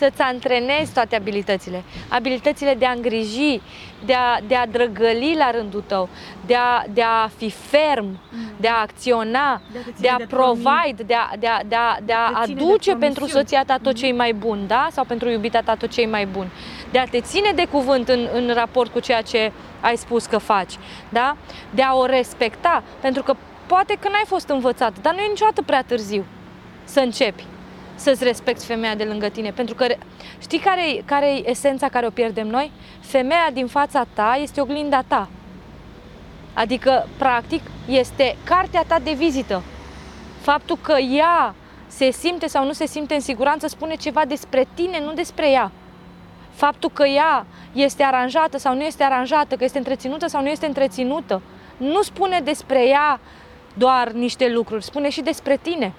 să-ți 0.03 0.21
antrenezi 0.21 0.93
toate 0.93 1.17
abilitățile. 1.17 1.83
Abilitățile 2.09 2.75
de 2.75 2.87
a 2.87 2.91
îngriji, 2.91 3.61
de 4.05 4.15
a, 4.15 4.41
de 4.47 4.55
a 4.55 4.67
drăgăli 4.67 5.35
la 5.39 5.51
rândul 5.51 5.85
tău, 5.87 6.09
de 6.47 6.55
a, 6.55 6.85
de 6.93 7.03
a 7.03 7.29
fi 7.37 7.51
ferm, 7.51 8.19
de 8.57 8.69
a 8.69 8.81
acționa, 8.81 9.61
De 9.73 9.79
a 9.79 9.83
te 9.83 9.93
ține 9.93 10.01
de 10.01 10.09
a 10.09 10.17
de 10.17 10.25
provide, 10.25 11.03
de 11.07 11.15
a, 11.15 11.37
de 11.39 11.47
a, 11.47 11.61
de 11.67 11.75
a, 11.75 11.99
de 12.05 12.13
a 12.13 12.31
De 12.31 12.35
a 12.35 12.41
te 12.41 12.47
ține 12.47 12.55
de 12.57 12.63
aduce 12.63 12.91
pentru 12.91 13.13
promisiuni. 13.13 13.45
soția 13.45 13.65
ta 13.65 13.79
tot 13.83 13.95
ce 13.95 14.07
e 14.07 14.13
mai 14.13 14.33
bun, 14.33 14.67
da? 14.67 14.89
Sau 14.91 15.05
pentru 15.05 15.29
iubita 15.29 15.61
ta 15.61 15.75
tot 15.75 15.91
ce 15.91 16.01
e 16.01 16.07
mai 16.07 16.27
bun. 16.27 16.47
De 16.91 16.99
a 16.99 17.05
te 17.05 17.21
ține 17.21 17.53
de 17.55 17.67
cuvânt 17.67 18.09
în, 18.09 18.29
în 18.33 18.51
raport 18.55 18.93
cu 18.93 19.01
ceea 19.01 19.23
ce 19.23 19.53
ai 19.81 19.97
spus 19.97 20.27
că 20.27 20.39
faci, 20.39 20.73
da? 21.09 21.37
De 21.71 21.83
a 21.83 21.95
o 21.95 22.07
respecta, 22.07 22.83
pentru 23.01 23.23
că 23.23 23.37
poate 23.75 23.97
că 24.01 24.09
n-ai 24.09 24.25
fost 24.27 24.49
învățat, 24.49 24.93
dar 25.03 25.15
nu 25.15 25.21
e 25.21 25.29
niciodată 25.29 25.63
prea 25.63 25.83
târziu 25.83 26.25
să 26.85 27.01
începi 27.01 27.45
să-ți 27.95 28.25
respecti 28.25 28.65
femeia 28.65 28.95
de 28.95 29.05
lângă 29.05 29.29
tine. 29.29 29.51
Pentru 29.51 29.75
că 29.75 29.87
știi 30.41 30.59
care 30.59 30.91
e 30.91 31.03
care 31.05 31.37
e 31.37 31.51
esența 31.51 31.89
care 31.89 32.07
o 32.07 32.11
pierdem 32.11 32.47
noi? 32.47 32.71
Femeia 33.01 33.49
din 33.53 33.67
fața 33.67 34.07
ta 34.15 34.39
este 34.43 34.61
oglinda 34.61 35.03
ta. 35.07 35.29
Adică, 36.55 37.09
practic, 37.19 37.63
este 37.89 38.37
cartea 38.45 38.85
ta 38.87 38.99
de 38.99 39.13
vizită. 39.13 39.63
Faptul 40.41 40.79
că 40.83 40.99
ea 40.99 41.55
se 41.87 42.11
simte 42.11 42.47
sau 42.47 42.65
nu 42.65 42.73
se 42.73 42.87
simte 42.87 43.15
în 43.15 43.21
siguranță 43.21 43.67
spune 43.67 43.95
ceva 43.95 44.25
despre 44.25 44.67
tine, 44.75 45.01
nu 45.05 45.13
despre 45.13 45.51
ea. 45.51 45.71
Faptul 46.55 46.91
că 46.91 47.07
ea 47.07 47.47
este 47.73 48.03
aranjată 48.03 48.59
sau 48.59 48.75
nu 48.75 48.83
este 48.83 49.03
aranjată, 49.03 49.57
că 49.57 49.65
este 49.65 49.79
întreținută 49.79 50.27
sau 50.27 50.43
nu 50.43 50.49
este 50.49 50.67
întreținută, 50.67 51.43
nu 51.77 52.03
spune 52.03 52.41
despre 52.41 52.89
ea 52.89 53.21
doar 53.75 54.11
niște 54.11 54.49
lucruri, 54.49 54.85
spune 54.85 55.09
și 55.09 55.21
despre 55.21 55.57
tine. 55.57 55.93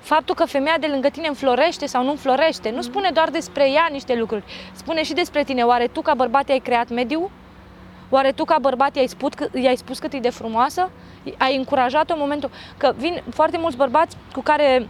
faptul 0.00 0.34
că 0.34 0.44
femeia 0.44 0.76
de 0.80 0.86
lângă 0.86 1.08
tine 1.08 1.28
înflorește 1.28 1.86
sau 1.86 2.04
nu 2.04 2.10
înflorește, 2.10 2.70
nu 2.70 2.82
spune 2.82 3.10
doar 3.10 3.30
despre 3.30 3.70
ea 3.70 3.88
niște 3.90 4.14
lucruri, 4.14 4.44
spune 4.72 5.02
și 5.02 5.12
despre 5.12 5.44
tine. 5.44 5.62
Oare 5.62 5.86
tu 5.86 6.00
ca 6.00 6.14
bărbat 6.14 6.48
ai 6.48 6.58
creat 6.58 6.88
mediul? 6.88 7.30
Oare 8.10 8.32
tu 8.32 8.44
ca 8.44 8.58
bărbat 8.60 8.96
i-ai 8.96 9.06
spus, 9.06 9.30
i-ai 9.54 9.76
spus 9.76 9.98
cât 9.98 10.12
e 10.12 10.18
de 10.18 10.30
frumoasă? 10.30 10.90
Ai 11.38 11.56
încurajat-o 11.56 12.12
în 12.12 12.18
momentul... 12.20 12.50
Că 12.76 12.92
vin 12.96 13.22
foarte 13.30 13.58
mulți 13.58 13.76
bărbați 13.76 14.16
cu 14.32 14.40
care 14.40 14.88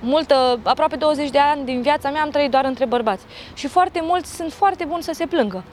multă, 0.00 0.60
aproape 0.62 0.96
20 0.96 1.30
de 1.30 1.38
ani 1.38 1.64
din 1.64 1.82
viața 1.82 2.10
mea 2.10 2.22
am 2.22 2.30
trăit 2.30 2.50
doar 2.50 2.64
între 2.64 2.84
bărbați. 2.84 3.24
Și 3.54 3.66
foarte 3.66 4.00
mulți 4.02 4.36
sunt 4.36 4.52
foarte 4.52 4.84
buni 4.84 5.02
să 5.02 5.12
se 5.12 5.26
plângă. 5.26 5.64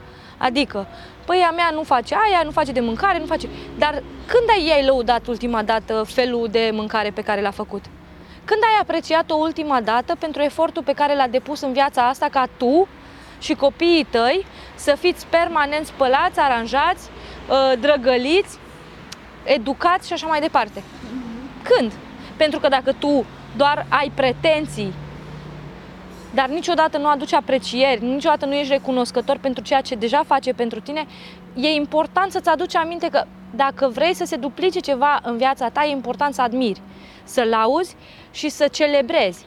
Adică, 0.42 0.86
păi 1.26 1.46
a 1.48 1.50
mea 1.50 1.70
nu 1.72 1.82
face 1.82 2.14
aia, 2.14 2.40
nu 2.44 2.50
face 2.50 2.72
de 2.72 2.80
mâncare, 2.80 3.18
nu 3.18 3.26
face... 3.26 3.48
Dar 3.78 4.02
când 4.26 4.48
ai 4.50 4.72
ei 4.76 4.84
lăudat 4.84 5.26
ultima 5.26 5.62
dată 5.62 6.02
felul 6.06 6.48
de 6.50 6.70
mâncare 6.72 7.10
pe 7.10 7.22
care 7.22 7.40
l-a 7.40 7.50
făcut? 7.50 7.84
Când 8.44 8.60
ai 8.62 8.80
apreciat-o 8.80 9.34
ultima 9.34 9.80
dată 9.80 10.16
pentru 10.18 10.42
efortul 10.42 10.82
pe 10.82 10.92
care 10.92 11.14
l-a 11.14 11.26
depus 11.26 11.60
în 11.60 11.72
viața 11.72 12.08
asta 12.08 12.28
ca 12.30 12.48
tu 12.56 12.88
și 13.38 13.54
copiii 13.54 14.06
tăi 14.10 14.46
să 14.74 14.96
fiți 14.98 15.26
permanent 15.26 15.86
spălați, 15.86 16.38
aranjați, 16.38 17.08
ă, 17.50 17.76
drăgăliți, 17.80 18.58
educați 19.44 20.06
și 20.06 20.12
așa 20.12 20.26
mai 20.26 20.40
departe? 20.40 20.82
Când? 21.62 21.92
Pentru 22.36 22.58
că 22.58 22.68
dacă 22.68 22.92
tu 22.92 23.24
doar 23.56 23.86
ai 23.88 24.12
pretenții, 24.14 24.92
dar 26.34 26.48
niciodată 26.48 26.98
nu 26.98 27.06
aduci 27.08 27.32
aprecieri, 27.32 28.04
niciodată 28.04 28.46
nu 28.46 28.54
ești 28.54 28.72
recunoscător 28.72 29.38
pentru 29.38 29.62
ceea 29.62 29.80
ce 29.80 29.94
deja 29.94 30.22
face 30.26 30.52
pentru 30.52 30.80
tine, 30.80 31.06
e 31.54 31.68
important 31.68 32.32
să-ți 32.32 32.48
aduci 32.48 32.76
aminte 32.76 33.08
că 33.08 33.24
dacă 33.54 33.88
vrei 33.88 34.14
să 34.14 34.24
se 34.24 34.36
duplice 34.36 34.80
ceva 34.80 35.20
în 35.22 35.36
viața 35.36 35.68
ta, 35.68 35.84
e 35.84 35.90
important 35.90 36.34
să 36.34 36.42
admiri, 36.42 36.80
să 37.24 37.42
lauzi 37.42 37.96
și 38.30 38.48
să 38.48 38.68
celebrezi. 38.68 39.44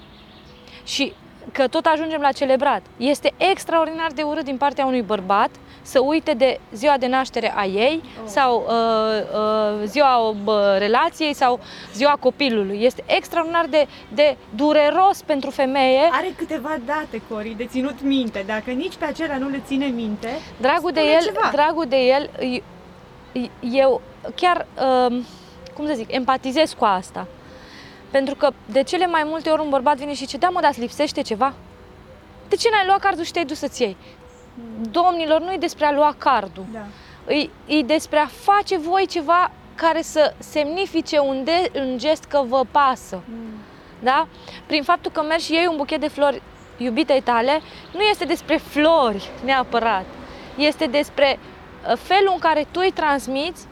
Și 0.83 1.13
că 1.51 1.67
tot 1.67 1.85
ajungem 1.85 2.21
la 2.21 2.31
celebrat. 2.31 2.81
Este 2.97 3.33
extraordinar 3.37 4.11
de 4.11 4.21
urât 4.21 4.43
din 4.43 4.57
partea 4.57 4.85
unui 4.85 5.01
bărbat 5.01 5.49
să 5.85 5.99
uite 5.99 6.33
de 6.33 6.59
ziua 6.73 6.97
de 6.97 7.07
naștere 7.07 7.53
a 7.55 7.65
ei 7.65 8.01
oh. 8.03 8.23
sau 8.25 8.65
uh, 8.67 9.81
uh, 9.81 9.87
ziua 9.87 10.17
uh, 10.17 10.33
relației 10.77 11.33
sau 11.33 11.59
ziua 11.93 12.17
copilului. 12.19 12.83
Este 12.83 13.03
extraordinar 13.05 13.65
de, 13.65 13.87
de 14.13 14.37
dureros 14.55 15.21
pentru 15.25 15.49
femeie. 15.49 16.09
Are 16.11 16.33
câteva 16.37 16.77
date, 16.85 17.21
Cori, 17.29 17.53
de 17.57 17.65
ținut 17.65 18.01
minte. 18.01 18.43
Dacă 18.47 18.71
nici 18.71 18.95
pe 18.95 19.05
acelea 19.05 19.37
nu 19.37 19.49
le 19.49 19.61
ține 19.65 19.85
minte, 19.85 20.27
dragul 20.57 20.91
de 20.91 21.01
el, 21.01 21.21
ceva. 21.21 21.49
dragul 21.51 21.85
de 21.87 21.97
el, 21.97 22.29
eu 23.59 24.01
chiar, 24.35 24.65
uh, 25.07 25.17
cum 25.73 25.87
să 25.87 25.93
zic, 25.95 26.11
empatizez 26.11 26.73
cu 26.77 26.85
asta. 26.85 27.27
Pentru 28.11 28.35
că 28.35 28.49
de 28.65 28.83
cele 28.83 29.07
mai 29.07 29.23
multe 29.25 29.49
ori 29.49 29.61
un 29.61 29.69
bărbat 29.69 29.97
vine 29.97 30.11
și 30.11 30.17
zice, 30.17 30.37
da 30.37 30.49
mă, 30.49 30.59
dar 30.61 30.73
lipsește 30.77 31.21
ceva? 31.21 31.53
De 32.47 32.55
ce 32.55 32.69
n-ai 32.69 32.85
luat 32.85 32.99
cardul 32.99 33.23
și 33.23 33.31
te-ai 33.31 33.45
dus 33.45 33.57
să-ți 33.57 33.81
iei? 33.81 33.97
Domnilor, 34.91 35.41
nu 35.41 35.53
e 35.53 35.57
despre 35.57 35.85
a 35.85 35.91
lua 35.91 36.15
cardul. 36.17 36.65
Da. 36.71 36.85
E, 37.33 37.49
e 37.65 37.81
despre 37.81 38.19
a 38.19 38.25
face 38.25 38.77
voi 38.77 39.05
ceva 39.05 39.51
care 39.75 40.01
să 40.01 40.33
semnifice 40.37 41.19
un, 41.19 41.43
de, 41.43 41.71
un 41.79 41.97
gest 41.97 42.23
că 42.23 42.43
vă 42.47 42.61
pasă. 42.71 43.21
Mm. 43.25 43.57
Da? 43.99 44.27
Prin 44.65 44.83
faptul 44.83 45.11
că 45.11 45.21
mergi 45.21 45.45
și 45.45 45.53
iei 45.53 45.67
un 45.67 45.77
buchet 45.77 45.99
de 45.99 46.07
flori 46.07 46.41
iubitei 46.77 47.21
tale, 47.21 47.61
nu 47.93 48.01
este 48.01 48.25
despre 48.25 48.57
flori 48.57 49.29
neapărat. 49.43 50.05
Este 50.55 50.85
despre 50.85 51.39
uh, 51.39 51.97
felul 51.97 52.31
în 52.33 52.39
care 52.39 52.67
tu 52.71 52.79
îi 52.83 52.91
transmiți 52.91 53.67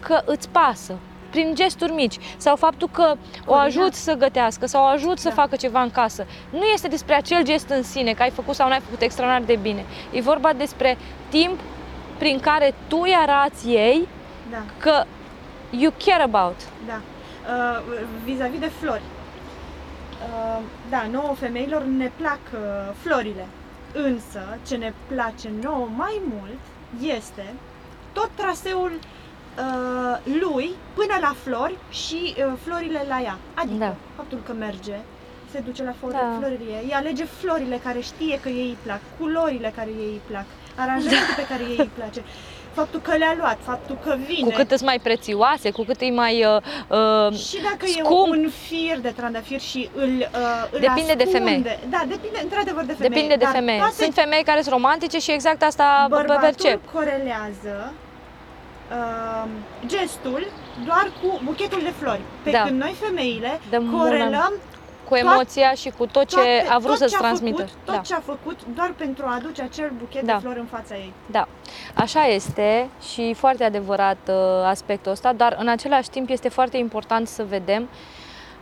că 0.00 0.22
îți 0.24 0.48
pasă 0.48 0.98
prin 1.34 1.54
gesturi 1.54 1.92
mici 1.92 2.16
sau 2.36 2.56
faptul 2.56 2.88
că 2.92 3.14
o 3.46 3.54
ajut 3.54 3.94
să 3.94 4.14
gătească 4.14 4.66
sau 4.66 4.82
o 4.82 4.86
ajut 4.86 5.18
să 5.18 5.28
Da. 5.28 5.34
facă 5.34 5.56
ceva 5.56 5.82
în 5.82 5.90
casă. 5.90 6.26
Nu 6.50 6.64
este 6.64 6.88
despre 6.88 7.14
acel 7.14 7.42
gest 7.44 7.68
în 7.68 7.82
sine, 7.82 8.12
că 8.12 8.22
ai 8.22 8.30
făcut 8.30 8.54
sau 8.54 8.66
nu 8.66 8.72
ai 8.72 8.80
făcut 8.80 9.00
extraordinar 9.00 9.46
de 9.46 9.56
bine. 9.62 9.84
E 10.12 10.20
vorba 10.20 10.52
despre 10.52 10.96
timp 11.28 11.60
prin 12.18 12.40
care 12.40 12.74
tu 12.88 12.98
îi 13.02 13.14
arăți 13.26 13.68
ei 13.68 14.08
Da, 14.50 14.62
că 14.78 15.04
you 15.70 15.92
care 16.04 16.22
about. 16.22 16.56
da. 16.86 17.00
Uh, 17.48 17.80
vis-a-vis 18.24 18.58
de 18.60 18.70
flori. 18.80 19.02
Uh, 20.22 20.60
da, 20.90 21.06
nouă 21.12 21.34
femeilor 21.38 21.82
ne 21.82 22.10
plac 22.16 22.38
uh, 22.52 22.60
florile. 23.02 23.46
Însă, 23.92 24.58
ce 24.66 24.76
ne 24.76 24.92
place 25.06 25.50
nouă 25.62 25.88
mai 25.96 26.20
mult 26.38 26.60
este 27.16 27.54
tot 28.12 28.30
traseul 28.34 28.92
uh, 28.92 29.23
lui 30.40 30.70
până 30.94 31.16
la 31.20 31.34
flori 31.44 31.76
și 31.90 32.34
uh, 32.38 32.52
florile 32.64 33.04
la 33.08 33.20
ea. 33.22 33.38
Adică 33.54 33.78
Da. 33.78 33.94
faptul 34.16 34.38
că 34.46 34.52
merge, 34.52 34.96
se 35.52 35.58
duce 35.58 35.82
la 35.82 35.94
flori, 35.98 36.14
Da. 36.14 36.36
florile 36.38 36.70
ei, 36.84 36.92
alege 36.92 37.24
florile 37.24 37.80
care 37.84 38.00
știe 38.00 38.38
că 38.42 38.48
ei 38.48 38.66
îi 38.68 38.76
plac, 38.82 39.00
culorile 39.18 39.72
care 39.76 39.88
ei 39.98 40.10
îi 40.12 40.20
plac, 40.26 40.44
aranjamentul 40.76 41.34
pe 41.36 41.46
care 41.48 41.62
ei 41.70 41.76
îi 41.78 41.90
place, 41.98 42.22
faptul 42.72 43.00
că 43.00 43.16
le-a 43.16 43.34
luat, 43.38 43.58
faptul 43.62 43.98
că 44.04 44.16
vine. 44.26 44.48
Cu 44.48 44.54
cât 44.56 44.68
sunt 44.68 44.80
mai 44.82 44.98
prețioase, 45.02 45.70
cu 45.70 45.82
cât 45.84 46.00
e 46.00 46.10
mai 46.10 46.44
uh, 46.44 46.56
uh, 46.88 47.38
Și 47.38 47.56
dacă 47.62 47.84
e 47.84 47.86
scump. 48.04 48.28
un 48.28 48.50
fir 48.66 48.98
de 49.00 49.08
trandafir 49.16 49.60
și 49.60 49.88
îl, 49.94 50.08
uh, 50.18 50.68
îl 50.70 50.80
Depinde 50.80 51.14
de 51.14 51.22
ascunde. 51.22 51.38
femeie. 51.38 51.78
Da, 51.90 52.02
depinde 52.08 52.38
într-adevăr 52.42 52.84
de 52.84 52.92
femeie. 52.92 53.08
depinde 53.12 53.34
de 53.36 53.44
dar 53.44 53.52
femeie. 53.52 53.78
Toate 53.78 53.94
Sunt 54.02 54.14
femei 54.14 54.42
care 54.44 54.60
sunt 54.60 54.74
romantice 54.74 55.18
și 55.18 55.30
exact 55.30 55.62
asta 55.62 56.06
bărbatul 56.10 56.40
percep. 56.40 56.80
corelează 56.92 57.92
uh, 58.94 59.48
gestul 59.86 60.46
doar 60.86 61.10
cu 61.22 61.40
buchetul 61.44 61.80
de 61.82 61.92
flori. 62.00 62.20
Pe 62.42 62.50
Da. 62.50 62.62
când 62.62 62.80
noi 62.80 62.94
femeile 63.00 63.60
Dăm 63.70 63.84
mână 63.84 64.02
corelăm 64.02 64.52
Cu 65.08 65.14
emoția 65.14 65.72
și 65.72 65.90
cu 65.98 66.06
tot 66.06 66.24
ce 66.28 66.34
toate, 66.34 66.66
a 66.68 66.78
vrut 66.78 66.90
tot 66.90 66.98
să-ți 66.98 67.10
ce 67.10 67.16
a 67.16 67.20
transmită. 67.20 67.56
Făcut, 67.62 67.74
tot 67.84 67.94
Da. 67.94 68.00
ce 68.00 68.14
a 68.14 68.20
făcut 68.20 68.58
doar 68.74 68.92
pentru 68.96 69.24
a 69.26 69.34
aduce 69.34 69.62
acel 69.62 69.92
buchet 69.98 70.22
Da. 70.22 70.32
de 70.34 70.38
flori 70.40 70.58
în 70.58 70.66
fața 70.66 70.94
ei. 70.94 71.12
Da, 71.26 71.48
așa 71.94 72.24
este 72.26 72.88
și 73.12 73.34
foarte 73.34 73.64
adevărat 73.64 74.16
uh, 74.28 74.34
aspectul 74.64 75.12
ăsta, 75.12 75.32
dar 75.32 75.56
în 75.60 75.68
același 75.68 76.10
timp 76.10 76.28
este 76.28 76.48
foarte 76.48 76.76
important 76.76 77.28
să 77.28 77.44
vedem 77.48 77.88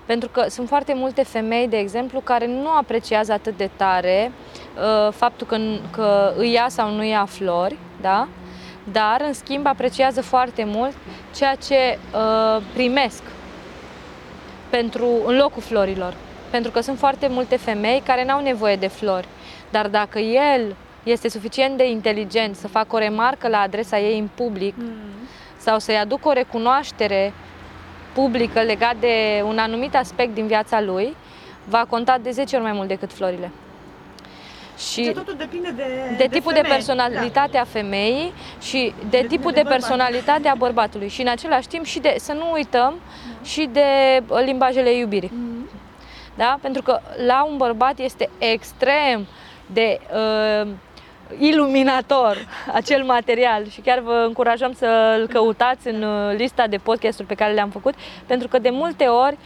pentru 0.07 0.29
că 0.29 0.47
sunt 0.49 0.69
foarte 0.69 0.95
multe 0.95 1.23
femei, 1.23 1.69
de 1.69 1.77
exemplu, 1.77 2.21
care 2.21 2.47
nu 2.47 2.69
apreciază 2.69 3.33
atât 3.33 3.57
de 3.57 3.71
tare 3.77 4.33
uh, 5.07 5.13
faptul 5.13 5.47
că, 5.47 5.59
că 5.91 6.33
îi 6.37 6.53
ia 6.53 6.67
sau 6.69 6.91
nu 6.91 7.05
ia 7.05 7.25
flori, 7.25 7.77
da? 8.01 8.29
Dar 8.93 9.23
în 9.27 9.33
schimb 9.33 9.67
apreciază 9.67 10.23
foarte 10.23 10.65
mult 10.65 10.93
ceea 11.35 11.55
ce 11.55 11.99
uh, 12.15 12.63
primesc 12.73 13.23
pentru, 14.71 15.09
în 15.27 15.37
locul 15.37 15.63
florilor. 15.63 16.15
Pentru 16.51 16.71
că 16.71 16.81
sunt 16.81 16.99
foarte 16.99 17.27
multe 17.29 17.57
femei 17.57 18.03
care 18.05 18.25
n-au 18.25 18.41
nevoie 18.43 18.77
de 18.77 18.87
flori, 18.87 19.29
dar 19.71 19.89
dacă 19.89 20.19
el 20.19 20.77
este 21.03 21.29
suficient 21.29 21.77
de 21.77 21.89
inteligent 21.89 22.57
să 22.57 22.69
facă 22.69 22.97
o 22.97 22.99
remarcă 22.99 23.49
la 23.49 23.61
adresa 23.61 23.99
ei 23.99 24.19
în 24.19 24.29
public 24.35 24.75
Mm. 24.77 24.87
sau 25.57 25.79
să-i 25.79 25.97
aducă 25.99 26.29
o 26.29 26.33
recunoaștere 26.33 27.33
publică 28.15 28.61
legat 28.61 28.97
de 28.97 29.43
un 29.47 29.59
anumit 29.59 29.97
aspect 29.97 30.35
din 30.35 30.47
viața 30.47 30.81
lui, 30.81 31.17
va 31.69 31.85
conta 31.89 32.19
de 32.23 32.31
10 32.31 32.57
ori 32.57 32.65
mai 32.65 32.73
mult 32.73 32.89
decât 32.89 33.13
florile. 33.13 33.51
Și 34.79 35.03
Deci 35.03 35.15
totul 35.15 35.35
depinde 35.39 35.71
de, 35.77 35.85
de 36.17 36.27
tipul 36.31 36.53
de 36.53 36.59
femeie. 36.61 36.75
personalitate 36.75 37.59
a 37.59 37.65
femeii 37.65 38.33
și 38.61 38.95
de 39.11 39.21
De- 39.21 39.27
tipul 39.27 39.51
de 39.51 39.57
de 39.57 39.63
bărbat. 39.63 39.79
personalitate 39.79 40.49
a 40.49 40.55
bărbatului 40.55 41.09
și 41.09 41.21
în 41.21 41.29
același 41.29 41.69
timp 41.69 41.85
și 41.85 41.99
de, 42.01 42.15
să 42.19 42.33
nu 42.33 42.53
uităm 42.53 42.95
și 43.43 43.69
de 43.73 43.83
uh, 44.29 44.41
limbajele 44.45 44.93
iubirii. 44.97 45.29
Da. 45.29 45.37
Mm. 45.37 45.69
Da? 46.35 46.59
Pentru 46.63 46.83
că 46.83 47.01
la 47.27 47.45
un 47.45 47.57
bărbat 47.57 47.99
este 47.99 48.31
extrem 48.39 49.27
de 49.67 50.01
uh, 50.63 50.69
iluminator 51.39 52.37
acel 52.79 53.05
material 53.05 53.69
și 53.69 53.81
chiar 53.81 53.99
vă 53.99 54.25
încurajăm 54.27 54.73
să-l 54.73 55.27
căutați 55.33 55.89
în 55.89 56.03
uh, 56.03 56.35
lista 56.37 56.67
de 56.67 56.77
podcasturi 56.77 57.29
pe 57.29 57.35
care 57.35 57.53
le-am 57.53 57.71
făcut, 57.71 57.95
pentru 58.27 58.49
că 58.49 58.59
de 58.59 58.71
multe 58.71 59.05
ori 59.05 59.39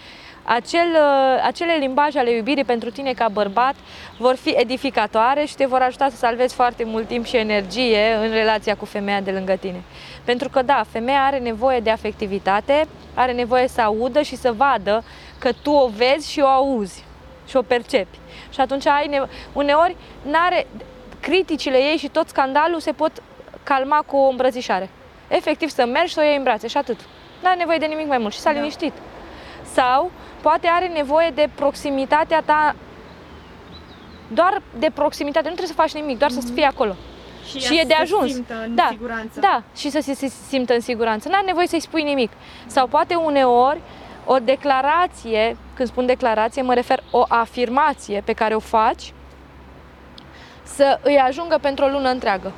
acel, 0.47 0.86
uh, 0.92 1.42
acele 1.47 1.72
limbaje 1.74 2.18
ale 2.18 2.30
iubirii 2.30 2.64
pentru 2.64 2.90
tine 2.90 3.12
ca 3.12 3.28
bărbat 3.28 3.74
vor 4.18 4.34
fi 4.36 4.55
edificatoare 4.57 5.44
și 5.44 5.55
te 5.55 5.66
vor 5.66 5.80
ajuta 5.80 6.09
să 6.09 6.16
salvezi 6.16 6.55
foarte 6.55 6.84
mult 6.84 7.07
timp 7.07 7.24
și 7.24 7.36
energie 7.36 8.12
în 8.22 8.30
relația 8.30 8.74
cu 8.76 8.84
femeia 8.84 9.20
de 9.20 9.30
lângă 9.30 9.53
tine. 9.53 9.82
Pentru 10.24 10.49
că 10.49 10.62
da, 10.62 10.84
femeia 10.90 11.24
are 11.24 11.38
nevoie 11.38 11.80
de 11.80 11.90
afectivitate, 11.90 12.86
are 13.14 13.32
nevoie 13.32 13.68
să 13.68 13.80
audă 13.80 14.22
și 14.22 14.36
să 14.36 14.53
vadă 14.53 15.05
că 15.38 15.51
tu 15.62 15.70
o 15.70 15.88
vezi 15.88 16.30
și 16.32 16.40
o 16.40 16.47
auzi 16.47 17.05
și 17.49 17.57
o 17.57 17.62
percepi. 17.62 18.18
Și 18.53 18.61
atunci 18.61 18.86
ai 18.86 19.07
nevo- 19.09 19.28
uneori 19.53 19.97
n-are 20.22 20.66
criticile 21.20 21.76
ei 21.78 21.97
și 21.97 22.09
tot 22.09 22.28
scandalul 22.28 22.80
se 22.80 22.92
pot 22.92 23.12
calma 23.62 24.03
cu 24.07 24.16
o 24.16 24.28
îmbrățișare. 24.28 24.90
Efectiv 25.28 25.68
să 25.68 25.86
mergi 25.86 26.12
să 26.12 26.20
o 26.20 26.26
iei 26.26 26.36
în 26.36 26.42
brațe 26.42 26.66
și 26.66 26.76
atât. 26.76 27.01
N-are 27.42 27.57
nevoie 27.57 27.78
de 27.78 27.86
nimic 27.86 28.07
mai 28.07 28.18
mult 28.18 28.32
și 28.32 28.38
s-a 28.38 28.53
Da. 28.53 28.59
liniștit. 28.59 28.92
Sau 29.73 30.11
poate 30.43 30.69
are 30.71 30.87
nevoie 30.87 31.31
de 31.35 31.49
proximitatea 31.55 32.43
ta 32.45 32.75
doar 34.29 34.62
de 34.79 34.91
proximitate, 34.95 35.49
nu 35.49 35.55
trebuie 35.55 35.77
să 35.77 35.83
faci 35.83 36.03
nimic, 36.03 36.19
doar 36.19 36.31
să 36.31 36.41
fii 36.55 36.62
acolo. 36.64 36.95
Și, 37.49 37.59
Și 37.59 37.75
ea 37.75 37.81
e 37.81 37.85
de 37.85 37.95
să 37.97 38.01
ajuns. 38.03 38.31
Se 38.31 38.35
simtă 38.35 38.55
în 38.67 38.75
Da, 38.75 38.89
siguranță. 38.91 39.41
Da, 39.41 39.62
și 39.77 39.91
să 39.91 39.99
se 40.03 40.14
se 40.14 40.33
simtă 40.49 40.75
în 40.75 40.81
siguranță. 40.81 41.29
N-are 41.29 41.45
nevoie 41.47 41.67
să-i 41.67 41.81
spui 41.81 42.03
nimic. 42.03 42.31
Sau 42.67 42.87
poate 42.87 43.14
uneori 43.14 43.81
O 44.29 44.39
declarație, 44.39 45.57
când 45.75 45.89
spun 45.89 46.07
declarație, 46.07 46.62
mă 46.62 46.75
refer 46.75 47.03
o 47.11 47.25
afirmație 47.29 48.23
pe 48.25 48.33
care 48.33 48.55
o 48.55 48.59
faci 48.59 49.12
să 50.62 50.99
îi 51.03 51.17
ajungă 51.19 51.59
pentru 51.61 51.85
o 51.85 51.89
lună 51.89 52.09
întreagă. 52.09 52.53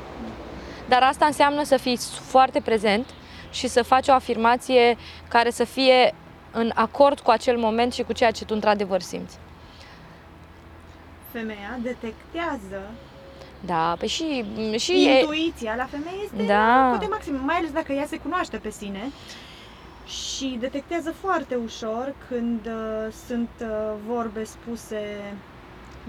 Dar 0.88 1.02
asta 1.02 1.26
înseamnă 1.26 1.62
să 1.62 1.76
fii 1.76 1.98
foarte 2.20 2.60
prezent 2.60 3.06
și 3.50 3.68
să 3.68 3.82
faci 3.82 4.08
o 4.08 4.12
afirmație 4.12 4.96
care 5.28 5.50
să 5.50 5.64
fie 5.64 6.14
în 6.58 6.70
acord 6.74 7.20
cu 7.20 7.30
acel 7.30 7.56
moment 7.56 7.92
și 7.92 8.02
cu 8.02 8.12
ceea 8.12 8.30
ce 8.30 8.44
tu 8.44 8.54
într-adevăr 8.54 9.00
simți. 9.00 9.38
Femeia 11.32 11.78
detectează 11.82 12.80
Da, 13.60 13.96
pe 13.98 14.06
și, 14.06 14.44
și 14.76 14.92
e, 14.92 15.18
intuiția 15.20 15.74
la 15.76 15.84
femeie 15.84 16.22
este 16.24 16.42
Da. 16.42 16.96
da. 17.00 17.06
maxim, 17.10 17.40
mai 17.44 17.56
ales 17.56 17.70
dacă 17.70 17.92
ea 17.92 18.06
se 18.06 18.16
cunoaște 18.18 18.56
pe 18.56 18.70
sine 18.70 19.10
și 20.06 20.56
detectează 20.60 21.14
foarte 21.20 21.54
ușor 21.64 22.14
când 22.28 22.66
uh, 22.66 23.12
sunt 23.26 23.50
uh, 23.60 23.68
vorbe 24.06 24.44
spuse 24.44 25.34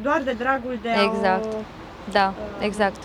doar 0.02 0.22
de 0.22 0.32
dragul 0.32 0.80
de 0.82 0.90
Exact. 0.90 1.46
a 1.46 1.48
o... 1.48 1.62
da, 2.12 2.34
uh, 2.38 2.66
exact. 2.66 3.04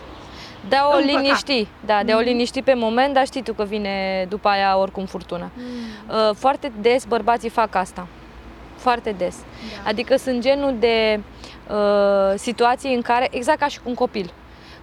De 0.68 0.76
a 0.76 0.88
o 0.88 0.96
împăca. 0.96 1.18
liniști, 1.20 1.66
da, 1.86 2.02
de 2.04 2.12
a 2.12 2.16
o 2.16 2.18
Mhm. 2.18 2.28
liniști 2.28 2.62
pe 2.62 2.74
moment, 2.74 3.14
dar 3.14 3.26
știi 3.26 3.42
tu 3.42 3.52
că 3.52 3.64
vine 3.64 4.26
după 4.28 4.48
aia 4.48 4.76
oricum 4.78 5.04
furtuna. 5.04 5.50
Mm, 5.54 5.62
Uh, 6.08 6.34
Foarte 6.34 6.72
des 6.80 7.04
bărbații 7.04 7.48
fac 7.48 7.74
asta. 7.74 8.06
Foarte 8.76 9.14
des. 9.18 9.36
da. 9.36 9.88
Adică 9.88 10.16
sunt 10.16 10.40
genul 10.40 10.74
de 10.78 11.20
uh, 11.70 11.76
situații 12.36 12.94
în 12.94 13.02
care, 13.02 13.28
exact 13.30 13.58
ca 13.58 13.66
și 13.66 13.78
cu 13.78 13.88
un 13.88 13.94
copil. 13.94 14.32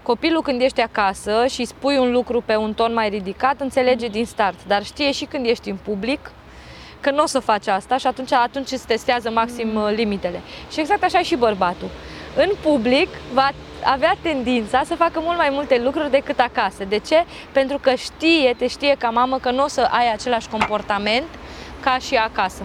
Copilul 0.04 0.42
când 0.42 0.62
ești 0.62 0.82
acasă 0.82 1.46
și 1.50 1.60
îi 1.60 1.66
spui 1.66 1.98
un 1.98 2.12
lucru 2.12 2.42
pe 2.46 2.56
un 2.56 2.74
ton 2.74 2.94
mai 2.94 3.10
ridicat, 3.10 3.62
înțelege 3.62 4.08
din 4.08 4.26
start, 4.26 4.56
dar 4.68 4.84
știe 4.84 5.12
și 5.12 5.26
când 5.26 5.46
ești 5.46 5.70
în 5.70 5.78
public 5.84 6.32
că 7.00 7.12
nu 7.12 7.24
o 7.24 7.26
să 7.26 7.40
faci 7.40 7.68
asta 7.68 7.98
și 7.98 8.08
atunci, 8.08 8.32
atunci 8.32 8.72
îți 8.72 8.88
testează 8.88 9.30
maxim 9.32 9.76
uh, 9.76 9.92
limitele. 9.96 10.42
Și 10.72 10.80
exact 10.80 11.04
așa 11.04 11.20
e 11.20 11.24
și 11.24 11.36
bărbatul. 11.36 11.88
În 12.36 12.50
public 12.64 13.08
va 13.34 13.50
avea 13.84 14.16
tendința 14.22 14.82
să 14.86 14.96
facă 14.96 15.20
mult 15.24 15.38
mai 15.38 15.50
multe 15.52 15.82
lucruri 15.84 16.12
decât 16.12 16.40
acasă. 16.40 16.84
De 16.86 16.98
ce? 16.98 17.24
Pentru 17.52 17.78
că 17.78 17.94
știe, 17.96 18.54
te 18.58 18.68
știe 18.68 18.96
ca 18.98 19.10
mamă 19.10 19.38
că 19.38 19.52
nu 19.52 19.64
o 19.64 19.68
să 19.68 19.88
ai 19.92 20.12
același 20.14 20.50
comportament 20.50 21.28
ca 21.80 21.98
și 21.98 22.16
acasă. 22.16 22.64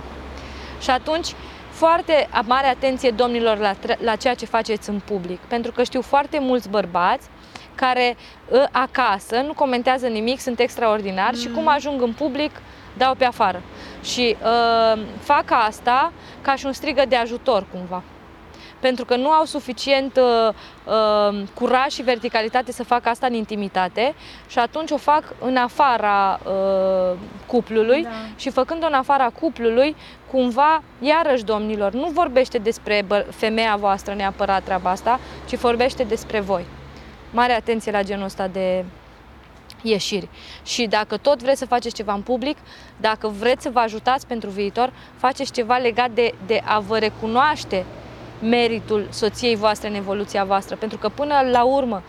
Și 0.81 0.91
atunci, 0.91 1.29
foarte 1.71 2.29
mare 2.45 2.67
atenție 2.67 3.11
domnilor 3.11 3.59
la, 3.59 3.73
tre- 3.73 3.99
la 4.01 4.17
ceea 4.17 4.35
ce 4.35 4.47
faceți 4.47 4.89
în 4.89 5.01
public, 5.05 5.39
pentru 5.41 5.73
că 5.73 5.83
știu 5.83 6.03
foarte 6.03 6.39
mulți 6.39 6.69
bărbați 6.69 7.27
care 7.75 8.17
ă, 8.53 8.67
acasă 8.73 9.41
nu 9.47 9.53
comentează 9.53 10.07
nimic, 10.07 10.41
sunt 10.41 10.59
extraordinari 10.59 11.41
și 11.41 11.49
Mm. 11.49 11.55
cum 11.55 11.69
ajung 11.69 12.03
în 12.03 12.13
public, 12.13 12.51
dau 12.97 13.15
pe 13.15 13.25
afară. 13.25 13.63
Și 14.05 14.37
uh, 14.43 15.01
fac 15.21 15.45
asta 15.67 16.13
ca 16.43 16.55
și 16.55 16.67
un 16.67 16.73
strigă 16.73 17.03
de 17.09 17.17
ajutor 17.17 17.67
cumva. 17.73 18.03
Pentru 18.81 19.05
că 19.05 19.17
nu 19.17 19.31
au 19.31 19.45
suficient 19.45 20.17
uh, 20.17 20.55
uh, 20.85 21.43
curaj 21.55 21.93
și 21.93 22.03
verticalitate 22.03 22.73
să 22.73 22.85
facă 22.85 23.09
asta 23.09 23.27
în 23.27 23.35
intimitate 23.35 24.15
și 24.49 24.59
atunci 24.59 24.91
o 24.91 24.97
fac 24.97 25.23
în 25.41 25.57
afara 25.57 26.41
uh, 26.45 27.19
cuplului 27.47 28.03
Da. 28.03 28.09
și 28.37 28.51
făcând-o 28.51 28.87
în 28.87 28.93
afara 28.93 29.29
cuplului, 29.41 29.97
cumva, 30.31 30.83
iarăși 31.01 31.45
domnilor, 31.45 31.93
nu 31.93 32.09
vorbește 32.13 32.59
despre 32.59 33.03
bă- 33.03 33.27
femeia 33.31 33.77
voastră 33.77 34.15
neapărat 34.15 34.63
treaba 34.63 34.91
asta, 34.91 35.21
ci 35.47 35.57
vorbește 35.57 36.03
despre 36.03 36.41
voi. 36.41 36.65
Mare 37.33 37.53
atenție 37.53 37.93
la 37.93 38.03
genul 38.03 38.25
ăsta 38.25 38.47
de 38.47 38.85
ieșiri. 39.83 40.29
Și 40.65 40.87
dacă 40.87 41.17
tot 41.17 41.43
vreți 41.43 41.59
să 41.59 41.67
faceți 41.67 41.95
ceva 41.95 42.13
în 42.13 42.23
public, 42.23 42.57
dacă 42.97 43.29
vreți 43.29 43.63
să 43.63 43.71
vă 43.71 43.79
ajutați 43.79 44.27
pentru 44.27 44.51
viitor, 44.51 44.93
faceți 45.17 45.53
ceva 45.53 45.77
legat 45.77 46.11
de, 46.11 46.35
de 46.47 46.63
a 46.65 46.79
vă 46.79 46.99
recunoaște 46.99 47.85
meritul 48.43 49.07
soției 49.11 49.57
voastre 49.57 49.89
în 49.89 49.95
evoluția 49.95 50.45
voastră. 50.45 50.77
Pentru 50.77 50.99
că 50.99 51.09
până 51.09 51.35
la 51.51 51.65
urmă 51.65 52.03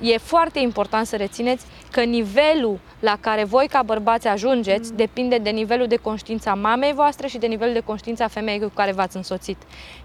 e 0.00 0.18
foarte 0.18 0.58
important 0.58 1.06
să 1.06 1.16
rețineți 1.16 1.66
că 1.90 2.02
nivelul 2.02 2.78
la 3.00 3.16
care 3.20 3.44
voi 3.44 3.66
ca 3.70 3.82
bărbați 3.82 4.26
ajungeți 4.26 4.94
depinde 4.94 5.38
de 5.38 5.50
nivelul 5.50 5.86
de 5.86 5.96
conștiință 5.96 6.48
a 6.48 6.54
mamei 6.54 6.92
voastre 6.92 7.26
și 7.26 7.38
de 7.38 7.46
nivelul 7.46 7.74
de 7.74 7.80
conștiință 7.80 8.22
a 8.22 8.28
femeii 8.28 8.60
cu 8.60 8.70
care 8.74 8.92
v-ați 8.92 9.16
însoțit. 9.16 9.56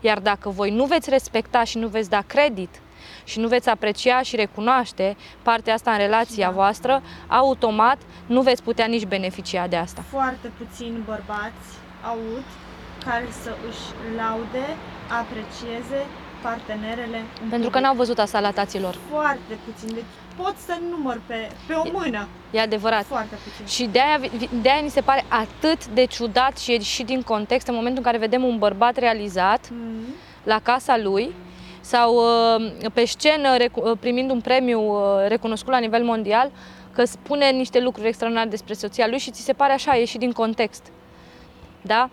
Iar 0.01 0.19
dacă 0.19 0.49
voi 0.49 0.71
nu 0.71 0.85
veți 0.85 1.09
respecta 1.09 1.63
și 1.63 1.77
nu 1.77 1.87
veți 1.87 2.09
da 2.09 2.21
credit 2.27 2.81
și 3.23 3.39
nu 3.39 3.47
veți 3.47 3.69
aprecia 3.69 4.21
și 4.21 4.35
recunoaște 4.35 5.17
partea 5.41 5.73
asta 5.73 5.91
în 5.91 5.97
relația 5.97 6.49
voastră, 6.49 7.01
automat 7.27 7.97
nu 8.25 8.41
veți 8.41 8.63
putea 8.63 8.85
nici 8.85 9.05
beneficia 9.05 9.67
de 9.67 9.75
asta. 9.75 10.03
Foarte 10.09 10.51
puțini 10.57 10.97
bărbați 11.05 11.67
aud 12.03 12.43
care 13.05 13.27
să 13.43 13.51
își 13.69 14.15
laude, 14.17 14.65
aprecieze 15.07 16.05
partenerele 16.41 17.17
în 17.43 17.49
Pentru 17.49 17.57
că 17.57 17.57
public. 17.63 17.81
n-au 17.83 17.95
văzut 17.95 18.19
asta 18.19 18.39
la 18.39 18.51
taților. 18.51 18.95
Foarte 19.09 19.53
puțin. 19.65 19.93
Deci 19.93 20.03
pot 20.37 20.53
să 20.65 20.77
număr 20.89 21.21
pe, 21.25 21.49
pe 21.67 21.73
o 21.73 21.83
mână. 21.91 22.27
E 22.51 22.59
adevărat. 22.59 23.03
Foarte 23.05 23.35
puțin. 23.43 23.65
Și 23.65 23.89
de-aia, 23.91 24.19
de-aia 24.61 24.81
ni 24.81 24.89
se 24.89 25.01
pare 25.01 25.25
atât 25.27 25.87
de 25.87 26.05
ciudat 26.05 26.57
și 26.57 26.79
și 26.79 27.03
din 27.03 27.21
context 27.21 27.67
în 27.67 27.75
momentul 27.75 28.03
în 28.05 28.11
care 28.11 28.17
vedem 28.25 28.43
un 28.43 28.57
bărbat 28.57 28.97
realizat 28.97 29.69
Mm. 29.71 30.05
la 30.43 30.59
casa 30.63 30.97
lui 30.97 31.33
sau 31.81 32.15
uh, 32.15 32.91
pe 32.93 33.05
scenă 33.05 33.57
recu- 33.57 33.89
uh, 33.89 33.97
primind 33.99 34.29
un 34.31 34.41
premiu 34.41 34.79
uh, 34.81 34.99
recunoscut 35.27 35.71
la 35.71 35.79
nivel 35.79 36.03
mondial, 36.03 36.51
că 36.91 37.05
spune 37.05 37.49
niște 37.49 37.79
lucruri 37.79 38.07
extraordinare 38.07 38.49
despre 38.49 38.73
soția 38.73 39.07
lui 39.07 39.17
și 39.17 39.31
ți 39.31 39.41
se 39.41 39.53
pare 39.53 39.73
așa, 39.73 39.97
e 39.97 40.05
și 40.05 40.17
din 40.17 40.31
context. 40.31 40.85
Da? 41.81 42.09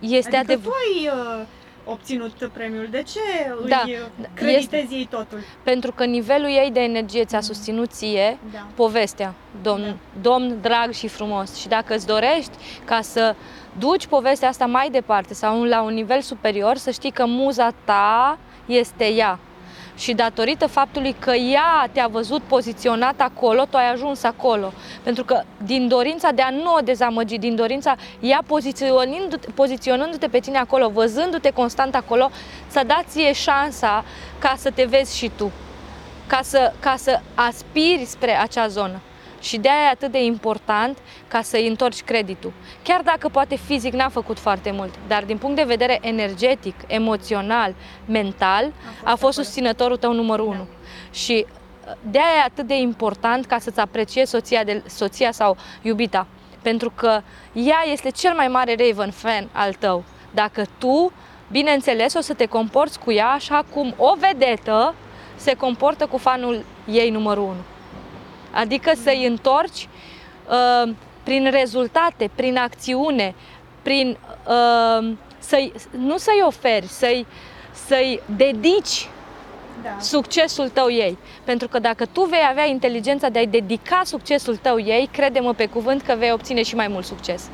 Este 0.00 0.36
adică 0.36 0.52
adevărat. 0.52 1.46
Tu 1.84 1.90
ai 1.90 1.96
uh, 1.96 2.28
obținut 2.30 2.50
premiul. 2.52 2.88
De 2.90 3.02
ce 3.02 3.20
Da, 3.68 3.82
îi 3.84 3.92
uh, 3.92 3.98
da, 4.20 4.28
creditezi 4.34 4.94
ei 4.94 5.06
totul? 5.10 5.38
Pentru 5.62 5.92
că 5.92 6.04
nivelul 6.04 6.48
ei 6.48 6.70
de 6.70 6.80
energie 6.80 7.24
ți-a 7.24 7.40
susținut 7.40 7.90
ție 7.90 8.38
Da. 8.52 8.66
povestea, 8.74 9.34
domn, 9.62 9.96
domn 10.22 10.58
drag 10.60 10.92
și 10.92 11.08
frumos. 11.08 11.56
Și 11.56 11.68
dacă 11.68 11.94
îți 11.94 12.06
dorești 12.06 12.52
ca 12.84 13.00
să 13.00 13.34
duci 13.78 14.06
povestea 14.06 14.48
asta 14.48 14.66
mai 14.66 14.90
departe 14.90 15.34
sau 15.34 15.62
la 15.62 15.82
un 15.82 15.94
nivel 15.94 16.20
superior, 16.20 16.76
să 16.76 16.90
știi 16.90 17.10
că 17.10 17.26
muza 17.26 17.72
ta 17.84 18.38
este 18.66 19.04
ea. 19.04 19.38
Și 19.96 20.12
datorită 20.12 20.66
faptului 20.66 21.16
că 21.18 21.32
ea 21.32 21.88
te-a 21.92 22.06
văzut 22.06 22.42
poziționat 22.42 23.20
acolo, 23.20 23.64
tu 23.70 23.76
ai 23.76 23.90
ajuns 23.90 24.22
acolo. 24.22 24.72
Pentru 25.02 25.24
că 25.24 25.42
din 25.64 25.88
dorința 25.88 26.30
de 26.30 26.42
a 26.42 26.50
nu 26.50 26.74
o 26.74 26.80
dezamăgi, 26.80 27.38
din 27.38 27.56
dorința 27.56 27.96
ea 28.20 28.42
poziționându-te, 28.46 29.50
poziționându-te 29.54 30.28
pe 30.28 30.38
tine 30.38 30.58
acolo, 30.58 30.88
văzându-te 30.88 31.50
constant 31.50 31.94
acolo, 31.94 32.30
să 32.68 32.82
dat 32.86 33.04
ție 33.08 33.32
șansa 33.32 34.04
ca 34.38 34.54
să 34.58 34.70
te 34.70 34.84
vezi 34.84 35.16
și 35.16 35.30
tu 35.36 35.52
ca 36.26 36.40
să, 36.42 36.72
ca 36.80 36.94
să 36.96 37.20
aspiri 37.34 38.04
spre 38.06 38.40
acea 38.40 38.66
zonă. 38.66 39.00
Și 39.44 39.58
de 39.58 39.68
aia 39.68 39.86
e 39.86 39.90
atât 39.90 40.10
de 40.10 40.24
important 40.24 40.98
ca 41.28 41.42
să-i 41.42 41.68
întorci 41.68 42.02
creditul. 42.02 42.52
Chiar 42.82 43.00
dacă 43.00 43.28
poate 43.28 43.56
fizic 43.56 43.92
n-a 43.92 44.08
făcut 44.08 44.38
foarte 44.38 44.70
mult, 44.70 44.94
dar 45.06 45.24
din 45.24 45.38
punct 45.38 45.56
de 45.56 45.62
vedere 45.62 45.98
energetic, 46.02 46.74
emoțional, 46.86 47.74
mental, 48.06 48.72
a 49.04 49.08
fost 49.08 49.16
acolo. 49.16 49.32
susținătorul 49.32 49.96
tău 49.96 50.12
numărul 50.12 50.46
Da. 50.46 50.52
unu. 50.52 50.66
Și 51.10 51.46
uh, 51.46 51.92
de 52.10 52.18
aia 52.18 52.36
e 52.38 52.44
atât 52.46 52.66
de 52.66 52.78
important 52.78 53.46
ca 53.46 53.58
să-ți 53.58 53.80
apreciezi 53.80 54.30
soția, 54.30 54.64
de, 54.64 54.82
soția 54.86 55.32
sau 55.32 55.56
iubita. 55.82 56.26
Pentru 56.62 56.90
că 56.90 57.20
ea 57.52 57.84
este 57.92 58.10
cel 58.10 58.34
mai 58.34 58.48
mare 58.48 58.74
Raven 58.78 59.10
fan 59.10 59.48
al 59.52 59.72
tău. 59.72 60.04
Dacă 60.30 60.64
tu, 60.78 61.12
bineînțeles, 61.50 62.14
o 62.14 62.20
să 62.20 62.34
te 62.34 62.46
comporți 62.46 62.98
cu 62.98 63.12
ea 63.12 63.28
așa 63.28 63.64
cum 63.72 63.94
o 63.96 64.14
vedetă 64.18 64.94
se 65.36 65.54
comportă 65.54 66.06
cu 66.06 66.16
fanul 66.16 66.64
ei 66.86 67.10
numărul 67.10 67.44
unu. 67.44 67.60
Adică 68.54 68.92
să-i 69.02 69.26
întorci 69.26 69.88
uh, 70.48 70.92
prin 71.22 71.50
rezultate, 71.50 72.30
prin 72.34 72.56
acțiune, 72.56 73.34
prin 73.82 74.16
uh, 74.48 75.12
să-i, 75.38 75.72
nu 75.90 76.16
să-i 76.16 76.42
oferi, 76.46 76.86
să-i, 76.86 77.26
să-i 77.86 78.20
dedici 78.36 79.08
Da. 79.82 79.96
succesul 80.00 80.68
tău 80.68 80.90
ei. 80.90 81.18
Pentru 81.44 81.68
că 81.68 81.78
dacă 81.78 82.06
tu 82.06 82.22
vei 82.24 82.46
avea 82.50 82.66
inteligența 82.66 83.28
de 83.28 83.38
a-i 83.38 83.46
dedica 83.46 84.00
succesul 84.04 84.56
tău 84.56 84.80
ei, 84.80 85.08
crede-mă 85.12 85.52
pe 85.52 85.66
cuvânt 85.66 86.02
că 86.02 86.14
vei 86.18 86.32
obține 86.32 86.62
și 86.62 86.74
mai 86.74 86.88
mult 86.88 87.04
succes. 87.04 87.50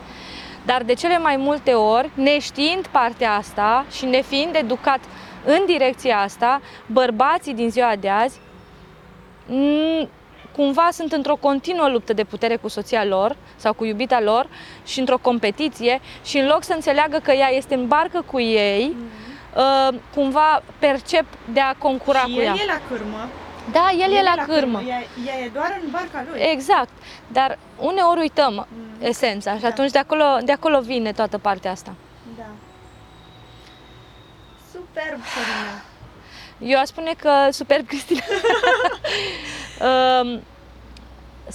Dar 0.65 0.83
de 0.83 0.93
cele 0.93 1.19
mai 1.19 1.37
multe 1.37 1.73
ori, 1.73 2.11
neștiind 2.15 2.87
partea 2.87 3.35
asta 3.35 3.87
și 3.91 4.05
nefiind 4.05 4.55
educat 4.55 5.01
în 5.45 5.63
direcția 5.67 6.19
asta, 6.19 6.61
bărbații 6.87 7.55
din 7.55 7.71
ziua 7.71 7.93
de 8.01 8.09
azi 8.09 8.39
m, 9.47 10.09
cumva 10.57 10.89
sunt 10.93 11.13
într-o 11.13 11.37
continuă 11.37 11.89
luptă 11.89 12.13
de 12.13 12.25
putere 12.25 12.57
cu 12.57 12.69
soția 12.69 13.05
lor 13.05 13.37
sau 13.57 13.73
cu 13.73 13.85
iubita 13.85 14.21
lor 14.21 14.47
și 14.87 14.99
într-o 14.99 15.19
competiție 15.19 16.01
și 16.25 16.39
în 16.39 16.47
loc 16.47 16.65
să 16.65 16.73
înțeleagă 16.73 17.19
că 17.23 17.33
ea 17.33 17.49
este 17.49 17.75
în 17.75 17.87
barcă 17.87 18.25
cu 18.27 18.41
ei, 18.41 18.97
uh, 19.57 19.99
cumva 20.15 20.63
percep 20.79 21.25
de 21.53 21.61
a 21.61 21.75
concura 21.75 22.19
și 22.21 22.35
cu 22.35 22.41
el 22.41 22.45
ea. 22.47 22.53
e 22.57 22.67
la 22.67 22.81
cârmă. 22.89 23.29
Da, 23.73 23.91
el, 23.99 24.13
e 24.13 24.23
la 24.23 24.45
cârmă. 24.45 24.83
Ea, 24.89 25.03
ea 25.27 25.45
e 25.45 25.51
doar 25.53 25.79
în 25.85 25.91
barca 25.91 26.25
lui. 26.31 26.41
Exact. 26.53 26.89
Dar 27.27 27.59
uneori 27.79 28.21
uităm 28.21 28.67
Mm. 28.71 29.07
esența 29.07 29.55
și 29.55 29.61
Da. 29.61 29.69
atunci 29.69 29.91
de 29.91 29.99
acolo, 29.99 30.25
de 30.45 30.53
acolo 30.53 30.81
vine 30.81 31.13
toată 31.13 31.39
partea 31.39 31.71
asta. 31.71 31.95
Da. 32.37 32.45
Superb, 34.73 35.21
Corina. 35.35 35.83
Eu 36.75 36.79
aș 36.81 36.87
spune 36.87 37.13
că 37.19 37.31
superb, 37.51 37.87
Cristina. 37.87 38.21
Um, 39.81 40.41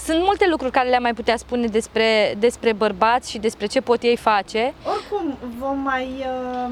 Sunt 0.06 0.20
multe 0.22 0.46
lucruri 0.48 0.72
care 0.72 0.88
le-am 0.88 1.02
mai 1.02 1.14
putea 1.14 1.36
spune 1.36 1.66
despre, 1.66 2.34
despre 2.38 2.72
bărbați 2.72 3.30
și 3.30 3.38
despre 3.38 3.66
ce 3.66 3.80
pot 3.80 4.02
ei 4.02 4.16
face. 4.16 4.74
Oricum, 4.94 5.36
vom 5.58 5.78
mai 5.78 6.06
uh, 6.18 6.70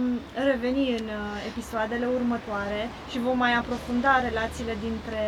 reveni 0.51 0.89
în 0.99 1.05
uh, 1.05 1.47
episoadele 1.51 2.07
următoare 2.15 2.89
și 3.11 3.19
vom 3.19 3.37
mai 3.39 3.55
aprofunda 3.55 4.21
relațiile 4.29 4.77
dintre, 4.81 5.23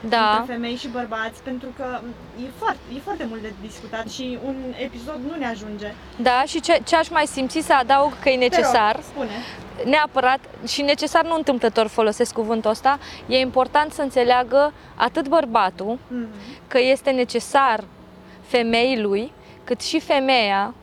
Da. 0.00 0.34
dintre 0.36 0.52
femei 0.54 0.76
și 0.76 0.88
bărbați, 0.88 1.42
pentru 1.42 1.68
că 1.76 2.00
e 2.44 2.46
foarte, 2.58 2.80
e 2.96 2.98
foarte 3.04 3.24
mult 3.28 3.42
de 3.42 3.52
discutat 3.60 4.08
și 4.08 4.38
un 4.44 4.56
episod 4.86 5.18
nu 5.30 5.34
ne 5.38 5.46
ajunge. 5.46 5.94
Da, 6.16 6.42
și 6.46 6.60
ce, 6.60 6.80
ce 6.84 6.96
aș 6.96 7.08
mai 7.08 7.26
simți 7.26 7.60
să 7.60 7.72
adaug 7.74 8.12
că 8.22 8.28
e 8.28 8.36
necesar, 8.36 8.92
Te 8.94 9.00
rog, 9.02 9.10
spune. 9.12 9.36
Neapărat, 9.84 10.40
și 10.66 10.82
necesar 10.82 11.24
nu 11.24 11.34
întâmplător 11.34 11.86
folosesc 11.86 12.32
cuvântul 12.32 12.70
ăsta, 12.70 12.98
e 13.26 13.38
important 13.38 13.92
să 13.92 14.02
înțeleagă 14.02 14.72
atât 14.94 15.28
bărbatul 15.28 15.98
Mhm. 16.08 16.28
că 16.68 16.78
este 16.80 17.10
necesar 17.10 17.84
femeii 18.46 19.00
lui, 19.00 19.32
cât 19.64 19.80
și 19.80 20.00
femeia 20.00 20.74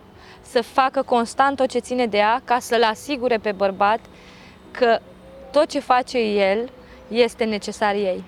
să 0.42 0.62
facă 0.62 1.02
constant 1.02 1.56
tot 1.58 1.70
ce 1.70 1.80
ține 1.80 2.06
de 2.06 2.18
ea 2.18 2.42
ca 2.44 2.60
să-l 2.60 2.84
asigure 2.84 3.38
pe 3.38 3.52
bărbat 3.52 4.00
că 4.72 5.00
tot 5.52 5.70
ce 5.70 5.80
face 5.80 6.18
el 6.18 6.70
este 7.08 7.44
necesar 7.44 7.94
ei. 7.94 8.24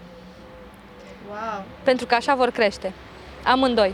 Wow. 1.30 1.63
Pentru 1.84 2.05
că 2.05 2.15
așa 2.15 2.36
vor 2.36 2.49
crește. 2.49 2.93
Amândoi. 3.43 3.93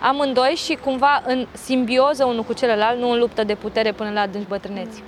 Amândoi 0.00 0.54
și 0.54 0.74
cumva 0.74 1.22
în 1.26 1.46
simbioză 1.52 2.24
unul 2.24 2.42
cu 2.42 2.52
celălalt, 2.52 2.98
nu 2.98 3.10
în 3.10 3.18
luptă 3.18 3.44
de 3.44 3.54
putere 3.54 3.92
până 3.92 4.10
la 4.10 4.20
adânci 4.20 4.48
bătrâneți. 4.48 5.02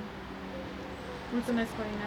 Mulțumesc, 1.37 1.71
Corina. 1.77 2.07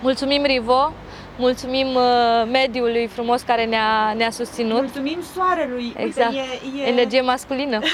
Mulțumim, 0.00 0.42
Rivo, 0.44 0.92
mulțumim 1.36 1.86
uh, 1.94 2.48
mediului 2.50 3.06
frumos 3.06 3.42
care 3.42 3.64
ne-a, 3.64 4.12
ne-a 4.16 4.30
susținut. 4.30 4.80
Mulțumim 4.80 5.18
soarelui. 5.34 5.94
Exact. 5.96 6.30
Uite, 6.30 6.78
e, 6.78 6.82
e, 6.82 6.88
Energie 6.88 7.20
masculină. 7.20 7.78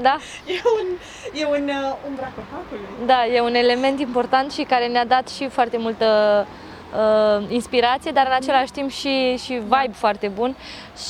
Da, 0.00 0.16
e 0.46 0.60
un, 0.80 0.86
e 1.40 1.44
un 1.44 1.68
uh, 1.68 1.96
umbra 2.08 2.32
copacului. 2.34 3.06
da, 3.06 3.26
e 3.26 3.40
un 3.40 3.54
element 3.54 4.00
important 4.00 4.52
și 4.52 4.62
care 4.62 4.86
ne-a 4.86 5.04
dat 5.06 5.28
și 5.28 5.48
foarte 5.48 5.76
multă 5.76 6.06
uh, 6.92 7.44
inspirație, 7.48 8.10
dar 8.10 8.26
în 8.26 8.32
același 8.32 8.72
timp 8.72 8.90
și, 8.90 9.36
și 9.36 9.52
vibe 9.52 9.92
foarte 9.92 10.28
bun. 10.28 10.56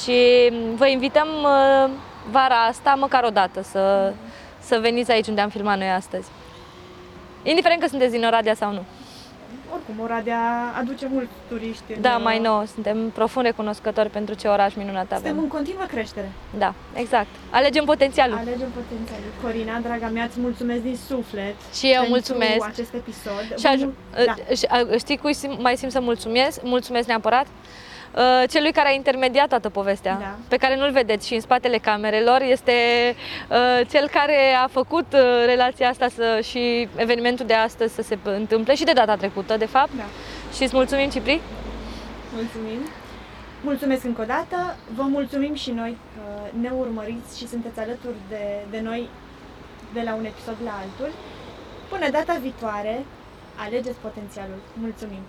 Și 0.03 0.53
vă 0.74 0.86
invităm 0.86 1.28
uh, 1.42 1.90
vara 2.30 2.64
asta, 2.68 2.94
măcar 2.99 3.24
o 3.24 3.30
dată, 3.30 3.62
să, 3.62 4.12
să 4.59 4.78
veniți 4.80 5.11
aici 5.11 5.26
unde 5.28 5.40
am 5.40 5.49
filmat 5.49 5.78
noi 5.78 5.90
astăzi. 5.90 6.28
Indiferent 7.49 7.80
că 7.80 7.86
sunteți 7.88 8.12
din 8.12 8.24
Oradea 8.24 8.55
sau 8.55 8.72
nu. 8.72 8.82
Oricum, 9.74 10.01
Oradea 10.05 10.40
aduce 10.78 11.07
mulți 11.12 11.30
turiști. 11.49 11.82
în, 11.94 12.01
Da, 12.01 12.14
uh, 12.16 12.20
mai 12.22 12.38
nou, 12.38 12.64
suntem 12.74 13.11
profund 13.11 13.44
recunoscători 13.47 14.11
pentru 14.11 14.34
ce 14.34 14.49
oraș 14.49 14.74
minunat 14.74 15.07
Suntem 15.11 15.30
avem. 15.30 15.42
în 15.42 15.49
continuă 15.49 15.84
creștere. 15.88 16.30
Da, 16.59 16.74
exact. 16.94 17.26
Alegem 17.51 17.84
potențialul. 17.84 18.36
Alegem 18.36 18.68
potențialul. 18.74 19.30
Corina, 19.42 19.78
draga 19.78 20.09
mea, 20.09 20.24
îți 20.24 20.40
mulțumesc 20.40 20.80
din 20.82 20.97
suflet 21.09 21.55
Și 21.74 21.86
eu 21.86 21.90
pentru 21.92 22.09
mulțumesc. 22.11 22.66
acest 22.66 22.94
episod. 22.94 23.55
Și 23.59 23.66
aș, 23.66 23.80
Bun- 23.80 24.24
da. 24.26 24.55
și, 24.55 24.64
a- 24.68 24.97
știi 24.99 25.16
cui 25.16 25.32
sim, 25.34 25.59
mai 25.61 25.76
simt 25.76 25.92
să 25.92 26.01
mulțumesc? 26.01 26.61
Mulțumesc 26.62 27.07
neapărat. 27.09 27.47
Uh, 28.17 28.43
Celui 28.49 28.73
care 28.73 28.89
a 28.89 28.93
intermediat 28.93 29.49
toată 29.49 29.69
povestea, 29.69 30.17
Da. 30.21 30.35
pe 30.49 30.57
care 30.57 30.77
nu-l 30.77 30.91
vedeți 30.91 31.27
și 31.27 31.35
în 31.35 31.41
spatele 31.41 31.79
camerelor, 31.79 32.41
este 32.43 32.73
uh, 33.51 33.87
cel 33.91 34.09
care 34.09 34.53
a 34.64 34.67
făcut 34.69 35.07
uh, 35.12 35.21
relația 35.47 35.89
asta 35.89 36.09
să, 36.09 36.41
și 36.43 36.89
evenimentul 36.97 37.47
de 37.47 37.55
astăzi 37.55 37.95
să 37.95 38.03
se 38.03 38.19
întâmple 38.23 38.75
și 38.75 38.85
de 38.85 38.93
data 38.93 39.17
trecută, 39.17 39.57
de 39.57 39.67
fapt. 39.67 39.91
Da. 39.97 40.05
Și 40.55 40.62
îți 40.62 40.75
mulțumim, 40.75 41.09
Cipri. 41.11 41.41
Mulțumim. 42.35 42.81
Mulțumesc 43.62 44.05
încă 44.05 44.21
o 44.23 44.25
dată. 44.25 44.77
Vă 44.95 45.03
mulțumim 45.03 45.55
și 45.55 45.71
noi 45.71 45.97
că 46.14 46.57
ne 46.61 46.71
urmăriți 46.79 47.39
și 47.39 47.49
sunteți 47.49 47.79
alături 47.81 48.17
de, 48.29 48.45
de 48.71 48.81
noi 48.81 49.09
de 49.93 50.01
la 50.05 50.14
un 50.14 50.25
episod 50.25 50.57
la 50.64 50.75
altul. 50.83 51.14
Până 51.89 52.11
data 52.11 52.39
viitoare, 52.43 53.05
alegeți 53.57 53.99
potențialul. 54.03 54.61
Mulțumim! 54.73 55.23